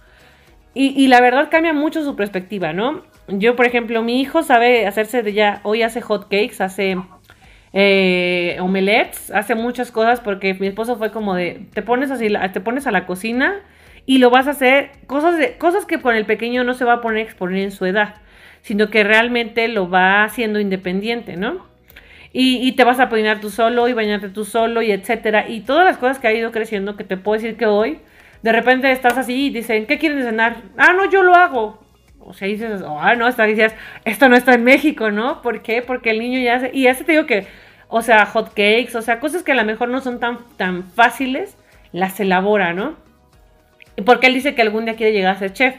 Y, 0.74 0.88
y, 1.00 1.06
la 1.06 1.20
verdad 1.20 1.48
cambia 1.50 1.72
mucho 1.72 2.04
su 2.04 2.16
perspectiva, 2.16 2.72
¿no? 2.72 3.04
Yo, 3.28 3.54
por 3.54 3.64
ejemplo, 3.64 4.02
mi 4.02 4.20
hijo 4.20 4.42
sabe 4.42 4.86
hacerse 4.86 5.22
de 5.22 5.32
ya, 5.32 5.60
hoy 5.62 5.82
hace 5.82 6.00
hot 6.00 6.24
cakes, 6.24 6.56
hace 6.60 6.96
eh, 7.76 8.56
omelets, 8.60 9.32
hace 9.32 9.56
muchas 9.56 9.90
cosas 9.90 10.20
porque 10.20 10.54
mi 10.54 10.68
esposo 10.68 10.96
fue 10.96 11.10
como 11.10 11.34
de, 11.34 11.66
te 11.74 11.82
pones 11.82 12.12
así, 12.12 12.28
te 12.52 12.60
pones 12.60 12.86
a 12.86 12.92
la 12.92 13.04
cocina 13.04 13.62
y 14.06 14.18
lo 14.18 14.30
vas 14.30 14.46
a 14.46 14.50
hacer, 14.50 14.92
cosas, 15.06 15.38
de, 15.38 15.56
cosas 15.58 15.84
que 15.84 16.00
con 16.00 16.14
el 16.14 16.24
pequeño 16.24 16.62
no 16.62 16.74
se 16.74 16.84
va 16.84 16.94
a 16.94 17.00
poner 17.00 17.18
a 17.18 17.22
exponer 17.22 17.64
en 17.64 17.72
su 17.72 17.84
edad, 17.84 18.14
sino 18.62 18.90
que 18.90 19.02
realmente 19.02 19.66
lo 19.66 19.90
va 19.90 20.22
haciendo 20.22 20.60
independiente, 20.60 21.36
¿no? 21.36 21.66
Y, 22.36 22.72
te 22.72 22.82
vas 22.82 22.98
a 22.98 23.08
peinar 23.08 23.40
tú 23.40 23.48
solo 23.48 23.86
y 23.86 23.92
bañarte 23.92 24.28
tú 24.28 24.44
solo 24.44 24.82
y 24.82 24.90
etcétera. 24.90 25.48
Y 25.48 25.60
todas 25.60 25.84
las 25.84 25.98
cosas 25.98 26.18
que 26.18 26.26
ha 26.26 26.32
ido 26.32 26.50
creciendo, 26.50 26.96
que 26.96 27.04
te 27.04 27.16
puedo 27.16 27.40
decir 27.40 27.56
que 27.56 27.66
hoy, 27.66 28.00
de 28.44 28.52
repente 28.52 28.92
estás 28.92 29.16
así 29.16 29.46
y 29.46 29.50
dicen, 29.50 29.86
¿qué 29.86 29.98
quieren 29.98 30.22
cenar? 30.22 30.56
Ah, 30.76 30.92
no, 30.92 31.10
yo 31.10 31.22
lo 31.22 31.34
hago. 31.34 31.82
O 32.20 32.34
sea, 32.34 32.46
dices, 32.46 32.82
ah, 32.86 33.14
no, 33.14 33.26
está, 33.26 33.44
dices, 33.44 33.74
esto 34.04 34.28
no 34.28 34.36
está 34.36 34.52
en 34.52 34.64
México, 34.64 35.10
¿no? 35.10 35.40
¿Por 35.40 35.62
qué? 35.62 35.80
Porque 35.80 36.10
el 36.10 36.18
niño 36.18 36.38
ya 36.38 36.56
hace, 36.56 36.70
y 36.74 36.86
ese 36.86 37.04
te 37.04 37.12
digo 37.12 37.24
que 37.24 37.46
o 37.88 38.02
sea, 38.02 38.26
hot 38.26 38.48
cakes, 38.48 38.96
o 38.96 39.02
sea, 39.02 39.20
cosas 39.20 39.42
que 39.42 39.52
a 39.52 39.54
lo 39.54 39.64
mejor 39.64 39.88
no 39.88 40.00
son 40.00 40.18
tan, 40.20 40.38
tan 40.58 40.82
fáciles, 40.82 41.56
las 41.92 42.18
elabora, 42.20 42.74
¿no? 42.74 42.96
Porque 44.04 44.26
él 44.26 44.34
dice 44.34 44.54
que 44.54 44.62
algún 44.62 44.84
día 44.84 44.96
quiere 44.96 45.12
llegar 45.12 45.36
a 45.36 45.38
ser 45.38 45.52
chef. 45.54 45.76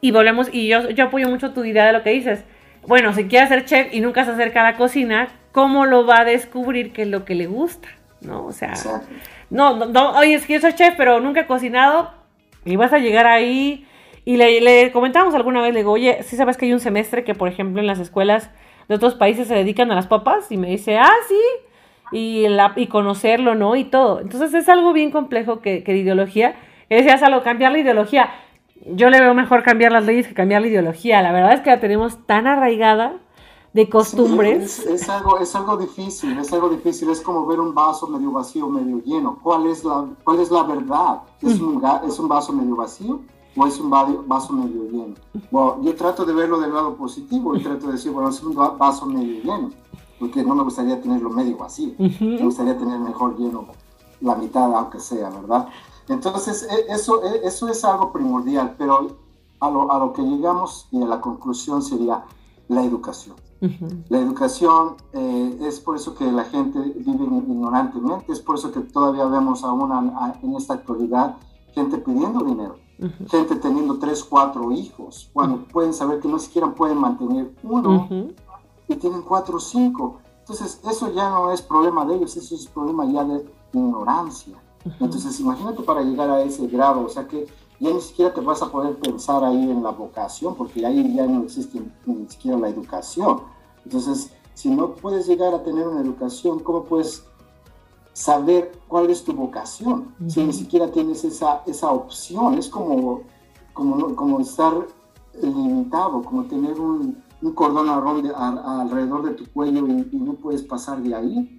Y 0.00 0.10
volvemos, 0.10 0.48
y 0.50 0.66
yo, 0.66 0.90
yo 0.90 1.04
apoyo 1.04 1.28
mucho 1.28 1.52
tu 1.52 1.64
idea 1.64 1.84
de 1.84 1.92
lo 1.92 2.02
que 2.02 2.10
dices. 2.10 2.44
Bueno, 2.88 3.12
si 3.12 3.26
quiere 3.26 3.46
ser 3.46 3.66
chef 3.66 3.92
y 3.92 4.00
nunca 4.00 4.24
se 4.24 4.30
acerca 4.30 4.62
a 4.66 4.72
la 4.72 4.78
cocina, 4.78 5.28
¿cómo 5.52 5.84
lo 5.84 6.06
va 6.06 6.20
a 6.20 6.24
descubrir 6.24 6.92
qué 6.92 7.02
es 7.02 7.08
lo 7.08 7.24
que 7.24 7.34
le 7.34 7.46
gusta? 7.46 7.88
¿No? 8.22 8.46
O 8.46 8.52
sea, 8.52 8.72
no, 9.50 9.86
no, 9.86 10.12
oye, 10.12 10.34
es 10.34 10.46
que 10.46 10.54
yo 10.54 10.60
soy 10.60 10.74
chef, 10.74 10.94
pero 10.96 11.20
nunca 11.20 11.40
he 11.40 11.46
cocinado, 11.46 12.12
y 12.64 12.76
vas 12.76 12.92
a 12.92 12.98
llegar 12.98 13.26
ahí. 13.26 13.86
Y 14.24 14.36
le, 14.36 14.60
le 14.60 14.92
comentamos 14.92 15.34
alguna 15.34 15.62
vez, 15.62 15.72
le 15.72 15.80
digo, 15.80 15.92
oye, 15.92 16.22
si 16.22 16.36
sabes 16.36 16.56
que 16.56 16.66
hay 16.66 16.72
un 16.72 16.80
semestre 16.80 17.24
que, 17.24 17.34
por 17.34 17.48
ejemplo, 17.48 17.80
en 17.80 17.86
las 17.86 17.98
escuelas 17.98 18.50
de 18.88 18.94
otros 18.94 19.14
países 19.14 19.48
se 19.48 19.54
dedican 19.54 19.90
a 19.90 19.94
las 19.94 20.06
papas 20.06 20.52
y 20.52 20.56
me 20.56 20.68
dice, 20.68 20.98
ah, 20.98 21.10
sí, 21.28 21.40
y, 22.12 22.48
la, 22.48 22.72
y 22.76 22.86
conocerlo, 22.86 23.54
¿no? 23.54 23.76
Y 23.76 23.84
todo. 23.84 24.20
Entonces 24.20 24.52
es 24.54 24.68
algo 24.68 24.92
bien 24.92 25.10
complejo 25.10 25.60
que, 25.60 25.82
que 25.82 25.92
de 25.92 25.98
ideología. 25.98 26.54
Que 26.88 26.96
decías 26.96 27.22
algo, 27.22 27.42
cambiar 27.42 27.72
la 27.72 27.78
ideología. 27.78 28.30
Yo 28.84 29.10
le 29.10 29.20
veo 29.20 29.34
mejor 29.34 29.62
cambiar 29.62 29.92
las 29.92 30.06
leyes 30.06 30.26
que 30.26 30.34
cambiar 30.34 30.60
la 30.62 30.68
ideología. 30.68 31.22
La 31.22 31.32
verdad 31.32 31.52
es 31.52 31.60
que 31.60 31.70
la 31.70 31.80
tenemos 31.80 32.26
tan 32.26 32.46
arraigada 32.46 33.14
de 33.72 33.88
costumbres. 33.88 34.84
es, 34.86 35.08
algo, 35.08 35.38
es 35.38 35.54
algo 35.54 35.76
difícil, 35.76 36.38
es 36.38 36.52
algo 36.52 36.68
difícil. 36.68 37.10
Es 37.10 37.20
como 37.20 37.46
ver 37.46 37.60
un 37.60 37.74
vaso 37.74 38.06
medio 38.08 38.32
vacío, 38.32 38.68
medio 38.68 39.02
lleno. 39.04 39.38
¿Cuál 39.42 39.66
es 39.66 39.84
la, 39.84 40.08
cuál 40.24 40.40
es 40.40 40.50
la 40.50 40.62
verdad? 40.64 41.22
¿Es, 41.40 41.60
un, 41.60 41.82
¿Es 42.06 42.18
un 42.18 42.28
vaso 42.28 42.52
medio 42.52 42.76
vacío? 42.76 43.20
o 43.56 43.66
es 43.66 43.78
un 43.80 43.90
vaso 43.90 44.52
medio 44.52 44.84
lleno. 44.84 45.14
Bueno, 45.50 45.78
yo 45.82 45.94
trato 45.96 46.24
de 46.24 46.32
verlo 46.32 46.60
del 46.60 46.72
lado 46.72 46.94
positivo 46.94 47.56
y 47.56 47.62
trato 47.62 47.86
de 47.86 47.94
decir, 47.94 48.12
bueno, 48.12 48.30
es 48.30 48.42
un 48.42 48.54
vaso 48.54 49.06
medio 49.06 49.42
lleno, 49.42 49.70
porque 50.18 50.42
no 50.44 50.54
me 50.54 50.62
gustaría 50.62 51.00
tenerlo 51.00 51.30
medio 51.30 51.56
vacío, 51.56 51.94
me 51.98 52.44
gustaría 52.44 52.78
tener 52.78 52.98
mejor 53.00 53.36
lleno 53.36 53.66
la 54.20 54.34
mitad, 54.34 54.72
aunque 54.74 55.00
sea, 55.00 55.30
¿verdad? 55.30 55.68
Entonces, 56.08 56.66
e, 56.70 56.92
eso, 56.92 57.24
e, 57.24 57.46
eso 57.46 57.68
es 57.68 57.84
algo 57.84 58.12
primordial, 58.12 58.74
pero 58.76 59.16
a 59.58 59.70
lo, 59.70 59.90
a 59.90 59.98
lo 59.98 60.12
que 60.12 60.22
llegamos 60.22 60.86
y 60.90 61.02
a 61.02 61.06
la 61.06 61.20
conclusión 61.20 61.82
sería 61.82 62.24
la 62.70 62.84
educación. 62.84 63.36
La 64.08 64.18
educación 64.18 64.96
eh, 65.12 65.58
es 65.62 65.80
por 65.80 65.96
eso 65.96 66.14
que 66.14 66.32
la 66.32 66.44
gente 66.44 66.78
vive 66.78 67.24
ignorantemente, 67.24 68.32
es 68.32 68.40
por 68.40 68.56
eso 68.56 68.72
que 68.72 68.80
todavía 68.80 69.26
vemos 69.26 69.62
aún 69.64 69.92
en 70.42 70.56
esta 70.56 70.74
actualidad 70.74 71.36
gente 71.74 71.98
pidiendo 71.98 72.42
dinero 72.42 72.76
gente 73.30 73.56
teniendo 73.56 73.98
tres, 73.98 74.22
cuatro 74.22 74.70
hijos, 74.72 75.30
cuando 75.32 75.64
pueden 75.64 75.94
saber 75.94 76.20
que 76.20 76.28
no 76.28 76.38
siquiera 76.38 76.72
pueden 76.74 76.98
mantener 76.98 77.54
uno 77.62 78.08
y 78.88 78.94
tienen 78.96 79.22
cuatro 79.22 79.56
o 79.56 79.60
cinco. 79.60 80.18
Entonces, 80.40 80.80
eso 80.88 81.12
ya 81.14 81.30
no 81.30 81.50
es 81.50 81.62
problema 81.62 82.04
de 82.04 82.16
ellos, 82.16 82.36
eso 82.36 82.54
es 82.54 82.66
problema 82.66 83.06
ya 83.06 83.24
de 83.24 83.46
ignorancia. 83.72 84.56
Entonces, 84.98 85.38
imagínate 85.40 85.82
para 85.82 86.02
llegar 86.02 86.30
a 86.30 86.42
ese 86.42 86.66
grado, 86.66 87.04
o 87.04 87.08
sea 87.08 87.26
que 87.26 87.46
ya 87.80 87.92
ni 87.92 88.00
siquiera 88.00 88.32
te 88.32 88.40
vas 88.40 88.62
a 88.62 88.70
poder 88.70 88.96
pensar 88.98 89.42
ahí 89.42 89.70
en 89.70 89.82
la 89.82 89.90
vocación, 89.90 90.54
porque 90.54 90.84
ahí 90.84 91.14
ya 91.14 91.26
no 91.26 91.42
existe 91.42 91.80
ni 92.06 92.28
siquiera 92.28 92.58
la 92.58 92.68
educación. 92.68 93.40
Entonces, 93.84 94.30
si 94.54 94.70
no 94.70 94.94
puedes 94.94 95.26
llegar 95.26 95.54
a 95.54 95.62
tener 95.62 95.88
una 95.88 96.00
educación, 96.00 96.60
¿cómo 96.60 96.84
puedes 96.84 97.24
saber 98.12 98.72
cuál 98.88 99.08
es 99.08 99.24
tu 99.24 99.32
vocación, 99.32 100.14
si 100.28 100.42
ni 100.42 100.52
siquiera 100.52 100.90
tienes 100.90 101.24
esa, 101.24 101.62
esa 101.66 101.90
opción, 101.90 102.54
es 102.54 102.68
como, 102.68 103.22
como, 103.72 104.14
como 104.14 104.40
estar 104.40 104.74
limitado, 105.40 106.22
como 106.22 106.44
tener 106.44 106.78
un, 106.78 107.22
un 107.42 107.52
cordón 107.52 107.88
alrededor 107.88 109.22
de 109.24 109.34
tu 109.34 109.50
cuello 109.52 109.86
y, 109.86 110.16
no 110.18 110.34
puedes 110.34 110.62
pasar 110.62 111.02
de 111.02 111.14
ahí. 111.14 111.56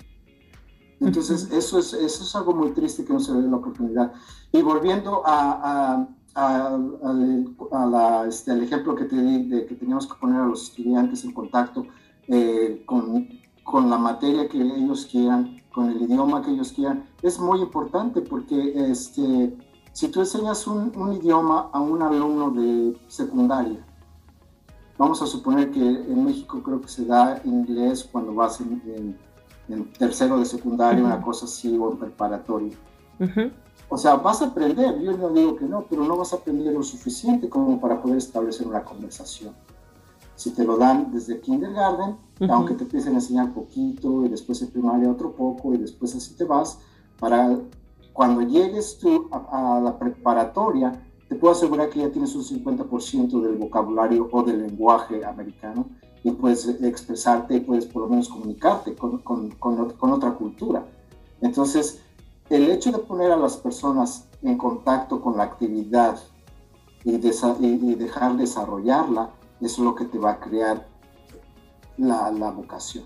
Entonces, 1.02 1.50
eso, 1.52 1.80
es, 1.80 1.94
eso 1.94 2.24
es 2.24 2.36
algo 2.36 2.54
muy 2.54 2.72
triste 2.72 3.04
que 3.04 3.12
no 3.12 3.20
se 3.20 3.34
ve 3.34 3.42
la 3.42 3.58
oportunidad. 3.58 4.14
Y 4.52 4.62
volviendo 4.62 5.24
a, 5.26 6.08
a, 6.36 6.78
a, 7.72 7.88
la, 7.88 8.28
este, 8.28 8.52
al 8.52 8.64
ejemplo 8.64 8.96
que 8.96 9.06
te 9.06 9.16
di 9.22 9.50
de 9.50 9.66
que 9.66 9.76
teníamos 9.76 10.06
que 10.08 10.14
poner 10.20 10.42
a 10.42 10.46
los 10.46 10.70
estudiantes 10.70 11.24
en 11.24 11.34
contacto 11.34 11.88
eh, 12.28 12.84
con, 12.86 13.28
con 13.64 13.90
la 13.90 13.98
materia 13.98 14.48
que 14.48 14.62
ellos 14.62 15.08
quieran, 15.12 15.62
con 15.74 15.90
el 15.90 16.04
idioma 16.04 16.42
que 16.44 16.52
ellos 16.52 16.72
quieran, 16.72 17.06
es 17.22 17.40
muy 17.40 17.62
importante 17.62 18.22
porque 18.22 18.74
este, 18.92 19.58
si 19.94 20.08
tú 20.10 20.20
enseñas 20.20 20.68
un, 20.68 20.92
un 20.96 21.14
idioma 21.14 21.70
a 21.74 21.80
un 21.82 22.02
alumno 22.02 22.52
de 22.52 22.96
secundaria, 23.08 23.84
vamos 24.98 25.20
a 25.24 25.26
suponer 25.26 25.72
que 25.72 25.80
en 25.80 26.24
México 26.24 26.62
creo 26.62 26.80
que 26.80 26.88
se 26.88 27.06
da 27.06 27.42
inglés 27.44 28.08
cuando 28.12 28.36
vas 28.36 28.62
en, 28.62 28.82
en, 28.86 29.31
tercero 29.98 30.40
de 30.40 30.46
secundaria, 30.46 31.04
una 31.04 31.22
cosa 31.22 31.46
así, 31.46 31.78
o 31.78 31.92
en 31.92 31.98
preparatorio. 31.98 32.78
O 33.90 33.98
sea, 33.98 34.16
vas 34.16 34.42
a 34.42 34.48
aprender, 34.48 35.00
yo 35.02 35.18
no 35.18 35.30
digo 35.30 35.56
que 35.58 35.66
no, 35.66 35.86
pero 35.90 36.04
no 36.04 36.16
vas 36.16 36.34
a 36.34 36.38
aprender 36.38 36.74
lo 36.74 36.82
suficiente 36.82 37.50
como 37.50 37.80
para 37.80 38.02
poder 38.02 38.18
establecer 38.18 38.66
una 38.66 38.84
conversación. 38.84 39.54
Si 40.36 40.52
te 40.52 40.64
lo 40.64 40.78
dan 40.78 41.12
desde 41.12 41.40
kindergarten, 41.40 42.16
aunque 42.50 42.74
te 42.74 42.84
empiecen 42.84 43.14
a 43.14 43.16
enseñar 43.16 43.54
poquito 43.54 44.26
y 44.26 44.30
después 44.30 44.62
en 44.62 44.72
primaria 44.72 45.12
otro 45.12 45.34
poco 45.34 45.74
y 45.74 45.78
después 45.78 46.16
así 46.16 46.36
te 46.36 46.46
vas, 46.46 46.80
para 47.20 47.60
cuando 48.14 48.42
llegues 48.42 48.98
tú 48.98 49.30
a, 49.32 49.80
la 49.84 49.98
preparatoria, 49.98 51.02
te 51.28 51.36
puedo 51.36 51.54
asegurar 51.54 51.90
que 51.90 52.00
ya 52.00 52.12
tienes 52.12 52.36
un 52.36 52.44
50% 52.44 53.42
del 53.42 53.56
vocabulario 53.56 54.28
o 54.32 54.44
del 54.44 54.64
lenguaje 54.68 55.24
americano 55.24 55.90
y 56.24 56.32
puedes 56.32 56.68
expresarte 56.68 57.62
puedes 57.62 57.86
por 57.86 58.04
lo 58.04 58.10
menos 58.10 58.30
comunicarte 58.30 58.96
con, 58.96 59.20
con, 59.20 59.50
con, 59.52 60.12
otra 60.12 60.34
cultura. 60.34 60.86
Entonces, 61.42 62.02
el 62.50 62.70
hecho 62.70 62.92
de 62.92 63.00
poner 63.00 63.32
a 63.32 63.38
las 63.38 63.58
personas 63.58 64.28
en 64.42 64.58
contacto 64.58 65.22
con 65.22 65.38
la 65.38 65.44
actividad 65.44 66.20
y, 67.04 67.16
y 67.16 67.96
dejar 67.96 68.38
desarrollarla, 68.38 69.32
es 69.62 69.78
lo 69.80 69.96
que 69.96 70.06
te 70.06 70.18
va 70.18 70.32
a 70.32 70.40
crear 70.40 70.88
la, 71.98 72.32
la 72.32 72.52
vocación. 72.52 73.06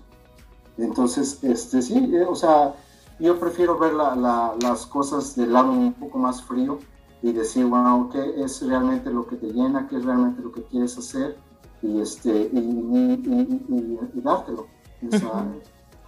Entonces, 0.78 1.42
este, 1.42 1.82
sí, 1.82 2.10
eh, 2.14 2.26
o 2.28 2.34
sea, 2.34 2.74
yo 3.18 3.38
prefiero 3.38 3.78
ver 3.78 3.94
las 3.94 4.86
cosas 4.86 5.36
del 5.36 5.52
lado 5.52 5.72
un 5.72 5.94
poco 5.94 6.18
más 6.18 6.42
frío 6.42 6.78
y 7.22 7.32
decir, 7.32 7.64
bueno, 7.66 8.10
¿qué 8.12 8.42
es 8.42 8.66
realmente 8.66 9.10
lo 9.10 9.26
que 9.26 9.36
te 9.36 9.46
llena? 9.46 9.88
¿Qué 9.88 9.96
es 9.96 10.04
realmente 10.04 10.42
lo 10.42 10.52
que 10.52 10.62
quieres 10.64 10.96
hacer? 10.98 11.38
Y, 11.82 12.00
este, 12.00 12.50
y, 12.52 13.98
dártelo. 14.14 14.66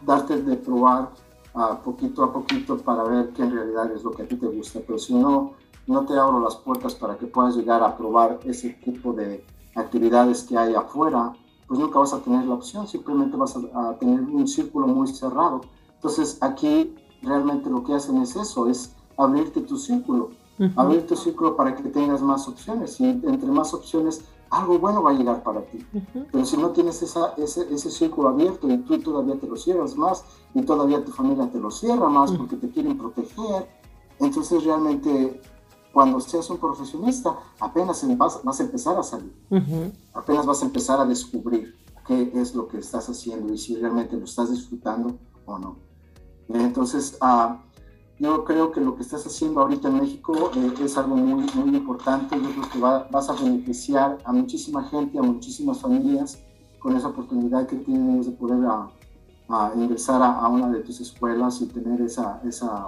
Darte 0.07 0.43
de 0.43 0.57
probar 0.57 1.11
a 1.55 1.81
poquito 1.83 2.23
a 2.23 2.33
poquito 2.33 2.79
para 2.79 3.03
ver 3.05 3.31
qué 3.31 3.43
en 3.43 3.53
realidad 3.53 3.91
es 3.93 4.05
lo 4.05 4.13
que 4.13 4.23
a 4.23 4.29
ti 4.29 4.37
te 4.37 4.47
gusta. 4.47 4.81
Pero 4.87 4.99
si 4.99 5.15
no, 5.15 5.55
no 5.87 6.07
te 6.07 6.17
abro 6.19 6.41
las 6.41 6.57
puertas 6.57 6.95
para 6.95 7.17
que 7.17 7.27
puedas 7.27 7.57
llegar 7.57 7.83
a 7.83 7.97
probar 7.97 8.39
ese 8.45 8.71
tipo 8.85 9.13
de 9.13 9.45
actividades 9.75 10.45
que 10.45 10.57
hay 10.57 10.75
afuera, 10.75 11.33
pues 11.67 11.81
nunca 11.81 11.99
vas 11.99 12.13
a 12.13 12.21
tener 12.21 12.47
la 12.47 12.55
opción, 12.55 12.87
simplemente 12.87 13.37
vas 13.37 13.57
a, 13.57 13.99
tener 13.99 14.21
un 14.21 14.47
círculo 14.47 14.87
muy 14.87 15.09
cerrado. 15.09 15.61
Entonces 15.95 16.39
aquí 16.41 16.95
realmente 17.23 17.69
lo 17.69 17.85
que 17.85 17.95
hacen 17.95 18.19
es 18.23 18.37
eso, 18.37 18.69
es 18.69 18.95
abrirte 19.17 19.61
tu 19.61 19.77
círculo, 19.77 20.31
abrir 20.77 21.07
tu 21.07 21.17
círculo 21.17 21.57
para 21.57 21.75
que 21.75 21.83
tengas 21.89 22.23
más 22.23 22.49
opciones 22.49 23.01
y 23.01 23.09
entre 23.09 23.51
más 23.51 23.75
opciones 23.75 24.25
algo 24.51 24.79
bueno 24.79 25.03
va 25.03 25.11
a 25.11 25.15
llegar 25.15 25.43
para 25.43 25.63
ti. 25.63 25.85
Pero 26.33 26.45
si 26.45 26.57
no 26.57 26.71
tienes 26.71 27.03
esa, 27.03 27.35
ese, 27.37 27.73
ese, 27.73 27.91
círculo 27.91 28.29
abierto 28.29 28.69
y 28.69 28.79
tú 28.79 28.99
todavía 29.01 29.39
te 29.39 29.47
lo 29.47 29.57
cierras 29.57 29.97
más 29.97 30.25
y 30.55 30.63
todavía 30.63 31.05
tu 31.05 31.13
familia 31.13 31.51
te 31.51 31.59
lo 31.59 31.71
cierra 31.71 32.09
más 32.09 32.33
porque 32.33 32.57
te 32.57 32.71
quieren 32.71 32.97
proteger, 32.97 33.69
entonces 34.19 34.65
realmente 34.65 35.41
cuando 35.93 36.21
seas 36.21 36.49
un 36.51 36.59
profesionista 36.59 37.37
apenas 37.61 38.07
vas, 38.17 38.43
vas 38.45 38.61
a 38.61 38.63
empezar 38.63 38.97
a 38.99 39.03
salir, 39.03 39.35
apenas 40.15 40.47
vas 40.47 40.63
a 40.63 40.67
empezar 40.67 41.01
a 41.01 41.05
descubrir 41.05 41.77
qué 42.07 42.31
es 42.35 42.55
lo 42.55 42.69
que 42.69 42.79
estás 42.79 43.09
haciendo 43.09 43.53
y 43.53 43.59
si 43.59 43.77
realmente 43.77 44.17
lo 44.17 44.25
estás 44.25 44.51
disfrutando 44.51 45.19
o 45.45 45.59
no. 45.59 45.77
Entonces, 46.49 47.19
uh, 47.21 47.57
yo 48.19 48.45
creo 48.45 48.73
que 48.73 48.81
lo 48.81 48.97
que 48.97 49.03
estás 49.03 49.25
haciendo 49.27 49.61
ahorita 49.61 49.89
en 49.89 50.01
México 50.01 50.51
eh, 50.57 50.85
es 50.85 50.99
algo 50.99 51.17
muy, 51.17 51.47
muy 51.55 51.77
importante. 51.77 52.37
Yo 52.37 52.51
creo 52.51 52.71
que 52.71 52.79
vas 53.11 53.31
a 53.31 53.33
beneficiar 53.35 54.19
a 54.25 54.33
muchísima 54.33 54.85
gente, 54.85 55.19
a 55.19 55.23
muchísimas 55.23 55.81
familias 55.81 56.43
con 56.81 56.97
esa 56.97 57.09
oportunidad 57.09 57.67
que 57.67 57.77
tienes 57.77 58.27
de 58.27 58.33
poder 58.33 58.59
a, 58.67 59.73
ingresar 59.75 60.21
a, 60.23 60.47
una 60.49 60.69
de 60.69 60.81
tus 60.81 61.01
escuelas 61.01 61.61
y 61.63 61.67
tener 61.67 62.01
esa, 62.03 62.41
esa 62.47 62.87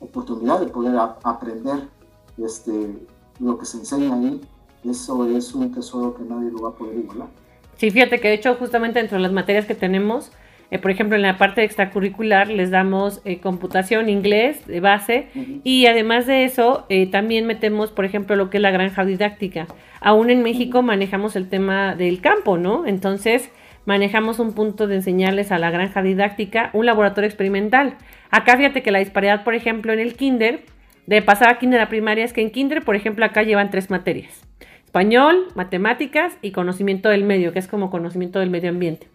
oportunidad 0.00 0.60
de 0.60 0.66
poder 0.66 0.96
aprender 1.22 1.88
este, 2.36 3.06
lo 3.38 3.58
que 3.58 3.66
se 3.66 3.78
enseña 3.78 4.14
ahí. 4.14 4.40
Eso 4.82 5.26
es 5.26 5.54
un 5.54 5.72
tesoro 5.72 6.14
que 6.14 6.22
nadie 6.24 6.50
lo 6.50 6.62
va 6.62 6.68
a 6.70 6.72
poder 6.72 6.96
igualar. 6.96 7.28
Sí, 7.76 7.90
fíjate 7.90 8.20
que 8.20 8.28
de 8.28 8.34
hecho 8.34 8.56
justamente 8.56 8.98
entre 8.98 9.20
las 9.20 9.32
materias 9.32 9.66
que 9.66 9.74
tenemos, 9.74 10.32
eh, 10.70 10.78
por 10.78 10.90
ejemplo, 10.90 11.16
en 11.16 11.22
la 11.22 11.38
parte 11.38 11.64
extracurricular 11.64 12.48
les 12.48 12.70
damos 12.70 13.22
eh, 13.24 13.38
computación, 13.40 14.08
inglés 14.08 14.66
de 14.66 14.80
base 14.80 15.28
y 15.64 15.86
además 15.86 16.26
de 16.26 16.44
eso 16.44 16.84
eh, 16.90 17.06
también 17.10 17.46
metemos, 17.46 17.90
por 17.90 18.04
ejemplo, 18.04 18.36
lo 18.36 18.50
que 18.50 18.58
es 18.58 18.62
la 18.62 18.70
granja 18.70 19.04
didáctica. 19.04 19.66
Aún 20.00 20.28
en 20.28 20.42
México 20.42 20.82
manejamos 20.82 21.36
el 21.36 21.48
tema 21.48 21.94
del 21.94 22.20
campo, 22.20 22.58
¿no? 22.58 22.86
Entonces 22.86 23.50
manejamos 23.86 24.38
un 24.38 24.52
punto 24.52 24.86
de 24.86 24.96
enseñarles 24.96 25.52
a 25.52 25.58
la 25.58 25.70
granja 25.70 26.02
didáctica 26.02 26.68
un 26.74 26.84
laboratorio 26.84 27.28
experimental. 27.28 27.96
Acá 28.30 28.58
fíjate 28.58 28.82
que 28.82 28.90
la 28.90 28.98
disparidad, 28.98 29.44
por 29.44 29.54
ejemplo, 29.54 29.94
en 29.94 30.00
el 30.00 30.14
kinder, 30.14 30.60
de 31.06 31.22
pasar 31.22 31.48
a 31.48 31.58
kinder 31.58 31.80
a 31.80 31.88
primaria, 31.88 32.26
es 32.26 32.34
que 32.34 32.42
en 32.42 32.50
kinder, 32.50 32.84
por 32.84 32.94
ejemplo, 32.94 33.24
acá 33.24 33.42
llevan 33.42 33.70
tres 33.70 33.88
materias. 33.88 34.46
Español, 34.84 35.46
matemáticas 35.54 36.36
y 36.42 36.50
conocimiento 36.50 37.08
del 37.08 37.24
medio, 37.24 37.54
que 37.54 37.58
es 37.58 37.68
como 37.68 37.88
conocimiento 37.90 38.40
del 38.40 38.50
medio 38.50 38.68
ambiente. 38.68 39.06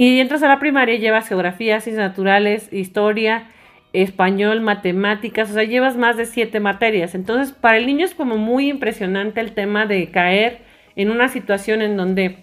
Y 0.00 0.18
entras 0.18 0.42
a 0.42 0.48
la 0.48 0.58
primaria 0.58 0.94
y 0.94 0.98
llevas 0.98 1.28
geografía, 1.28 1.78
ciencias 1.78 2.08
naturales, 2.08 2.72
historia, 2.72 3.50
español, 3.92 4.62
matemáticas, 4.62 5.50
o 5.50 5.52
sea, 5.52 5.64
llevas 5.64 5.98
más 5.98 6.16
de 6.16 6.24
siete 6.24 6.58
materias. 6.58 7.14
Entonces, 7.14 7.52
para 7.52 7.76
el 7.76 7.84
niño 7.84 8.06
es 8.06 8.14
como 8.14 8.38
muy 8.38 8.70
impresionante 8.70 9.42
el 9.42 9.52
tema 9.52 9.84
de 9.84 10.10
caer 10.10 10.62
en 10.96 11.10
una 11.10 11.28
situación 11.28 11.82
en 11.82 11.98
donde 11.98 12.38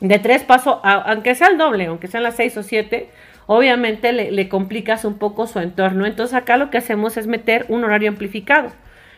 de 0.00 0.18
tres 0.18 0.42
pasos, 0.42 0.78
aunque 0.82 1.36
sea 1.36 1.46
el 1.46 1.56
doble, 1.56 1.86
aunque 1.86 2.08
sean 2.08 2.24
las 2.24 2.34
seis 2.34 2.56
o 2.56 2.64
siete, 2.64 3.10
obviamente 3.46 4.12
le, 4.12 4.32
le, 4.32 4.48
complicas 4.48 5.04
un 5.04 5.18
poco 5.18 5.46
su 5.46 5.60
entorno. 5.60 6.04
Entonces 6.04 6.34
acá 6.34 6.56
lo 6.56 6.70
que 6.70 6.78
hacemos 6.78 7.16
es 7.16 7.28
meter 7.28 7.64
un 7.68 7.84
horario 7.84 8.08
amplificado. 8.08 8.72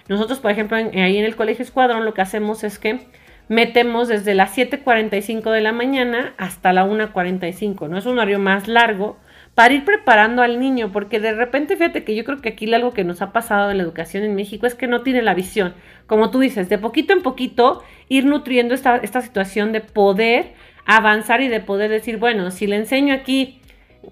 Nosotros, 0.07 0.39
por 0.39 0.51
ejemplo, 0.51 0.77
ahí 0.77 1.17
en 1.17 1.25
el 1.25 1.35
Colegio 1.35 1.63
Escuadrón 1.63 2.05
lo 2.05 2.13
que 2.13 2.21
hacemos 2.21 2.63
es 2.63 2.79
que 2.79 3.07
metemos 3.51 4.07
desde 4.07 4.37
las 4.37 4.57
7.45 4.57 5.51
de 5.51 5.61
la 5.61 5.73
mañana 5.73 6.35
hasta 6.39 6.73
la 6.73 6.87
1.45, 6.87 7.89
¿no? 7.89 7.99
Es 7.99 8.07
un 8.07 8.17
horario 8.17 8.39
más 8.39 8.69
largo 8.69 9.19
para 9.57 9.75
ir 9.75 9.85
preparando 9.85 10.43
al 10.43 10.61
niño, 10.61 10.93
porque 10.93 11.19
de 11.19 11.33
repente, 11.33 11.77
fíjate 11.77 12.05
que 12.05 12.15
yo 12.15 12.23
creo 12.23 12.41
que 12.41 12.51
aquí 12.51 12.73
algo 12.73 12.93
que 12.93 13.03
nos 13.03 13.23
ha 13.23 13.33
pasado 13.33 13.73
en 13.73 13.79
la 13.79 13.83
educación 13.83 14.23
en 14.23 14.37
México 14.37 14.69
es 14.69 14.77
que 14.77 14.87
no 14.87 15.03
tiene 15.03 15.21
la 15.21 15.35
visión, 15.35 15.75
como 16.07 16.31
tú 16.31 16.39
dices, 16.39 16.69
de 16.69 16.79
poquito 16.79 17.13
en 17.13 17.23
poquito 17.23 17.83
ir 18.09 18.25
nutriendo 18.25 18.73
esta, 18.73 18.99
esta 18.99 19.21
situación 19.21 19.73
de 19.73 19.81
poder 19.81 20.53
avanzar 20.87 21.41
y 21.41 21.49
de 21.49 21.59
poder 21.59 21.91
decir, 21.91 22.19
bueno, 22.19 22.53
si 22.53 22.69
le 22.69 22.77
enseño 22.77 23.13
aquí 23.13 23.61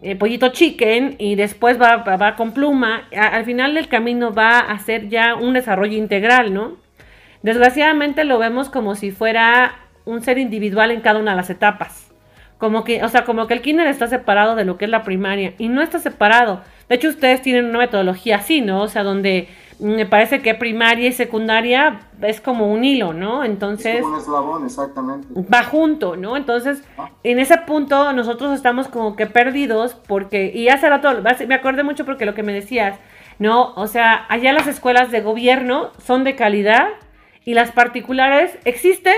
eh, 0.03 0.17
pollito 0.17 0.49
chicken 0.49 1.15
y 1.21 1.37
después 1.37 1.81
va, 1.81 1.99
va, 1.99 2.35
con 2.35 2.53
pluma, 2.53 3.09
al 3.17 3.45
final 3.45 3.75
del 3.75 3.87
camino 3.87 4.35
va 4.35 4.59
a 4.59 4.77
ser 4.81 5.09
ya 5.09 5.37
un 5.37 5.55
desarrollo 5.55 5.97
integral, 5.97 6.53
¿no? 6.53 6.88
Desgraciadamente 7.43 8.25
lo 8.25 8.39
vemos 8.39 8.69
como 8.69 8.95
si 8.95 9.11
fuera 9.11 9.77
un 10.05 10.23
ser 10.23 10.39
individual 10.39 10.91
en 10.91 11.01
cada 11.01 11.21
una 11.21 11.33
de 11.33 11.37
las 11.37 11.51
etapas. 11.51 12.11
Como 12.59 12.83
que, 12.83 13.05
o 13.05 13.09
sea, 13.09 13.25
como 13.25 13.47
que 13.47 13.55
el 13.55 13.63
kinder 13.63 13.87
está 13.87 14.09
separado 14.09 14.57
de 14.57 14.65
lo 14.65 14.79
que 14.79 14.87
es 14.87 14.91
la 14.91 15.05
primaria 15.05 15.55
y 15.59 15.69
no 15.69 15.81
está 15.81 16.01
separado. 16.01 16.61
De 16.89 16.97
hecho, 16.97 17.09
ustedes 17.09 17.41
tienen 17.43 17.67
una 17.67 17.79
metodología 17.79 18.37
así, 18.37 18.61
¿no? 18.61 18.83
O 18.83 18.89
sea, 18.89 19.05
donde 19.05 19.49
me 19.79 20.07
parece 20.07 20.41
que 20.43 20.55
primaria 20.55 21.09
y 21.09 21.13
secundaria 21.13 22.01
es 22.21 22.41
como 22.41 22.73
un 22.73 22.83
hilo, 22.85 23.13
¿no? 23.13 23.45
Entonces... 23.45 24.03
un 24.03 24.17
eslabón, 24.17 24.65
exactamente. 24.65 25.29
Va 25.35 25.63
junto, 25.63 26.17
¿no? 26.17 26.37
Entonces, 26.37 26.83
ah. 26.99 27.11
en 27.23 27.39
ese 27.39 27.59
punto 27.59 28.13
nosotros 28.13 28.53
estamos 28.55 28.89
como 28.89 29.15
que 29.15 29.27
perdidos 29.27 29.95
porque, 29.95 30.51
y 30.53 30.69
hace 30.69 30.89
rato, 30.89 31.11
me 31.47 31.55
acordé 31.55 31.85
mucho 31.85 32.05
porque 32.05 32.27
lo 32.27 32.35
que 32.35 32.43
me 32.43 32.53
decías, 32.53 32.99
¿no? 33.39 33.73
O 33.75 33.87
sea, 33.87 34.27
allá 34.29 34.53
las 34.53 34.67
escuelas 34.67 35.13
de 35.13 35.21
gobierno 35.21 35.91
son 36.05 36.25
de 36.25 36.35
calidad, 36.35 36.89
y 37.49 37.55
las 37.55 37.73
particulares 37.73 38.59
existen, 38.67 39.17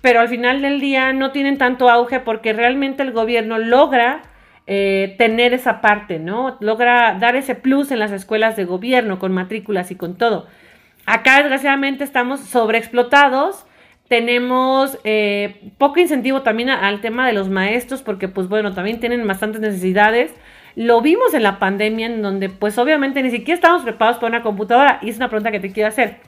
pero 0.00 0.20
al 0.20 0.28
final 0.28 0.62
del 0.62 0.78
día 0.78 1.12
no 1.12 1.32
tienen 1.32 1.58
tanto 1.58 1.90
auge 1.90 2.20
porque 2.20 2.52
realmente 2.52 3.02
el 3.02 3.10
gobierno 3.10 3.58
logra 3.58 4.22
eh, 4.68 5.16
tener 5.18 5.52
esa 5.52 5.80
parte, 5.80 6.20
¿no? 6.20 6.56
Logra 6.60 7.18
dar 7.18 7.34
ese 7.34 7.56
plus 7.56 7.90
en 7.90 7.98
las 7.98 8.12
escuelas 8.12 8.54
de 8.54 8.64
gobierno 8.64 9.18
con 9.18 9.32
matrículas 9.32 9.90
y 9.90 9.96
con 9.96 10.16
todo. 10.16 10.46
Acá 11.04 11.38
desgraciadamente 11.38 12.04
estamos 12.04 12.38
sobreexplotados, 12.42 13.66
tenemos 14.06 14.96
eh, 15.02 15.72
poco 15.76 15.98
incentivo 15.98 16.42
también 16.42 16.70
al 16.70 17.00
tema 17.00 17.26
de 17.26 17.32
los 17.32 17.48
maestros 17.48 18.02
porque 18.02 18.28
pues 18.28 18.46
bueno, 18.48 18.72
también 18.72 19.00
tienen 19.00 19.26
bastantes 19.26 19.60
necesidades. 19.60 20.32
Lo 20.76 21.00
vimos 21.00 21.34
en 21.34 21.42
la 21.42 21.58
pandemia 21.58 22.06
en 22.06 22.22
donde 22.22 22.50
pues 22.50 22.78
obviamente 22.78 23.20
ni 23.20 23.32
siquiera 23.32 23.56
estamos 23.56 23.82
preparados 23.82 24.18
para 24.18 24.28
una 24.28 24.42
computadora 24.44 25.00
y 25.02 25.10
es 25.10 25.16
una 25.16 25.26
pregunta 25.28 25.50
que 25.50 25.58
te 25.58 25.72
quiero 25.72 25.88
hacer. 25.88 26.18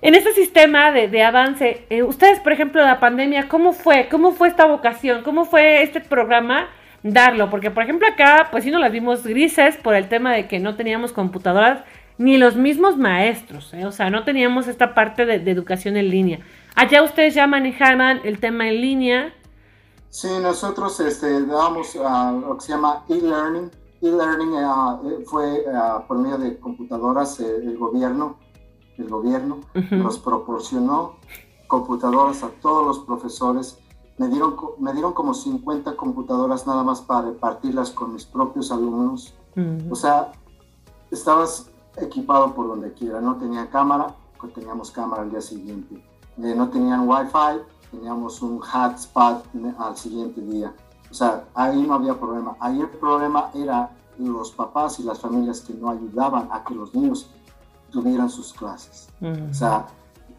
En 0.00 0.14
este 0.14 0.32
sistema 0.32 0.92
de, 0.92 1.24
avance, 1.24 1.84
eh, 1.90 2.04
ustedes, 2.04 2.38
por 2.38 2.52
ejemplo, 2.52 2.80
la 2.82 3.00
pandemia, 3.00 3.48
¿cómo 3.48 3.72
fue? 3.72 4.08
¿Cómo 4.08 4.30
fue 4.30 4.46
esta 4.46 4.66
vocación? 4.66 5.24
¿Cómo 5.24 5.44
fue 5.44 5.82
este 5.82 6.00
programa 6.00 6.68
darlo? 7.02 7.50
Porque, 7.50 7.72
por 7.72 7.82
ejemplo, 7.82 8.06
acá, 8.06 8.48
pues 8.52 8.62
sí 8.62 8.70
nos 8.70 8.80
las 8.80 8.92
vimos 8.92 9.24
grises 9.24 9.76
por 9.76 9.96
el 9.96 10.08
tema 10.08 10.32
de 10.32 10.46
que 10.46 10.60
no 10.60 10.76
teníamos 10.76 11.12
computadoras, 11.12 11.82
ni 12.16 12.38
los 12.38 12.54
mismos 12.54 12.96
maestros, 12.96 13.72
¿eh? 13.74 13.86
o 13.86 13.92
sea, 13.92 14.10
no 14.10 14.24
teníamos 14.24 14.66
esta 14.66 14.94
parte 14.94 15.24
de, 15.24 15.50
educación 15.50 15.96
en 15.96 16.10
línea. 16.10 16.40
Allá 16.76 17.02
ustedes 17.02 17.34
ya 17.34 17.48
manejaban 17.48 18.20
el 18.24 18.38
tema 18.38 18.68
en 18.68 18.80
línea. 18.80 19.34
Sí, 20.10 20.28
nosotros 20.40 20.98
este, 21.00 21.44
damos 21.44 21.96
lo 21.96 22.56
que 22.56 22.64
se 22.64 22.72
llama 22.72 23.04
e-learning. 23.08 23.70
E-learning 24.00 24.52
eh, 24.54 25.24
fue 25.26 25.64
por 26.06 26.18
medio 26.18 26.38
de 26.38 26.56
computadoras, 26.58 27.40
el 27.40 27.76
gobierno 27.76 28.38
el 28.98 29.08
gobierno 29.08 29.60
nos 29.90 30.18
proporcionó 30.18 31.16
computadoras 31.66 32.42
a 32.42 32.48
todos 32.48 32.86
los 32.86 32.98
profesores. 33.00 33.78
Me 34.18 34.28
dieron, 34.28 34.56
me 34.78 34.92
dieron 34.92 35.12
como 35.12 35.34
50 35.34 35.96
computadoras 35.96 36.66
nada 36.66 36.82
más 36.82 37.00
para 37.00 37.28
repartirlas 37.28 37.90
con 37.90 38.12
mis 38.12 38.24
propios 38.24 38.72
alumnos. 38.72 39.34
O 39.90 39.94
sea, 39.94 40.32
estabas 41.10 41.70
equipado 41.96 42.54
por 42.54 42.68
donde 42.68 42.92
quiera. 42.92 43.20
No 43.20 43.36
tenía 43.36 43.68
cámara, 43.70 44.14
teníamos 44.54 44.90
cámara 44.90 45.22
al 45.22 45.30
día 45.30 45.40
siguiente. 45.40 45.96
Eh, 46.38 46.54
no 46.56 46.68
tenían 46.68 47.08
wifi, 47.08 47.62
teníamos 47.90 48.40
un 48.42 48.60
hotspot 48.60 49.44
al 49.78 49.96
siguiente 49.96 50.40
día. 50.40 50.72
O 51.10 51.14
sea, 51.14 51.44
ahí 51.54 51.82
no 51.82 51.94
había 51.94 52.18
problema. 52.18 52.56
Ahí 52.60 52.80
el 52.80 52.88
problema 52.88 53.50
era 53.54 53.90
los 54.18 54.50
papás 54.52 55.00
y 55.00 55.04
las 55.04 55.20
familias 55.20 55.60
que 55.60 55.74
no 55.74 55.90
ayudaban 55.90 56.48
a 56.50 56.64
que 56.64 56.74
los 56.74 56.94
niños 56.94 57.30
tuvieran 57.90 58.30
sus 58.30 58.52
clases. 58.52 59.08
O 59.20 59.54
sea, 59.54 59.86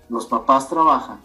los 0.09 0.25
papás 0.25 0.69
trabajan, 0.69 1.19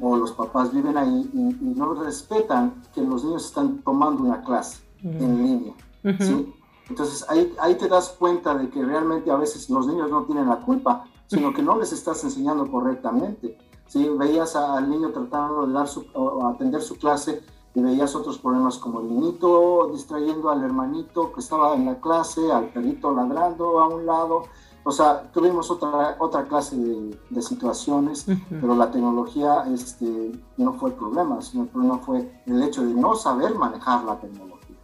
o 0.00 0.16
los 0.16 0.32
papás 0.32 0.72
viven 0.72 0.96
ahí 0.96 1.30
y, 1.32 1.38
no 1.78 1.94
respetan 1.94 2.82
que 2.94 3.02
los 3.02 3.24
niños 3.24 3.46
están 3.46 3.78
tomando 3.82 4.22
una 4.22 4.42
clase 4.42 4.82
en 5.02 5.42
línea. 5.42 5.74
¿sí? 6.20 6.54
Entonces 6.88 7.26
ahí, 7.28 7.54
ahí 7.60 7.74
te 7.74 7.86
das 7.86 8.16
cuenta 8.18 8.54
de 8.54 8.70
que 8.70 8.82
realmente 8.82 9.30
a 9.30 9.36
veces 9.36 9.68
los 9.68 9.86
niños 9.86 10.10
no 10.10 10.24
tienen 10.24 10.48
la 10.48 10.56
culpa, 10.56 11.04
sino 11.26 11.52
que 11.52 11.62
no 11.62 11.78
les 11.78 11.92
estás 11.92 12.24
enseñando 12.24 12.70
correctamente. 12.70 13.58
¿sí? 13.86 14.08
Veías 14.08 14.56
al 14.56 14.88
niño 14.88 15.10
tratando 15.10 15.66
de 15.66 15.72
dar 15.74 15.86
su, 15.86 16.06
o 16.14 16.46
atender 16.46 16.80
su 16.80 16.96
clase 16.96 17.42
y 17.74 17.80
veías 17.80 18.14
otros 18.14 18.38
problemas 18.38 18.78
como 18.78 19.00
el 19.00 19.08
niñito 19.08 19.90
distrayendo 19.92 20.50
al 20.50 20.64
hermanito 20.64 21.32
que 21.32 21.40
estaba 21.40 21.74
en 21.74 21.86
la 21.86 22.00
clase, 22.00 22.50
al 22.50 22.70
perrito 22.70 23.14
ladrando 23.14 23.80
a 23.80 23.88
un 23.88 24.06
lado. 24.06 24.44
O 24.88 24.90
sea, 24.90 25.30
tuvimos 25.32 25.70
otra, 25.70 26.16
otra 26.18 26.48
clase 26.48 26.74
de, 26.74 27.42
situaciones, 27.42 28.24
pero 28.48 28.74
la 28.74 28.90
tecnología 28.90 29.64
este, 29.70 30.32
no 30.56 30.72
fue 30.72 30.88
el 30.88 30.96
problema, 30.96 31.42
sino 31.42 31.64
el 31.64 31.68
problema 31.68 31.98
fue 31.98 32.42
el 32.46 32.62
hecho 32.62 32.82
de 32.82 32.94
no 32.94 33.14
saber 33.14 33.54
manejar 33.54 34.02
la 34.04 34.18
tecnología. 34.18 34.76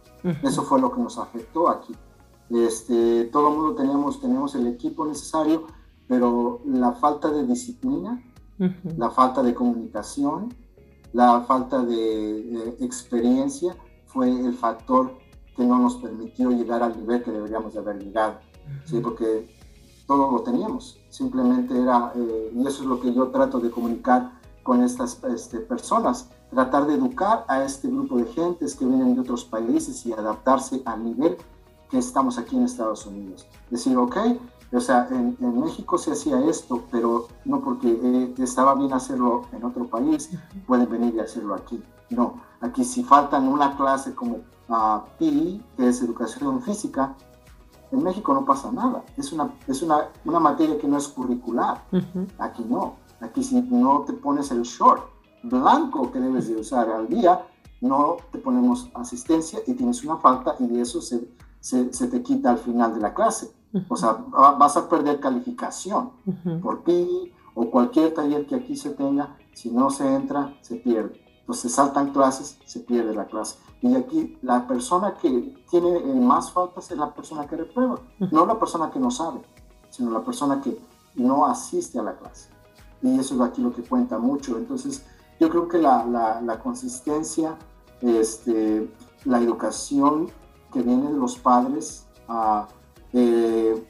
Eso 0.43 0.61
fue 0.61 0.79
lo 0.79 0.91
que 0.91 1.01
nos 1.01 1.17
afectó 1.17 1.69
aquí. 1.69 1.95
Este, 2.51 3.25
todo 3.33 3.47
el 3.47 3.55
mundo 3.55 3.73
teníamos, 3.73 4.21
teníamos 4.21 4.53
el 4.53 4.67
equipo 4.67 5.07
necesario, 5.07 5.65
pero 6.07 6.61
la 6.65 6.91
falta 6.91 7.31
de 7.31 7.43
disciplina, 7.47 8.23
la 8.97 9.09
falta 9.09 9.41
de 9.41 9.55
comunicación, 9.55 10.53
la 11.13 11.41
falta 11.41 11.81
de, 11.81 12.77
experiencia 12.79 13.75
fue 14.05 14.29
el 14.29 14.53
factor 14.53 15.17
que 15.55 15.65
no 15.65 15.79
nos 15.79 15.95
permitió 15.95 16.51
llegar 16.51 16.83
al 16.83 16.95
nivel 16.95 17.23
que 17.23 17.31
deberíamos 17.31 17.73
de 17.73 17.79
haber 17.79 17.97
llegado. 17.97 18.35
¿sí? 18.85 18.99
Porque 18.99 19.54
todo 20.07 20.31
lo 20.31 20.41
teníamos, 20.41 20.99
simplemente 21.09 21.79
era, 21.79 22.11
eh, 22.15 22.51
y 22.55 22.67
eso 22.67 22.83
es 22.83 22.87
lo 22.87 22.99
que 22.99 23.13
yo 23.13 23.29
trato 23.29 23.59
de 23.59 23.71
comunicar 23.71 24.31
con 24.63 24.83
estas 24.83 25.23
este, 25.25 25.59
personas, 25.59 26.29
tratar 26.49 26.85
de 26.87 26.95
educar 26.95 27.45
a 27.47 27.63
este 27.63 27.87
grupo 27.87 28.17
de 28.17 28.25
gentes 28.25 28.75
que 28.75 28.85
vienen 28.85 29.15
de 29.15 29.21
otros 29.21 29.45
países 29.45 30.05
y 30.05 30.13
adaptarse 30.13 30.81
al 30.85 31.03
nivel 31.03 31.37
que 31.89 31.97
estamos 31.97 32.37
aquí 32.37 32.55
en 32.55 32.63
Estados 32.63 33.05
Unidos. 33.05 33.47
Decir, 33.69 33.97
ok, 33.97 34.17
o 34.71 34.79
sea, 34.79 35.07
en, 35.11 35.37
México 35.59 35.97
se 35.97 36.11
hacía 36.11 36.39
esto, 36.49 36.83
pero 36.91 37.27
no 37.45 37.61
porque 37.61 37.89
eh, 37.89 38.33
estaba 38.39 38.75
bien 38.75 38.93
hacerlo 38.93 39.43
en 39.51 39.63
otro 39.63 39.85
país, 39.87 40.29
pueden 40.67 40.89
venir 40.89 41.15
y 41.15 41.19
hacerlo 41.19 41.53
aquí. 41.55 41.81
No, 42.09 42.41
aquí 42.61 42.83
si 42.83 43.03
faltan 43.03 43.47
una 43.47 43.75
clase 43.77 44.13
como 44.13 44.37
uh, 44.69 45.01
PE, 45.17 45.61
que 45.77 45.87
es 45.87 46.01
educación 46.01 46.61
física, 46.61 47.15
en 47.91 48.03
México 48.03 48.33
no 48.33 48.45
pasa 48.45 48.71
nada. 48.71 49.03
Es 49.17 49.31
una, 49.31 49.53
es 49.67 49.81
una, 49.81 50.09
una 50.25 50.39
materia 50.39 50.77
que 50.77 50.87
no 50.87 50.97
es 50.97 51.07
curricular. 51.07 51.83
Aquí 52.39 52.63
no. 52.67 52.95
Aquí 53.21 53.43
si 53.43 53.61
no 53.61 54.01
te 54.01 54.13
pones 54.13 54.51
el 54.51 54.63
short 54.63 55.03
blanco 55.43 56.11
que 56.11 56.19
debes 56.19 56.47
de 56.47 56.57
usar 56.57 56.89
al 56.89 57.07
día, 57.07 57.47
no 57.81 58.17
te 58.31 58.39
ponemos 58.39 58.89
asistencia 58.93 59.59
y 59.67 59.73
tienes 59.73 60.03
una 60.03 60.17
falta 60.17 60.55
y 60.59 60.67
de 60.67 60.81
eso 60.81 61.01
se, 61.01 61.29
se, 61.59 61.93
se 61.93 62.07
te 62.07 62.21
quita 62.23 62.51
al 62.51 62.57
final 62.57 62.93
de 62.93 63.01
la 63.01 63.13
clase. 63.13 63.53
O 63.89 63.95
sea, 63.97 64.13
vas 64.13 64.77
a 64.77 64.87
perder 64.87 65.19
calificación 65.19 66.11
por 66.61 66.83
ti 66.83 67.33
o 67.55 67.69
cualquier 67.69 68.13
taller 68.13 68.45
que 68.45 68.55
aquí 68.55 68.75
se 68.77 68.91
tenga. 68.91 69.35
Si 69.53 69.69
no 69.69 69.89
se 69.89 70.13
entra, 70.13 70.57
se 70.61 70.75
pierde. 70.75 71.21
Entonces 71.41 71.73
saltan 71.73 72.11
clases, 72.11 72.57
se 72.65 72.79
pierde 72.79 73.13
la 73.13 73.25
clase. 73.25 73.57
Y 73.85 73.95
aquí 73.95 74.35
la 74.41 74.65
persona 74.65 75.13
que 75.13 75.53
tiene 75.69 75.99
más 76.15 76.51
faltas 76.51 76.89
es 76.89 76.97
la 76.97 77.13
persona 77.13 77.45
que 77.45 77.55
reprueba, 77.55 77.99
no 78.31 78.43
la 78.47 78.57
persona 78.57 78.89
que 78.89 78.99
no 78.99 79.11
sabe, 79.11 79.41
sino 79.91 80.09
la 80.09 80.23
persona 80.23 80.59
que 80.59 80.75
no 81.13 81.45
asiste 81.45 81.99
a 81.99 82.01
la 82.01 82.17
clase. 82.17 82.49
Y 83.03 83.19
eso 83.19 83.35
es 83.35 83.41
aquí 83.41 83.61
lo 83.61 83.71
que 83.71 83.83
cuenta 83.83 84.17
mucho. 84.17 84.57
Entonces, 84.57 85.05
yo 85.39 85.51
creo 85.51 85.67
que 85.67 85.77
la, 85.77 86.03
la, 86.03 86.59
consistencia, 86.63 87.59
este, 88.01 88.91
la 89.23 89.39
educación 89.39 90.31
que 90.73 90.81
viene 90.81 91.11
de 91.11 91.17
los 91.19 91.37
padres, 91.37 92.07
a 92.27 92.67
eh, 93.13 93.87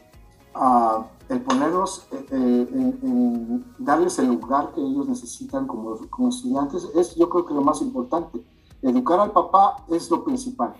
el 1.30 1.42
ponerlos, 1.42 2.06
eh, 2.12 2.26
eh, 2.32 2.68
en, 3.02 3.66
darles 3.80 4.20
el 4.20 4.28
lugar 4.28 4.74
que 4.74 4.82
ellos 4.82 5.08
necesitan 5.08 5.66
como, 5.68 5.96
como, 6.10 6.28
estudiantes, 6.28 6.86
es 6.96 7.16
yo 7.16 7.30
creo 7.30 7.46
que 7.46 7.54
lo 7.54 7.62
más 7.62 7.82
importante. 7.82 8.44
Educar 8.86 9.20
al 9.20 9.32
papá 9.32 9.84
es 9.90 10.12
lo 10.12 10.24
principal, 10.24 10.74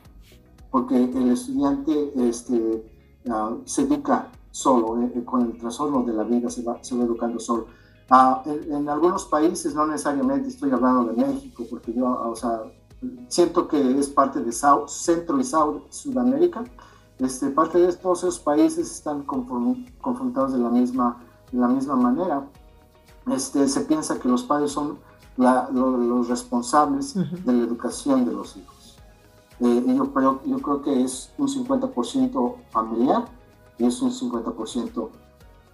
porque 0.70 0.96
el 0.96 1.32
estudiante 1.32 2.14
este, 2.30 2.86
ah, 3.28 3.56
se 3.66 3.82
educa 3.82 4.30
solo, 4.52 5.10
con 5.26 5.42
el 5.42 5.58
trastorno 5.58 6.04
de 6.04 6.14
la 6.14 6.24
vida 6.24 6.52
se 6.52 6.62
va, 6.62 6.78
se 6.84 6.96
va 6.96 7.04
educando 7.04 7.40
solo. 7.40 7.66
Ah, 8.12 8.44
en, 8.46 8.88
algunos 8.88 9.26
países, 9.26 9.74
no 9.74 9.88
necesariamente 9.88 10.50
estoy 10.50 10.70
hablando 10.70 11.12
de 11.12 11.26
México, 11.26 11.64
porque 11.68 11.94
yo, 11.94 12.06
o 12.06 12.36
sea, 12.36 12.62
siento 13.28 13.68
que 13.68 13.98
es 13.98 14.08
parte 14.08 14.40
de 14.40 14.52
Centro 14.52 15.40
y 15.40 15.44
Sudamérica, 15.90 16.64
este, 17.18 17.50
parte 17.50 17.80
de 17.80 17.92
todos 17.94 18.20
esos 18.20 18.40
países 18.40 18.92
están 18.92 19.24
confrontados 19.24 20.54
de 20.54 20.60
la 20.60 20.70
misma, 20.70 21.26
de 21.52 21.58
la 21.60 21.68
misma 21.68 21.96
manera. 21.96 22.48
Este, 23.32 23.68
se 23.68 23.82
piensa 23.82 24.20
que 24.20 24.30
los 24.30 24.44
padres 24.44 24.74
son 24.74 25.00
los 25.38 26.28
responsables 26.28 27.14
de 27.14 27.54
la 27.54 27.64
educación 27.64 28.26
de 28.26 28.32
los 28.32 28.56
hijos. 28.58 28.98
Eh, 29.60 29.84
yo, 29.88 30.14
creo, 30.14 30.42
yo 30.46 30.60
creo 30.60 30.82
que 30.82 31.04
es 31.04 31.32
un 31.38 31.48
50% 31.48 32.56
familiar 32.72 33.26
y 33.78 33.86
es 33.86 34.02
un 34.02 34.12
50% 34.12 35.10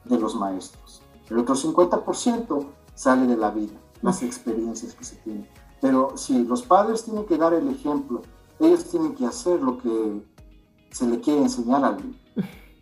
de 0.05 0.19
los 0.19 0.35
maestros. 0.35 1.01
El 1.29 1.39
otro 1.39 1.55
50% 1.55 2.65
sale 2.93 3.27
de 3.27 3.37
la 3.37 3.51
vida, 3.51 3.73
las 4.01 4.21
experiencias 4.21 4.93
que 4.93 5.03
se 5.03 5.15
tienen. 5.17 5.47
Pero 5.79 6.15
si 6.15 6.43
los 6.43 6.61
padres 6.61 7.03
tienen 7.03 7.25
que 7.25 7.37
dar 7.37 7.53
el 7.53 7.67
ejemplo, 7.69 8.21
ellos 8.59 8.85
tienen 8.85 9.15
que 9.15 9.25
hacer 9.25 9.61
lo 9.61 9.77
que 9.79 10.23
se 10.91 11.07
le 11.07 11.19
quiere 11.19 11.41
enseñar 11.41 11.83
al 11.83 11.97
niño. 11.97 12.19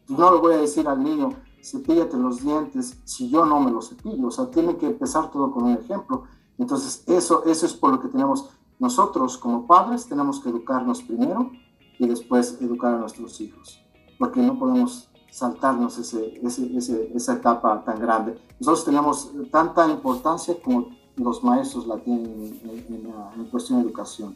No 0.09 0.33
le 0.33 0.39
voy 0.39 0.53
a 0.55 0.57
decir 0.57 0.87
al 0.87 1.01
niño, 1.01 1.29
cepíllate 1.63 2.17
los 2.17 2.43
dientes 2.43 2.97
si 3.05 3.29
yo 3.29 3.45
no 3.45 3.59
me 3.59 3.71
los 3.71 3.89
cepillo. 3.89 4.27
O 4.27 4.31
sea, 4.31 4.49
tiene 4.49 4.75
que 4.75 4.87
empezar 4.87 5.31
todo 5.31 5.51
con 5.51 5.63
un 5.65 5.77
ejemplo. 5.77 6.23
Entonces, 6.59 7.03
eso, 7.07 7.43
eso 7.45 7.65
es 7.65 7.73
por 7.73 7.91
lo 7.91 7.99
que 7.99 8.09
tenemos 8.09 8.49
nosotros 8.77 9.37
como 9.37 9.65
padres, 9.65 10.07
tenemos 10.07 10.39
que 10.39 10.49
educarnos 10.49 11.01
primero 11.01 11.51
y 11.97 12.07
después 12.07 12.57
educar 12.61 12.93
a 12.93 12.97
nuestros 12.97 13.41
hijos. 13.41 13.83
Porque 14.19 14.41
no 14.41 14.59
podemos 14.59 15.09
saltarnos 15.31 15.97
ese, 15.97 16.39
ese, 16.43 17.11
esa 17.15 17.33
etapa 17.33 17.83
tan 17.83 17.99
grande. 17.99 18.37
Nosotros 18.59 18.85
tenemos 18.85 19.31
tanta 19.51 19.87
importancia 19.87 20.55
como 20.61 20.89
los 21.15 21.43
maestros 21.43 21.87
la 21.87 21.97
tienen 21.97 22.59
en, 22.63 23.13
en 23.37 23.45
cuestión 23.45 23.79
de 23.79 23.85
educación. 23.87 24.35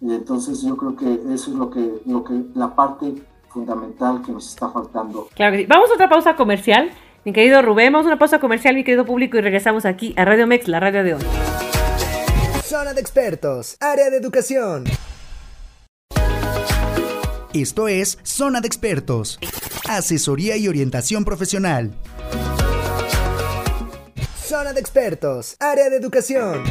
Entonces 0.00 0.62
yo 0.62 0.76
creo 0.76 0.96
que 0.96 1.14
eso 1.32 1.50
es 1.50 1.56
lo 1.56 1.70
que, 1.70 2.02
lo 2.06 2.24
que 2.24 2.44
la 2.54 2.74
parte 2.74 3.24
fundamental 3.48 4.22
que 4.22 4.32
nos 4.32 4.48
está 4.48 4.68
faltando. 4.70 5.28
Claro 5.34 5.52
que 5.52 5.62
sí. 5.62 5.66
Vamos 5.68 5.90
a 5.90 5.94
otra 5.94 6.08
pausa 6.08 6.34
comercial. 6.34 6.90
Mi 7.24 7.32
querido 7.32 7.62
Rubén, 7.62 7.92
vamos 7.92 8.06
una 8.06 8.18
pausa 8.18 8.40
comercial, 8.40 8.74
mi 8.74 8.82
querido 8.82 9.04
público, 9.04 9.38
y 9.38 9.42
regresamos 9.42 9.84
aquí 9.84 10.12
a 10.16 10.24
Radio 10.24 10.48
Mex, 10.48 10.66
la 10.66 10.80
radio 10.80 11.04
de 11.04 11.14
hoy. 11.14 11.22
Zona 12.64 12.94
de 12.94 13.00
expertos, 13.00 13.76
área 13.78 14.10
de 14.10 14.16
educación. 14.16 14.84
Esto 17.54 17.86
es 17.86 18.18
Zona 18.24 18.60
de 18.60 18.66
expertos, 18.66 19.38
asesoría 19.88 20.56
y 20.56 20.66
orientación 20.66 21.24
profesional. 21.24 21.92
Zona 24.36 24.72
de 24.72 24.80
expertos, 24.80 25.56
área 25.60 25.90
de 25.90 25.96
educación. 25.98 26.64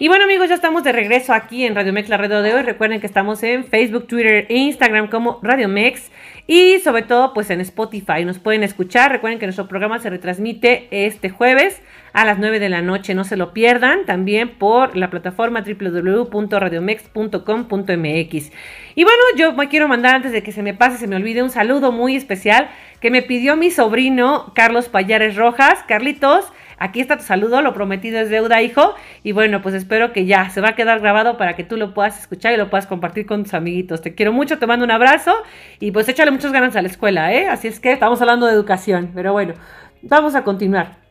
Y 0.00 0.08
bueno 0.08 0.24
amigos, 0.24 0.48
ya 0.48 0.56
estamos 0.56 0.82
de 0.82 0.90
regreso 0.90 1.32
aquí 1.32 1.64
en 1.64 1.76
Radio 1.76 1.92
Mex, 1.92 2.08
la 2.08 2.16
radio 2.16 2.42
de 2.42 2.52
hoy. 2.52 2.62
Recuerden 2.62 3.00
que 3.00 3.06
estamos 3.06 3.44
en 3.44 3.64
Facebook, 3.64 4.08
Twitter 4.08 4.44
e 4.48 4.56
Instagram 4.56 5.08
como 5.08 5.38
Radio 5.40 5.68
Mex 5.68 6.10
y 6.48 6.80
sobre 6.80 7.02
todo 7.02 7.32
pues 7.32 7.48
en 7.50 7.60
Spotify. 7.60 8.24
Nos 8.24 8.40
pueden 8.40 8.64
escuchar. 8.64 9.12
Recuerden 9.12 9.38
que 9.38 9.46
nuestro 9.46 9.68
programa 9.68 10.00
se 10.00 10.10
retransmite 10.10 10.88
este 10.90 11.30
jueves 11.30 11.80
a 12.12 12.24
las 12.24 12.40
9 12.40 12.58
de 12.58 12.70
la 12.70 12.82
noche. 12.82 13.14
No 13.14 13.22
se 13.22 13.36
lo 13.36 13.54
pierdan. 13.54 14.04
También 14.04 14.58
por 14.58 14.96
la 14.96 15.10
plataforma 15.10 15.62
www.radiomex.com.mx. 15.62 18.52
Y 18.96 19.04
bueno, 19.04 19.22
yo 19.36 19.52
me 19.52 19.68
quiero 19.68 19.86
mandar 19.86 20.16
antes 20.16 20.32
de 20.32 20.42
que 20.42 20.50
se 20.50 20.64
me 20.64 20.74
pase, 20.74 20.98
se 20.98 21.06
me 21.06 21.14
olvide 21.14 21.40
un 21.40 21.50
saludo 21.50 21.92
muy 21.92 22.16
especial 22.16 22.68
que 22.98 23.12
me 23.12 23.22
pidió 23.22 23.54
mi 23.54 23.70
sobrino 23.70 24.50
Carlos 24.56 24.88
Payares 24.88 25.36
Rojas. 25.36 25.84
Carlitos. 25.86 26.52
Aquí 26.78 27.00
está 27.00 27.16
tu 27.16 27.24
saludo, 27.24 27.62
lo 27.62 27.74
prometido 27.74 28.20
es 28.20 28.30
deuda, 28.30 28.62
hijo. 28.62 28.94
Y 29.22 29.32
bueno, 29.32 29.62
pues 29.62 29.74
espero 29.74 30.12
que 30.12 30.26
ya 30.26 30.50
se 30.50 30.60
va 30.60 30.70
a 30.70 30.74
quedar 30.74 31.00
grabado 31.00 31.36
para 31.36 31.56
que 31.56 31.64
tú 31.64 31.76
lo 31.76 31.94
puedas 31.94 32.18
escuchar 32.18 32.52
y 32.54 32.56
lo 32.56 32.70
puedas 32.70 32.86
compartir 32.86 33.26
con 33.26 33.44
tus 33.44 33.54
amiguitos. 33.54 34.02
Te 34.02 34.14
quiero 34.14 34.32
mucho, 34.32 34.58
te 34.58 34.66
mando 34.66 34.84
un 34.84 34.90
abrazo 34.90 35.34
y 35.80 35.90
pues 35.90 36.08
échale 36.08 36.30
muchas 36.30 36.52
ganas 36.52 36.76
a 36.76 36.82
la 36.82 36.88
escuela, 36.88 37.32
¿eh? 37.32 37.46
Así 37.46 37.68
es 37.68 37.80
que 37.80 37.92
estamos 37.92 38.20
hablando 38.20 38.46
de 38.46 38.52
educación, 38.52 39.10
pero 39.14 39.32
bueno, 39.32 39.54
vamos 40.02 40.34
a 40.34 40.44
continuar. 40.44 41.04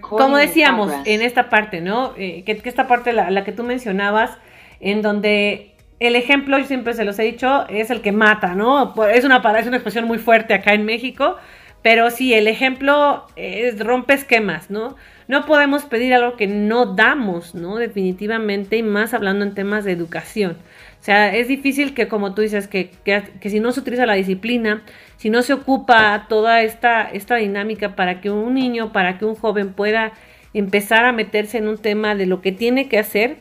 Como 0.00 0.38
decíamos 0.38 0.90
en 1.04 1.20
esta 1.20 1.50
parte, 1.50 1.80
¿no? 1.82 2.14
Eh, 2.16 2.42
que, 2.44 2.60
esta 2.64 2.86
parte, 2.86 3.12
la, 3.12 3.30
la 3.30 3.44
que 3.44 3.52
tú 3.52 3.64
mencionabas, 3.64 4.38
en 4.80 5.02
donde 5.02 5.74
el 6.00 6.16
ejemplo, 6.16 6.58
yo 6.58 6.64
siempre 6.64 6.94
se 6.94 7.04
los 7.04 7.18
he 7.18 7.22
dicho, 7.22 7.66
es 7.68 7.90
el 7.90 8.00
que 8.00 8.12
mata, 8.12 8.54
¿no? 8.54 8.94
Es 9.06 9.24
una, 9.24 9.42
es 9.58 9.66
una 9.66 9.76
expresión 9.76 10.06
muy 10.06 10.18
fuerte 10.18 10.54
acá 10.54 10.72
en 10.72 10.84
México, 10.84 11.36
Pero 11.84 12.10
sí, 12.10 12.32
el 12.32 12.48
ejemplo 12.48 13.26
es, 13.36 13.78
rompe 13.78 14.14
esquemas, 14.14 14.70
¿no? 14.70 14.96
No 15.28 15.44
podemos 15.44 15.84
pedir 15.84 16.14
algo 16.14 16.34
que 16.34 16.46
no 16.46 16.94
damos, 16.94 17.54
¿no? 17.54 17.76
Definitivamente, 17.76 18.78
y 18.78 18.82
más 18.82 19.12
hablando 19.12 19.44
en 19.44 19.52
temas 19.52 19.84
de 19.84 19.92
educación. 19.92 20.52
O 20.98 21.04
sea, 21.04 21.36
es 21.36 21.46
difícil 21.46 21.92
que, 21.92 22.08
como 22.08 22.34
tú 22.34 22.40
dices, 22.40 22.68
que, 22.68 22.90
que, 23.04 23.50
si 23.50 23.60
no 23.60 23.70
se 23.70 23.80
utiliza 23.80 24.06
la 24.06 24.14
disciplina, 24.14 24.82
si 25.18 25.28
no 25.28 25.42
se 25.42 25.52
ocupa 25.52 26.24
toda 26.26 26.62
esta, 26.62 27.02
esta 27.02 27.36
dinámica 27.36 27.94
para 27.94 28.22
que 28.22 28.30
un 28.30 28.54
niño, 28.54 28.90
para 28.90 29.18
que 29.18 29.26
un 29.26 29.34
joven 29.34 29.74
pueda 29.74 30.14
empezar 30.54 31.04
a 31.04 31.12
meterse 31.12 31.58
en 31.58 31.68
un 31.68 31.76
tema 31.76 32.14
de 32.14 32.24
lo 32.24 32.40
que 32.40 32.52
tiene 32.52 32.88
que 32.88 32.98
hacer 32.98 33.36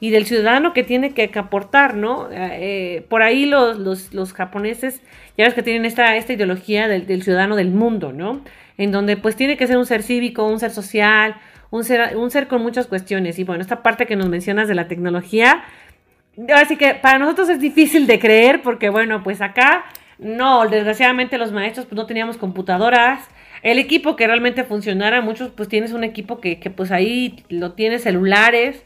y 0.00 0.10
del 0.10 0.26
ciudadano 0.26 0.74
que 0.74 0.84
tiene 0.84 1.14
que 1.14 1.30
aportar, 1.38 1.94
¿no? 1.94 2.28
Eh, 2.30 3.06
por 3.08 3.22
ahí 3.22 3.46
los, 3.46 3.78
los, 3.78 4.12
los, 4.12 4.34
japoneses, 4.34 5.00
ya 5.36 5.44
ves 5.44 5.54
que 5.54 5.62
tienen 5.62 5.84
esta, 5.84 6.16
esta 6.16 6.32
ideología 6.32 6.88
del, 6.88 7.22
ciudadano 7.22 7.56
del 7.56 7.70
mundo, 7.70 8.12
¿no? 8.12 8.42
En 8.78 8.92
donde 8.92 9.16
pues 9.16 9.36
tiene 9.36 9.56
que 9.56 9.66
ser 9.66 9.76
un 9.76 9.86
ser 9.86 10.02
cívico, 10.02 10.44
un 10.46 10.60
ser 10.60 10.70
social, 10.70 11.36
un 11.70 11.84
ser, 11.84 12.16
un 12.16 12.30
ser 12.30 12.48
con 12.48 12.62
muchas 12.62 12.86
cuestiones. 12.86 13.38
Y 13.38 13.44
bueno, 13.44 13.62
esta 13.62 13.82
parte 13.82 14.06
que 14.06 14.16
nos 14.16 14.28
mencionas 14.28 14.68
de 14.68 14.74
la 14.74 14.88
tecnología, 14.88 15.64
así 16.54 16.76
que 16.76 16.94
para 16.94 17.18
nosotros 17.18 17.48
es 17.48 17.60
difícil 17.60 18.06
de 18.06 18.18
creer 18.18 18.62
porque 18.62 18.90
bueno, 18.90 19.22
pues 19.22 19.40
acá 19.40 19.84
no, 20.18 20.66
desgraciadamente 20.66 21.38
los 21.38 21.52
maestros 21.52 21.86
pues 21.86 21.96
no 21.96 22.06
teníamos 22.06 22.36
computadoras, 22.36 23.28
el 23.62 23.78
equipo 23.78 24.16
que 24.16 24.26
realmente 24.26 24.64
funcionara, 24.64 25.20
muchos 25.20 25.50
pues 25.50 25.68
tienes 25.68 25.92
un 25.92 26.04
equipo 26.04 26.40
que, 26.40 26.56
pues 26.74 26.90
ahí 26.90 27.44
lo 27.48 27.72
tiene 27.72 27.98
celulares, 27.98 28.84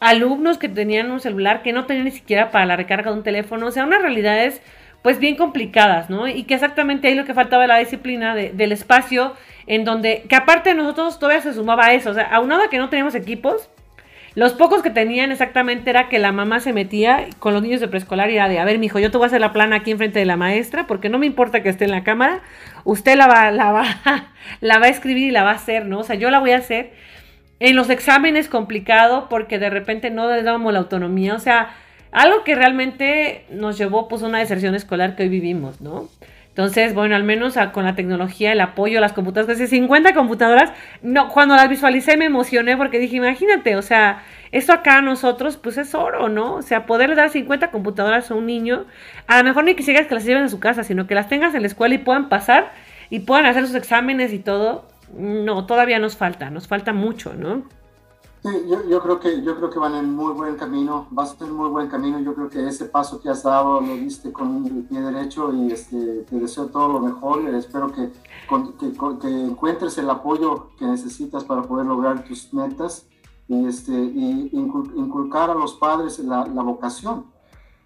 alumnos 0.00 0.58
que 0.58 0.68
tenían 0.68 1.10
un 1.10 1.20
celular 1.20 1.62
que 1.62 1.72
no 1.72 1.86
tenían 1.86 2.06
ni 2.06 2.10
siquiera 2.10 2.50
para 2.50 2.66
la 2.66 2.76
recarga 2.76 3.10
de 3.10 3.18
un 3.18 3.22
teléfono, 3.22 3.66
o 3.66 3.70
sea, 3.70 3.84
unas 3.84 4.02
realidades 4.02 4.60
pues 5.02 5.18
bien 5.18 5.36
complicadas, 5.36 6.08
¿no? 6.10 6.28
Y 6.28 6.44
que 6.44 6.54
exactamente 6.54 7.08
ahí 7.08 7.14
lo 7.14 7.24
que 7.24 7.34
faltaba 7.34 7.66
la 7.66 7.78
disciplina 7.78 8.34
del 8.34 8.72
espacio, 8.72 9.34
en 9.66 9.84
donde, 9.84 10.24
que 10.28 10.36
aparte 10.36 10.70
de 10.70 10.76
nosotros 10.76 11.18
todavía 11.18 11.42
se 11.42 11.54
sumaba 11.54 11.86
a 11.86 11.94
eso, 11.94 12.10
o 12.10 12.14
sea, 12.14 12.24
aunado 12.32 12.62
a 12.62 12.70
que 12.70 12.78
no 12.78 12.88
teníamos 12.88 13.14
equipos, 13.14 13.68
los 14.34 14.54
pocos 14.54 14.82
que 14.82 14.88
tenían 14.88 15.30
exactamente 15.30 15.90
era 15.90 16.08
que 16.08 16.18
la 16.18 16.32
mamá 16.32 16.60
se 16.60 16.72
metía 16.72 17.26
con 17.38 17.52
los 17.52 17.62
niños 17.62 17.80
de 17.80 17.88
preescolar 17.88 18.30
y 18.30 18.36
era 18.36 18.48
de, 18.48 18.58
a 18.58 18.64
ver, 18.64 18.78
mijo, 18.78 18.98
yo 18.98 19.10
te 19.10 19.18
voy 19.18 19.24
a 19.24 19.26
hacer 19.26 19.42
la 19.42 19.52
plana 19.52 19.76
aquí 19.76 19.90
enfrente 19.90 20.20
de 20.20 20.24
la 20.24 20.36
maestra, 20.36 20.86
porque 20.86 21.10
no 21.10 21.18
me 21.18 21.26
importa 21.26 21.62
que 21.62 21.68
esté 21.68 21.84
en 21.84 21.90
la 21.90 22.02
cámara, 22.02 22.40
usted 22.84 23.16
la 23.16 23.26
va, 23.26 23.50
la 23.50 23.72
va, 23.72 23.84
la 24.60 24.78
va 24.78 24.86
a 24.86 24.88
escribir 24.88 25.28
y 25.28 25.30
la 25.32 25.42
va 25.42 25.50
a 25.50 25.54
hacer, 25.56 25.84
¿no? 25.84 25.98
O 25.98 26.04
sea, 26.04 26.16
yo 26.16 26.30
la 26.30 26.38
voy 26.38 26.52
a 26.52 26.58
hacer 26.58 26.92
en 27.60 27.76
los 27.76 27.90
exámenes 27.90 28.48
complicado 28.48 29.28
porque 29.28 29.58
de 29.58 29.68
repente 29.68 30.10
no 30.10 30.28
le 30.30 30.42
dábamos 30.42 30.72
la 30.72 30.78
autonomía, 30.78 31.34
o 31.34 31.38
sea, 31.38 31.74
algo 32.12 32.44
que 32.44 32.54
realmente 32.54 33.44
nos 33.50 33.78
llevó 33.78 34.06
pues 34.06 34.22
una 34.22 34.38
deserción 34.38 34.74
escolar 34.74 35.16
que 35.16 35.24
hoy 35.24 35.28
vivimos, 35.28 35.80
¿no? 35.80 36.08
Entonces, 36.52 36.94
bueno, 36.94 37.16
al 37.16 37.24
menos 37.24 37.56
con 37.72 37.84
la 37.84 37.94
tecnología, 37.94 38.52
el 38.52 38.60
apoyo 38.60 39.00
las 39.00 39.14
computadoras, 39.14 39.56
casi 39.56 39.68
50 39.68 40.12
computadoras, 40.12 40.70
no, 41.00 41.30
cuando 41.30 41.56
las 41.56 41.66
visualicé 41.70 42.18
me 42.18 42.26
emocioné 42.26 42.76
porque 42.76 42.98
dije, 42.98 43.16
imagínate, 43.16 43.74
o 43.74 43.80
sea, 43.80 44.22
esto 44.50 44.74
acá 44.74 44.98
a 44.98 45.02
nosotros, 45.02 45.56
pues 45.56 45.78
es 45.78 45.94
oro, 45.94 46.28
¿no? 46.28 46.56
O 46.56 46.62
sea, 46.62 46.84
poderle 46.84 47.14
dar 47.14 47.30
50 47.30 47.70
computadoras 47.70 48.30
a 48.30 48.34
un 48.34 48.44
niño, 48.44 48.84
a 49.26 49.38
lo 49.38 49.44
mejor 49.44 49.64
ni 49.64 49.74
quisieras 49.74 50.06
que 50.06 50.14
las 50.14 50.26
lleven 50.26 50.44
a 50.44 50.48
su 50.50 50.60
casa, 50.60 50.84
sino 50.84 51.06
que 51.06 51.14
las 51.14 51.30
tengas 51.30 51.54
en 51.54 51.62
la 51.62 51.68
escuela 51.68 51.94
y 51.94 51.98
puedan 51.98 52.28
pasar 52.28 52.72
y 53.08 53.20
puedan 53.20 53.46
hacer 53.46 53.66
sus 53.66 53.74
exámenes 53.74 54.34
y 54.34 54.38
todo, 54.38 54.86
no, 55.16 55.64
todavía 55.64 55.98
nos 55.98 56.18
falta, 56.18 56.50
nos 56.50 56.68
falta 56.68 56.92
mucho, 56.92 57.32
¿no? 57.32 57.64
Sí, 58.42 58.48
yo, 58.68 58.84
yo, 58.88 59.00
creo 59.00 59.20
que, 59.20 59.40
yo 59.42 59.54
creo 59.54 59.70
que 59.70 59.78
van 59.78 59.94
en 59.94 60.16
muy 60.16 60.32
buen 60.32 60.56
camino, 60.56 61.06
vas 61.10 61.40
en 61.40 61.52
muy 61.52 61.68
buen 61.68 61.86
camino. 61.88 62.18
Yo 62.18 62.34
creo 62.34 62.50
que 62.50 62.66
ese 62.66 62.86
paso 62.86 63.20
que 63.20 63.28
has 63.28 63.44
dado 63.44 63.80
lo 63.80 63.94
diste 63.94 64.32
con 64.32 64.66
el 64.66 64.82
pie 64.82 65.00
derecho 65.00 65.54
y 65.54 65.70
este, 65.70 66.24
te 66.28 66.40
deseo 66.40 66.66
todo 66.66 66.94
lo 66.94 66.98
mejor. 66.98 67.48
Espero 67.54 67.92
que, 67.92 68.10
que, 68.80 68.92
que, 69.20 69.44
encuentres 69.44 69.96
el 69.98 70.10
apoyo 70.10 70.70
que 70.76 70.86
necesitas 70.86 71.44
para 71.44 71.62
poder 71.62 71.86
lograr 71.86 72.24
tus 72.24 72.52
metas 72.52 73.06
y, 73.46 73.64
este, 73.64 73.92
y 73.92 74.50
inculcar 74.52 75.48
a 75.50 75.54
los 75.54 75.74
padres 75.74 76.18
la, 76.18 76.44
la 76.44 76.62
vocación. 76.62 77.26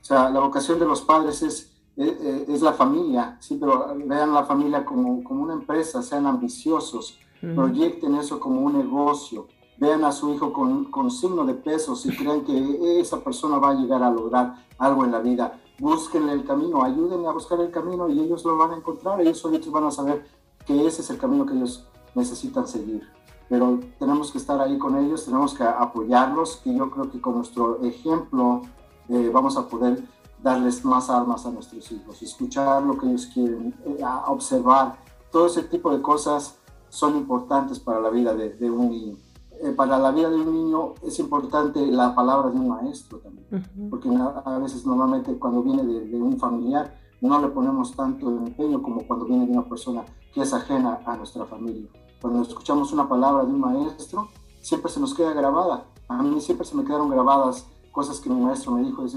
O 0.00 0.04
sea, 0.04 0.30
la 0.30 0.40
vocación 0.40 0.78
de 0.78 0.86
los 0.86 1.02
padres 1.02 1.42
es, 1.42 1.76
es, 1.98 2.48
es 2.48 2.62
la 2.62 2.72
familia, 2.72 3.36
sí, 3.40 3.58
pero 3.60 3.94
vean 4.06 4.32
la 4.32 4.44
familia 4.44 4.86
como, 4.86 5.22
como 5.22 5.42
una 5.42 5.52
empresa, 5.52 6.02
sean 6.02 6.24
ambiciosos, 6.24 7.18
proyecten 7.54 8.14
eso 8.14 8.40
como 8.40 8.62
un 8.62 8.78
negocio 8.78 9.48
vean 9.78 10.04
a 10.04 10.12
su 10.12 10.32
hijo 10.32 10.52
con, 10.52 10.86
con 10.86 11.10
signo 11.10 11.44
de 11.44 11.54
pesos 11.54 12.04
y 12.06 12.16
creen 12.16 12.44
que 12.44 13.00
esa 13.00 13.20
persona 13.20 13.58
va 13.58 13.70
a 13.70 13.74
llegar 13.74 14.02
a 14.02 14.10
lograr 14.10 14.54
algo 14.78 15.04
en 15.04 15.12
la 15.12 15.20
vida. 15.20 15.58
Búsquenle 15.78 16.32
el 16.32 16.44
camino, 16.44 16.82
ayúdenle 16.82 17.28
a 17.28 17.32
buscar 17.32 17.60
el 17.60 17.70
camino 17.70 18.08
y 18.08 18.18
ellos 18.20 18.44
lo 18.44 18.56
van 18.56 18.72
a 18.72 18.76
encontrar. 18.76 19.20
Ellos 19.20 19.38
solitos 19.38 19.70
van 19.70 19.84
a 19.84 19.90
saber 19.90 20.26
que 20.66 20.86
ese 20.86 21.02
es 21.02 21.10
el 21.10 21.18
camino 21.18 21.44
que 21.44 21.54
ellos 21.54 21.86
necesitan 22.14 22.66
seguir. 22.66 23.06
Pero 23.48 23.78
tenemos 23.98 24.32
que 24.32 24.38
estar 24.38 24.60
ahí 24.60 24.78
con 24.78 24.96
ellos, 24.96 25.24
tenemos 25.24 25.54
que 25.54 25.62
apoyarlos 25.62 26.62
y 26.64 26.76
yo 26.76 26.90
creo 26.90 27.10
que 27.10 27.20
con 27.20 27.36
nuestro 27.36 27.80
ejemplo 27.82 28.62
eh, 29.08 29.30
vamos 29.32 29.56
a 29.56 29.68
poder 29.68 30.02
darles 30.42 30.84
más 30.84 31.10
armas 31.10 31.46
a 31.46 31.50
nuestros 31.50 31.90
hijos, 31.92 32.22
escuchar 32.22 32.82
lo 32.82 32.98
que 32.98 33.06
ellos 33.06 33.26
quieren, 33.32 33.74
eh, 33.84 33.98
observar. 34.26 34.98
Todo 35.30 35.46
ese 35.46 35.62
tipo 35.62 35.90
de 35.90 36.02
cosas 36.02 36.56
son 36.88 37.16
importantes 37.16 37.78
para 37.78 38.00
la 38.00 38.10
vida 38.10 38.34
de, 38.34 38.50
de 38.50 38.70
un 38.70 38.90
niño. 38.90 39.16
Eh, 39.62 39.70
para 39.70 39.98
la 39.98 40.10
vida 40.10 40.28
de 40.28 40.36
un 40.36 40.52
niño 40.52 40.94
es 41.02 41.18
importante 41.18 41.86
la 41.86 42.14
palabra 42.14 42.50
de 42.50 42.58
un 42.58 42.68
maestro 42.68 43.18
también, 43.18 43.88
porque 43.90 44.08
a 44.08 44.58
veces 44.58 44.84
normalmente 44.84 45.38
cuando 45.38 45.62
viene 45.62 45.82
de, 45.82 46.20
un 46.20 46.38
familiar 46.38 46.94
no 47.22 47.40
le 47.40 47.48
ponemos 47.48 47.96
tanto 47.96 48.28
empeño 48.28 48.82
como 48.82 49.06
cuando 49.06 49.24
viene 49.24 49.46
de 49.46 49.52
una 49.52 49.66
persona 49.66 50.04
que 50.34 50.42
es 50.42 50.52
ajena 50.52 51.00
a 51.06 51.16
nuestra 51.16 51.46
familia. 51.46 51.88
Cuando 52.20 52.42
escuchamos 52.42 52.92
una 52.92 53.08
palabra 53.08 53.44
de 53.44 53.50
un 53.50 53.60
maestro, 53.60 54.28
siempre 54.60 54.90
se 54.90 55.00
nos 55.00 55.14
queda 55.14 55.32
grabada. 55.32 55.84
A 56.08 56.22
mí 56.22 56.40
siempre 56.40 56.66
se 56.66 56.76
me 56.76 56.84
quedaron 56.84 57.08
grabadas 57.08 57.66
cosas 57.92 58.20
que 58.20 58.28
mi 58.28 58.40
maestro 58.40 58.72
me 58.72 58.82
dijo, 58.82 59.04
es 59.04 59.16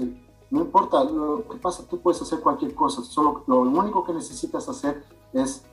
no 0.50 0.62
importa 0.62 1.04
lo 1.04 1.46
que 1.48 1.58
pasa, 1.58 1.86
tú 1.86 2.00
puedes 2.00 2.20
hacer 2.22 2.40
cualquier 2.40 2.74
cosa, 2.74 3.02
solo 3.02 3.44
lo 3.46 3.60
único 3.60 4.04
que 4.04 4.12
necesitas 4.12 4.68
hacer 4.68 5.04
es 5.32 5.64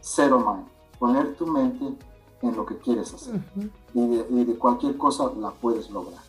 cero 0.00 0.38
mind, 0.38 0.66
poner 0.98 1.36
tu 1.36 1.46
mente 1.46 1.98
en 2.42 2.56
lo 2.56 2.66
que 2.66 2.76
quieres 2.76 3.14
hacer. 3.14 3.40
y, 3.94 4.06
de, 4.44 4.56
cualquier 4.56 4.96
cosa 4.96 5.30
la 5.38 5.50
puedes 5.50 5.90
lograr. 5.90 6.22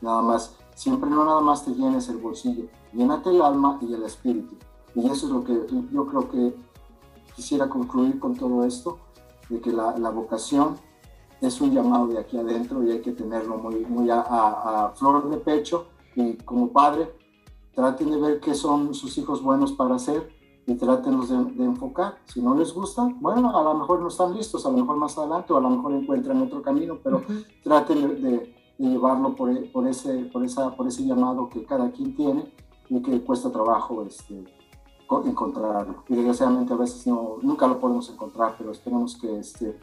Nada 0.00 0.22
más, 0.22 0.54
siempre 0.74 1.08
no 1.08 1.24
nada 1.24 1.40
más 1.40 1.64
te 1.64 1.72
llenes 1.72 2.08
el 2.08 2.18
bolsillo, 2.18 2.66
llénate 2.92 3.30
el 3.30 3.42
alma 3.42 3.78
y 3.80 3.92
el 3.92 4.02
espíritu. 4.02 4.56
Y 4.94 5.06
eso 5.06 5.26
es 5.26 5.32
lo 5.32 5.44
que 5.44 5.66
yo 5.92 6.06
creo 6.06 6.28
que 6.28 6.54
quisiera 7.34 7.68
concluir 7.68 8.18
con 8.18 8.34
todo 8.34 8.64
esto, 8.64 8.98
de 9.48 9.60
que 9.60 9.72
la, 9.72 9.96
la 9.96 10.10
vocación 10.10 10.76
es 11.40 11.60
un 11.60 11.72
llamado 11.72 12.08
de 12.08 12.18
aquí 12.18 12.36
adentro 12.36 12.82
y 12.82 12.90
hay 12.90 13.00
que 13.00 13.12
tenerlo 13.12 13.56
muy, 13.58 13.86
muy 13.86 14.10
a, 14.10 14.20
a 14.20 14.90
flor 14.90 15.30
de 15.30 15.36
pecho. 15.38 15.86
Y 16.14 16.34
como 16.34 16.68
padre, 16.68 17.14
traten 17.74 18.10
de 18.10 18.18
ver 18.18 18.40
qué 18.40 18.54
son 18.54 18.92
sus 18.92 19.16
hijos 19.18 19.40
buenos 19.40 19.72
para 19.72 19.94
hacer 19.94 20.37
y 20.68 20.74
trátenos 20.74 21.30
de, 21.30 21.64
enfocar. 21.64 22.18
Si 22.26 22.42
no 22.42 22.54
les 22.54 22.74
gusta, 22.74 23.08
bueno, 23.20 23.58
a 23.58 23.62
lo 23.62 23.74
mejor 23.74 24.00
no 24.00 24.08
están 24.08 24.34
listos, 24.34 24.66
a 24.66 24.70
lo 24.70 24.76
mejor 24.76 24.98
más 24.98 25.16
adelante 25.16 25.50
o 25.54 25.56
a 25.56 25.62
lo 25.62 25.70
mejor 25.70 25.94
encuentran 25.94 26.42
otro 26.42 26.60
camino, 26.60 26.98
pero 27.02 27.22
traten 27.64 28.20
de, 28.22 28.54
llevarlo 28.76 29.34
por, 29.34 29.50
por, 29.72 29.88
ese, 29.88 30.28
por, 30.30 30.44
esa, 30.44 30.76
por 30.76 30.86
ese 30.86 31.06
llamado 31.06 31.48
que 31.48 31.64
cada 31.64 31.90
quien 31.90 32.14
tiene 32.14 32.52
y 32.90 33.00
que 33.00 33.24
cuesta 33.24 33.50
trabajo 33.50 34.02
este, 34.02 34.44
encontrarlo. 35.24 36.04
Y 36.06 36.14
desgraciadamente 36.14 36.74
a 36.74 36.76
veces 36.76 37.06
no, 37.06 37.38
nunca 37.40 37.66
lo 37.66 37.80
podemos 37.80 38.10
encontrar, 38.10 38.54
pero 38.58 38.70
esperemos 38.70 39.16
que 39.16 39.38
este, 39.38 39.80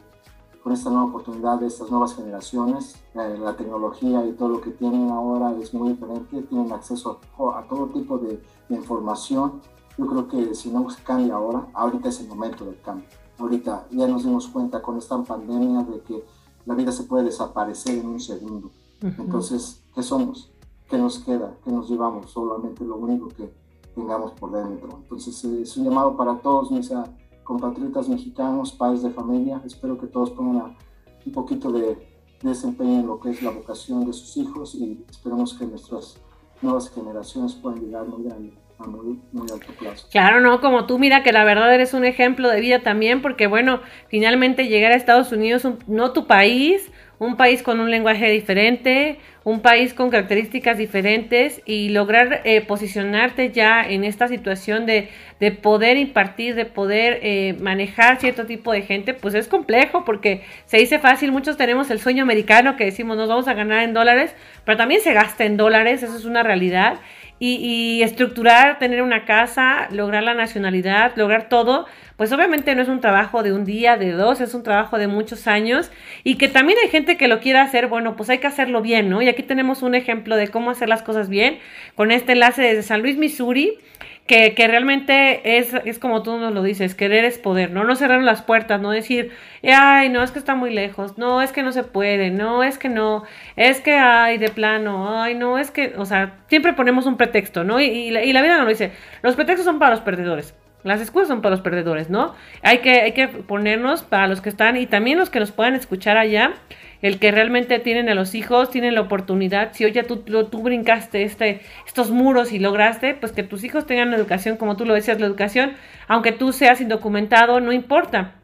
con 0.62 0.72
esta 0.72 0.88
nueva 0.88 1.06
oportunidad 1.06 1.58
de 1.58 1.66
estas 1.66 1.90
nuevas 1.90 2.14
generaciones, 2.14 2.94
eh, 3.14 3.36
la 3.42 3.56
tecnología 3.56 4.24
y 4.24 4.34
todo 4.34 4.50
lo 4.50 4.60
que 4.60 4.70
tienen 4.70 5.10
ahora 5.10 5.52
es 5.60 5.74
muy 5.74 5.90
diferente, 5.90 6.42
tienen 6.42 6.72
acceso 6.72 7.18
a, 7.38 7.62
todo 7.68 7.86
tipo 7.86 8.18
de, 8.18 8.40
de 8.68 8.76
información 8.76 9.60
yo 9.98 10.06
creo 10.06 10.28
que 10.28 10.54
si 10.54 10.70
no 10.70 10.88
se 10.90 11.02
cambia 11.02 11.34
ahora, 11.34 11.68
ahorita 11.72 12.08
es 12.08 12.20
el 12.20 12.28
momento 12.28 12.64
del 12.64 12.80
cambio. 12.80 13.08
Ahorita 13.38 13.86
ya 13.90 14.06
nos 14.06 14.24
dimos 14.24 14.48
cuenta 14.48 14.82
con 14.82 14.98
esta 14.98 15.22
pandemia 15.22 15.82
de 15.84 16.00
que 16.00 16.24
la 16.66 16.74
vida 16.74 16.92
se 16.92 17.04
puede 17.04 17.24
desaparecer 17.24 17.98
en 17.98 18.08
un 18.08 18.20
segundo. 18.20 18.70
Entonces, 19.00 19.82
¿qué 19.94 20.02
somos? 20.02 20.50
¿Qué 20.88 20.98
nos 20.98 21.18
queda? 21.18 21.56
¿Qué 21.64 21.70
nos 21.70 21.88
llevamos? 21.88 22.30
Solamente 22.30 22.84
lo 22.84 22.96
único 22.96 23.28
que 23.28 23.52
tengamos 23.94 24.32
por 24.32 24.52
dentro. 24.52 25.00
Entonces, 25.02 25.44
es 25.44 25.76
un 25.76 25.84
llamado 25.84 26.16
para 26.16 26.38
todos 26.40 26.70
mis 26.70 26.90
ah, 26.92 27.04
compatriotas 27.44 28.08
mexicanos, 28.08 28.72
padres 28.72 29.02
de 29.02 29.10
familia. 29.10 29.62
Espero 29.64 29.98
que 29.98 30.06
todos 30.06 30.30
pongan 30.30 30.76
un 31.24 31.32
poquito 31.32 31.72
de 31.72 31.98
desempeño 32.42 33.00
en 33.00 33.06
lo 33.06 33.18
que 33.18 33.30
es 33.30 33.42
la 33.42 33.50
vocación 33.50 34.04
de 34.04 34.12
sus 34.12 34.36
hijos 34.36 34.74
y 34.74 35.04
esperemos 35.08 35.54
que 35.54 35.66
nuestras 35.66 36.16
nuevas 36.60 36.90
generaciones 36.90 37.54
puedan 37.54 37.80
llegar 37.80 38.06
muy 38.06 38.24
grande 38.24 38.65
muy, 38.78 39.50
alto 39.50 39.72
plazo. 39.78 40.06
Claro, 40.10 40.40
no, 40.40 40.60
como 40.60 40.86
tú, 40.86 40.98
mira 40.98 41.22
que 41.22 41.32
la 41.32 41.44
verdad 41.44 41.72
eres 41.74 41.94
un 41.94 42.04
ejemplo 42.04 42.48
de 42.48 42.60
vida 42.60 42.80
también, 42.80 43.22
porque 43.22 43.46
bueno, 43.46 43.80
finalmente 44.08 44.68
llegar 44.68 44.92
a 44.92 44.96
Estados 44.96 45.32
Unidos, 45.32 45.66
no 45.86 46.12
tu 46.12 46.26
país, 46.26 46.90
un 47.18 47.36
país 47.36 47.62
con 47.62 47.80
un 47.80 47.90
lenguaje 47.90 48.30
diferente, 48.30 49.18
un 49.46 49.60
país 49.60 49.94
con 49.94 50.10
características 50.10 50.76
diferentes 50.76 51.62
y 51.64 51.90
lograr 51.90 52.42
eh, 52.44 52.60
posicionarte 52.62 53.52
ya 53.52 53.82
en 53.82 54.04
esta 54.04 54.28
situación 54.28 54.86
de, 54.86 55.08
de 55.38 55.52
poder 55.52 55.96
impartir, 55.96 56.56
de 56.56 56.66
poder 56.66 57.20
eh, 57.22 57.56
manejar 57.60 58.20
cierto 58.20 58.44
tipo 58.44 58.72
de 58.72 58.82
gente, 58.82 59.14
pues 59.14 59.34
es 59.34 59.46
complejo 59.48 60.04
porque 60.04 60.42
se 60.64 60.78
dice 60.78 60.98
fácil, 60.98 61.32
muchos 61.32 61.56
tenemos 61.56 61.90
el 61.90 62.00
sueño 62.00 62.24
americano 62.24 62.76
que 62.76 62.86
decimos 62.86 63.16
nos 63.16 63.28
vamos 63.28 63.48
a 63.48 63.54
ganar 63.54 63.84
en 63.84 63.94
dólares, 63.94 64.34
pero 64.64 64.76
también 64.76 65.00
se 65.00 65.12
gasta 65.12 65.44
en 65.44 65.56
dólares, 65.56 66.02
eso 66.02 66.16
es 66.16 66.24
una 66.24 66.42
realidad. 66.42 66.98
Y, 67.38 68.02
estructurar, 68.02 68.78
tener 68.78 69.02
una 69.02 69.26
casa, 69.26 69.88
lograr 69.90 70.22
la 70.22 70.32
nacionalidad, 70.32 71.12
lograr 71.16 71.50
todo, 71.50 71.86
pues 72.16 72.32
obviamente 72.32 72.74
no 72.74 72.80
es 72.80 72.88
un 72.88 73.00
trabajo 73.00 73.42
de 73.42 73.52
un 73.52 73.66
día, 73.66 73.98
de 73.98 74.12
dos, 74.12 74.40
es 74.40 74.54
un 74.54 74.62
trabajo 74.62 74.96
de 74.96 75.06
muchos 75.06 75.46
años 75.46 75.90
y 76.24 76.36
que 76.36 76.48
también 76.48 76.78
hay 76.82 76.88
gente 76.88 77.18
que 77.18 77.28
lo 77.28 77.40
quiera 77.40 77.62
hacer, 77.62 77.88
bueno, 77.88 78.16
pues 78.16 78.30
hay 78.30 78.38
que 78.38 78.46
hacerlo 78.46 78.80
bien, 78.80 79.10
¿no? 79.10 79.20
Y 79.20 79.28
aquí 79.28 79.42
tenemos 79.42 79.82
un 79.82 79.94
ejemplo 79.94 80.34
de 80.36 80.48
cómo 80.48 80.70
hacer 80.70 80.88
las 80.88 81.02
cosas 81.02 81.28
bien 81.28 81.58
con 81.94 82.10
este 82.10 82.32
enlace 82.32 82.62
desde 82.62 82.82
San 82.82 83.02
Luis, 83.02 83.18
Missouri. 83.18 83.78
Que, 84.26 84.54
que, 84.54 84.66
realmente 84.66 85.58
es, 85.58 85.72
es 85.84 86.00
como 86.00 86.24
tú 86.24 86.36
nos 86.36 86.52
lo 86.52 86.64
dices, 86.64 86.96
querer 86.96 87.24
es 87.24 87.38
poder, 87.38 87.70
¿no? 87.70 87.84
No 87.84 87.94
cerrar 87.94 88.22
las 88.22 88.42
puertas, 88.42 88.80
no 88.80 88.90
decir, 88.90 89.30
ay, 89.62 90.08
no, 90.08 90.22
es 90.22 90.32
que 90.32 90.40
está 90.40 90.56
muy 90.56 90.74
lejos, 90.74 91.16
no, 91.16 91.42
es 91.42 91.52
que 91.52 91.62
no 91.62 91.70
se 91.70 91.84
puede, 91.84 92.30
no, 92.30 92.64
es 92.64 92.76
que 92.76 92.88
no, 92.88 93.22
es 93.54 93.80
que, 93.80 93.94
ay, 93.94 94.38
de 94.38 94.48
plano, 94.48 95.22
ay, 95.22 95.36
no, 95.36 95.58
es 95.58 95.70
que, 95.70 95.94
o 95.96 96.04
sea, 96.04 96.38
siempre 96.48 96.72
ponemos 96.72 97.06
un 97.06 97.16
pretexto, 97.16 97.62
¿no? 97.62 97.80
Y, 97.80 97.84
y, 97.84 98.10
la, 98.10 98.42
vida 98.42 98.56
nos 98.56 98.64
lo 98.64 98.70
dice, 98.70 98.90
los 99.22 99.36
pretextos 99.36 99.64
son 99.64 99.78
para 99.78 99.92
los 99.92 100.00
perdedores. 100.00 100.54
Las 100.82 101.00
excusas 101.00 101.28
son 101.28 101.42
para 101.42 101.54
los 101.54 101.62
perdedores, 101.62 102.10
¿no? 102.10 102.34
Hay 102.62 102.78
que, 102.78 103.00
hay 103.00 103.12
que 103.12 103.26
ponernos 103.26 104.02
para 104.04 104.28
los 104.28 104.40
que 104.40 104.48
están 104.48 104.76
y 104.76 104.86
también 104.86 105.18
los 105.18 105.30
que 105.30 105.40
nos 105.40 105.50
puedan 105.50 105.74
escuchar 105.74 106.16
allá, 106.16 106.54
el 107.02 107.18
que 107.18 107.30
realmente 107.30 107.78
tienen 107.78 108.08
a 108.08 108.14
los 108.14 108.34
hijos, 108.34 108.70
tienen 108.70 108.94
la 108.94 109.02
oportunidad, 109.02 109.72
si 109.72 109.84
hoy 109.84 109.92
tú, 110.06 110.18
tú 110.18 110.62
brincaste 110.62 111.22
este, 111.22 111.60
estos 111.86 112.10
muros 112.10 112.52
y 112.52 112.58
lograste, 112.58 113.14
pues 113.14 113.32
que 113.32 113.42
tus 113.42 113.64
hijos 113.64 113.86
tengan 113.86 114.12
educación, 114.14 114.56
como 114.56 114.76
tú 114.76 114.84
lo 114.84 114.94
decías, 114.94 115.20
la 115.20 115.26
educación, 115.26 115.72
aunque 116.08 116.32
tú 116.32 116.52
seas 116.52 116.80
indocumentado, 116.80 117.60
no 117.60 117.72
importa 117.72 118.34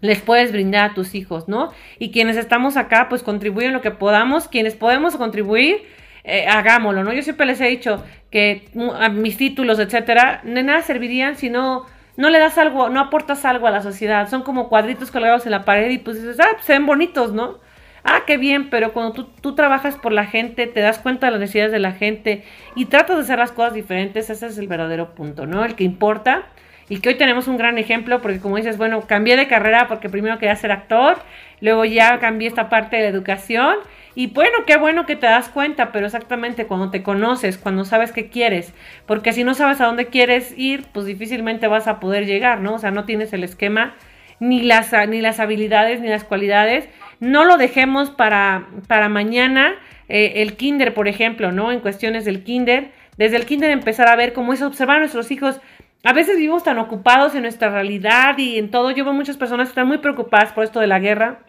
les 0.00 0.20
puedes 0.20 0.52
brindar 0.52 0.90
a 0.90 0.94
tus 0.94 1.14
hijos, 1.14 1.48
¿no? 1.48 1.72
Y 1.98 2.10
quienes 2.10 2.36
estamos 2.36 2.76
acá, 2.76 3.08
pues 3.08 3.22
contribuyen 3.22 3.72
lo 3.72 3.80
que 3.80 3.90
podamos, 3.90 4.48
quienes 4.48 4.74
podemos 4.74 5.16
contribuir, 5.16 5.82
eh, 6.24 6.46
hagámoslo, 6.46 7.04
¿no? 7.04 7.12
Yo 7.12 7.22
siempre 7.22 7.46
les 7.46 7.60
he 7.60 7.66
dicho 7.66 8.02
que 8.30 8.68
mis 9.12 9.36
títulos, 9.36 9.78
etcétera, 9.78 10.40
de 10.44 10.62
nada 10.62 10.82
servirían 10.82 11.36
si 11.36 11.50
no, 11.50 11.86
no 12.16 12.30
le 12.30 12.38
das 12.38 12.58
algo, 12.58 12.88
no 12.88 13.00
aportas 13.00 13.44
algo 13.44 13.66
a 13.66 13.70
la 13.70 13.82
sociedad. 13.82 14.28
Son 14.28 14.42
como 14.42 14.68
cuadritos 14.68 15.10
colgados 15.10 15.44
en 15.46 15.52
la 15.52 15.64
pared 15.64 15.90
y 15.90 15.98
pues 15.98 16.16
dices, 16.16 16.38
ah, 16.40 16.48
pues 16.52 16.64
se 16.64 16.72
ven 16.72 16.86
bonitos, 16.86 17.32
¿no? 17.32 17.58
Ah, 18.04 18.22
qué 18.26 18.36
bien, 18.38 18.70
pero 18.70 18.92
cuando 18.92 19.12
tú, 19.12 19.24
tú 19.40 19.54
trabajas 19.54 19.96
por 19.96 20.12
la 20.12 20.26
gente, 20.26 20.66
te 20.66 20.80
das 20.80 20.98
cuenta 20.98 21.26
de 21.26 21.32
las 21.32 21.40
necesidades 21.40 21.72
de 21.72 21.78
la 21.78 21.92
gente 21.92 22.44
y 22.74 22.86
tratas 22.86 23.16
de 23.16 23.22
hacer 23.22 23.38
las 23.38 23.52
cosas 23.52 23.74
diferentes, 23.74 24.30
ese 24.30 24.46
es 24.46 24.58
el 24.58 24.68
verdadero 24.68 25.14
punto, 25.14 25.46
¿no? 25.46 25.64
El 25.64 25.74
que 25.74 25.84
importa 25.84 26.44
y 26.88 27.00
que 27.00 27.10
hoy 27.10 27.14
tenemos 27.16 27.46
un 27.46 27.56
gran 27.56 27.78
ejemplo 27.78 28.20
porque 28.20 28.40
como 28.40 28.56
dices, 28.56 28.78
bueno, 28.78 29.02
cambié 29.02 29.36
de 29.36 29.46
carrera 29.46 29.86
porque 29.86 30.08
primero 30.08 30.38
quería 30.38 30.56
ser 30.56 30.72
actor, 30.72 31.18
luego 31.60 31.84
ya 31.84 32.18
cambié 32.18 32.48
esta 32.48 32.68
parte 32.68 32.96
de 32.96 33.02
la 33.02 33.08
educación 33.08 33.76
y 34.14 34.26
bueno, 34.26 34.58
qué 34.66 34.76
bueno 34.76 35.06
que 35.06 35.14
te 35.14 35.26
das 35.26 35.48
cuenta, 35.48 35.92
pero 35.92 36.06
exactamente 36.06 36.66
cuando 36.66 36.90
te 36.90 37.02
conoces, 37.02 37.58
cuando 37.58 37.84
sabes 37.84 38.10
qué 38.10 38.28
quieres, 38.28 38.74
porque 39.06 39.32
si 39.32 39.44
no 39.44 39.54
sabes 39.54 39.80
a 39.80 39.86
dónde 39.86 40.06
quieres 40.06 40.52
ir, 40.58 40.86
pues 40.92 41.06
difícilmente 41.06 41.68
vas 41.68 41.86
a 41.86 42.00
poder 42.00 42.26
llegar, 42.26 42.60
¿no? 42.60 42.74
O 42.74 42.78
sea, 42.78 42.90
no 42.90 43.04
tienes 43.04 43.32
el 43.32 43.44
esquema, 43.44 43.94
ni 44.40 44.62
las, 44.62 44.92
ni 45.08 45.20
las 45.20 45.38
habilidades, 45.38 46.00
ni 46.00 46.08
las 46.08 46.24
cualidades. 46.24 46.88
No 47.20 47.44
lo 47.44 47.56
dejemos 47.56 48.10
para, 48.10 48.68
para 48.88 49.08
mañana, 49.08 49.74
eh, 50.08 50.34
el 50.36 50.56
kinder, 50.56 50.94
por 50.94 51.06
ejemplo, 51.06 51.52
¿no? 51.52 51.70
En 51.70 51.80
cuestiones 51.80 52.24
del 52.24 52.42
kinder, 52.42 52.90
desde 53.16 53.36
el 53.36 53.46
kinder 53.46 53.70
empezar 53.70 54.08
a 54.08 54.16
ver 54.16 54.32
cómo 54.32 54.52
es 54.52 54.62
observar 54.62 54.96
a 54.96 55.00
nuestros 55.00 55.30
hijos. 55.30 55.60
A 56.02 56.12
veces 56.12 56.36
vivimos 56.36 56.64
tan 56.64 56.78
ocupados 56.78 57.34
en 57.34 57.42
nuestra 57.42 57.70
realidad 57.70 58.38
y 58.38 58.58
en 58.58 58.70
todo. 58.70 58.90
Yo 58.90 59.04
veo 59.04 59.12
muchas 59.12 59.36
personas 59.36 59.68
que 59.68 59.72
están 59.72 59.86
muy 59.86 59.98
preocupadas 59.98 60.52
por 60.52 60.64
esto 60.64 60.80
de 60.80 60.86
la 60.86 60.98
guerra. 60.98 61.40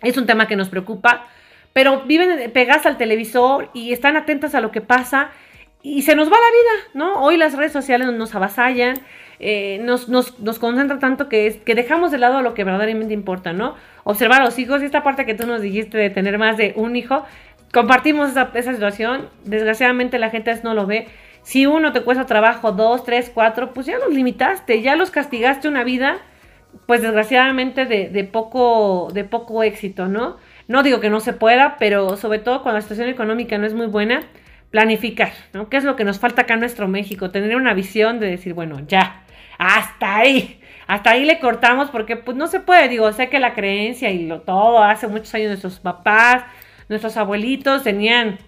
Es 0.00 0.16
un 0.16 0.26
tema 0.26 0.46
que 0.46 0.56
nos 0.56 0.68
preocupa 0.68 1.26
pero 1.72 2.02
viven 2.02 2.50
pegadas 2.52 2.86
al 2.86 2.96
televisor 2.96 3.70
y 3.72 3.92
están 3.92 4.16
atentas 4.16 4.54
a 4.54 4.60
lo 4.60 4.70
que 4.70 4.80
pasa 4.80 5.30
y 5.82 6.02
se 6.02 6.14
nos 6.14 6.28
va 6.28 6.36
la 6.36 6.36
vida, 6.36 6.90
¿no? 6.94 7.22
Hoy 7.22 7.36
las 7.36 7.54
redes 7.54 7.72
sociales 7.72 8.08
nos 8.12 8.34
avasallan, 8.34 8.98
eh, 9.40 9.80
nos, 9.82 10.08
nos, 10.08 10.38
nos 10.38 10.58
concentra 10.58 10.98
tanto 10.98 11.28
que, 11.28 11.62
que 11.64 11.74
dejamos 11.74 12.10
de 12.10 12.18
lado 12.18 12.42
lo 12.42 12.52
que 12.52 12.62
verdaderamente 12.62 13.14
importa, 13.14 13.54
¿no? 13.54 13.74
Observar 14.04 14.42
a 14.42 14.44
los 14.44 14.58
hijos 14.58 14.82
y 14.82 14.84
esta 14.84 15.02
parte 15.02 15.24
que 15.24 15.34
tú 15.34 15.46
nos 15.46 15.62
dijiste 15.62 15.96
de 15.96 16.10
tener 16.10 16.38
más 16.38 16.58
de 16.58 16.74
un 16.76 16.94
hijo, 16.94 17.24
compartimos 17.72 18.30
esa, 18.30 18.50
esa 18.54 18.72
situación, 18.72 19.30
desgraciadamente 19.44 20.18
la 20.18 20.28
gente 20.28 20.54
no 20.62 20.74
lo 20.74 20.86
ve. 20.86 21.08
Si 21.42 21.64
uno 21.64 21.92
te 21.92 22.02
cuesta 22.02 22.26
trabajo, 22.26 22.72
dos, 22.72 23.04
tres, 23.04 23.30
cuatro, 23.32 23.72
pues 23.72 23.86
ya 23.86 23.98
los 23.98 24.12
limitaste, 24.12 24.82
ya 24.82 24.94
los 24.94 25.10
castigaste 25.10 25.68
una 25.68 25.84
vida, 25.84 26.18
pues 26.84 27.00
desgraciadamente 27.00 27.86
de, 27.86 28.10
de 28.10 28.24
poco, 28.24 29.08
de 29.12 29.24
poco 29.24 29.62
éxito, 29.62 30.06
¿no? 30.06 30.36
No 30.68 30.82
digo 30.82 31.00
que 31.00 31.08
no 31.08 31.20
se 31.20 31.32
pueda, 31.32 31.76
pero 31.78 32.18
sobre 32.18 32.40
todo 32.40 32.62
cuando 32.62 32.78
la 32.78 32.82
situación 32.82 33.08
económica 33.08 33.56
no 33.56 33.66
es 33.66 33.72
muy 33.72 33.86
buena, 33.86 34.20
planificar, 34.70 35.32
¿no? 35.52 35.68
¿Qué 35.68 35.78
es 35.78 35.84
lo 35.84 35.96
que 35.96 36.04
nos 36.04 36.18
falta 36.18 36.42
acá 36.42 36.54
en 36.54 36.60
nuestro 36.60 36.88
México? 36.88 37.30
Tener 37.30 37.56
una 37.56 37.74
visión 37.74 38.20
de 38.20 38.28
decir, 38.28 38.54
bueno, 38.54 38.80
ya, 38.86 39.24
hasta 39.62 40.16
ahí, 40.16 40.58
hasta 40.86 41.10
ahí 41.10 41.26
le 41.26 41.38
cortamos 41.38 41.90
porque 41.90 42.16
pues 42.16 42.34
no 42.34 42.46
se 42.46 42.60
puede, 42.60 42.88
digo, 42.88 43.12
sé 43.12 43.28
que 43.28 43.38
la 43.38 43.52
creencia 43.52 44.10
y 44.10 44.26
lo 44.26 44.40
todo, 44.40 44.82
hace 44.82 45.06
muchos 45.06 45.34
años 45.34 45.48
nuestros 45.48 45.80
papás, 45.80 46.44
nuestros 46.88 47.18
abuelitos 47.18 47.82
tenían 47.82 48.38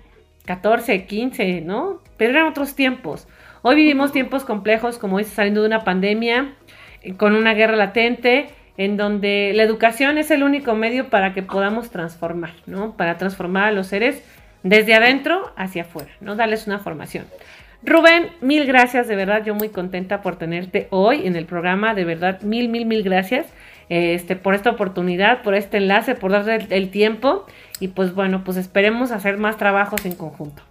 14, 0.47 1.05
15, 1.05 1.61
¿no? 1.61 2.01
Pero 2.17 2.31
eran 2.31 2.47
otros 2.47 2.75
tiempos. 2.75 3.29
Hoy 3.61 3.77
vivimos 3.77 4.11
tiempos 4.11 4.45
complejos, 4.45 4.97
como 4.97 5.19
dice, 5.19 5.35
saliendo 5.35 5.61
de 5.61 5.67
una 5.67 5.85
pandemia, 5.85 6.55
con 7.19 7.37
una 7.37 7.53
guerra 7.53 7.77
latente, 7.77 8.49
en 8.79 8.97
donde 8.97 9.53
la 9.55 9.65
educación 9.65 10.17
es 10.17 10.31
el 10.31 10.43
único 10.43 10.75
medio 10.75 11.11
para 11.11 11.35
que 11.35 11.43
podamos 11.43 11.91
transformar, 11.91 12.55
¿no? 12.65 12.97
Para 12.97 13.19
transformar 13.19 13.65
a 13.65 13.73
los 13.73 13.89
seres 13.89 14.25
desde 14.63 14.95
adentro 14.95 15.53
hacia 15.57 15.83
afuera, 15.83 16.13
¿no? 16.23 16.37
Darles 16.37 16.67
una 16.67 16.79
formación. 16.79 17.27
Rubén, 17.85 18.31
mil 18.41 18.65
gracias, 18.67 19.09
de 19.09 19.17
verdad, 19.17 19.45
yo 19.45 19.55
muy 19.55 19.69
contenta 19.69 20.23
por 20.23 20.37
tenerte 20.37 20.87
hoy 20.91 21.27
en 21.27 21.35
el 21.35 21.47
programa, 21.47 21.95
de 21.95 22.05
verdad, 22.05 22.41
mil, 22.43 22.69
mil, 22.69 22.87
mil 22.87 23.03
gracias 23.03 23.47
este, 23.89 24.37
por 24.37 24.55
esta 24.55 24.71
oportunidad, 24.71 25.43
por 25.43 25.55
este 25.55 25.77
enlace, 25.77 26.15
por 26.15 26.31
darle 26.31 26.67
el, 26.71 26.91
tiempo 26.91 27.45
y 27.81 27.89
pues 27.89 28.15
bueno, 28.15 28.43
pues 28.45 28.57
esperemos 28.57 29.11
hacer 29.11 29.37
más 29.37 29.57
trabajos 29.57 30.05
en 30.07 30.15
conjunto. 30.15 30.63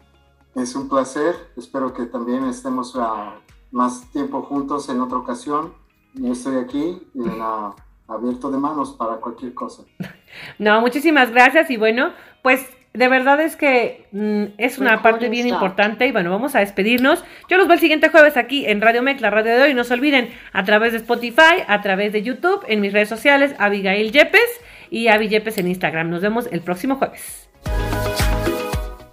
Es 0.56 0.76
un 0.76 0.90
placer, 0.90 1.36
espero 1.58 1.94
que 1.94 2.06
también 2.06 2.46
estemos 2.46 2.96
a 2.96 3.36
más 3.72 4.10
tiempo 4.12 4.42
juntos 4.42 4.90
en 4.90 5.02
otra 5.02 5.18
ocasión. 5.18 5.74
Yo 6.16 6.32
estoy 6.32 6.58
aquí 6.58 7.02
en 7.14 7.38
la 7.38 7.76
abierto 8.08 8.52
de 8.52 8.58
manos 8.58 8.92
para 8.94 9.18
cualquier 9.18 9.54
cosa. 9.54 9.84
No, 10.58 10.80
muchísimas 10.80 11.30
gracias 11.30 11.70
y 11.72 11.76
bueno, 11.76 12.14
pues 12.42 12.66
de 12.94 13.08
verdad 13.08 13.40
es 13.40 13.56
que 13.56 14.06
mm, 14.12 14.44
es 14.58 14.78
una 14.78 15.02
parte 15.02 15.30
bien 15.30 15.48
importante 15.48 16.06
y 16.08 16.12
bueno, 16.12 16.30
vamos 16.30 16.56
a 16.56 16.60
despedirnos. 16.60 17.24
Yo 17.50 17.58
los 17.58 17.68
veo 17.68 17.76
el 17.76 17.80
siguiente 17.80 18.10
jueves 18.10 18.36
aquí 18.36 18.66
en 18.66 18.82
Radio 18.82 19.02
Mec, 19.02 19.22
la 19.22 19.30
radio 19.30 19.56
de 19.56 19.62
hoy. 19.64 19.74
No 19.74 19.84
se 19.84 19.94
olviden 19.94 20.30
a 20.52 20.66
través 20.66 20.92
de 20.92 20.98
Spotify, 20.98 21.64
a 21.68 21.82
través 21.82 22.12
de 22.12 22.22
YouTube, 22.22 22.66
en 22.68 22.82
mis 22.82 22.92
redes 22.92 23.10
sociales, 23.10 23.56
Abigail 23.60 24.12
Yepes 24.12 24.42
y 24.90 25.08
Avi 25.08 25.30
Yepes 25.30 25.58
en 25.58 25.70
Instagram. 25.70 26.10
Nos 26.10 26.22
vemos 26.22 26.50
el 26.52 26.62
próximo 26.62 26.96
jueves. 26.96 27.48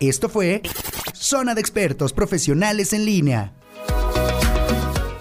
Esto 0.01 0.29
fue 0.29 0.63
Zona 1.13 1.55
de 1.55 1.61
Expertos 1.61 2.13
Profesionales 2.13 2.93
en 2.93 3.05
Línea. 3.05 3.53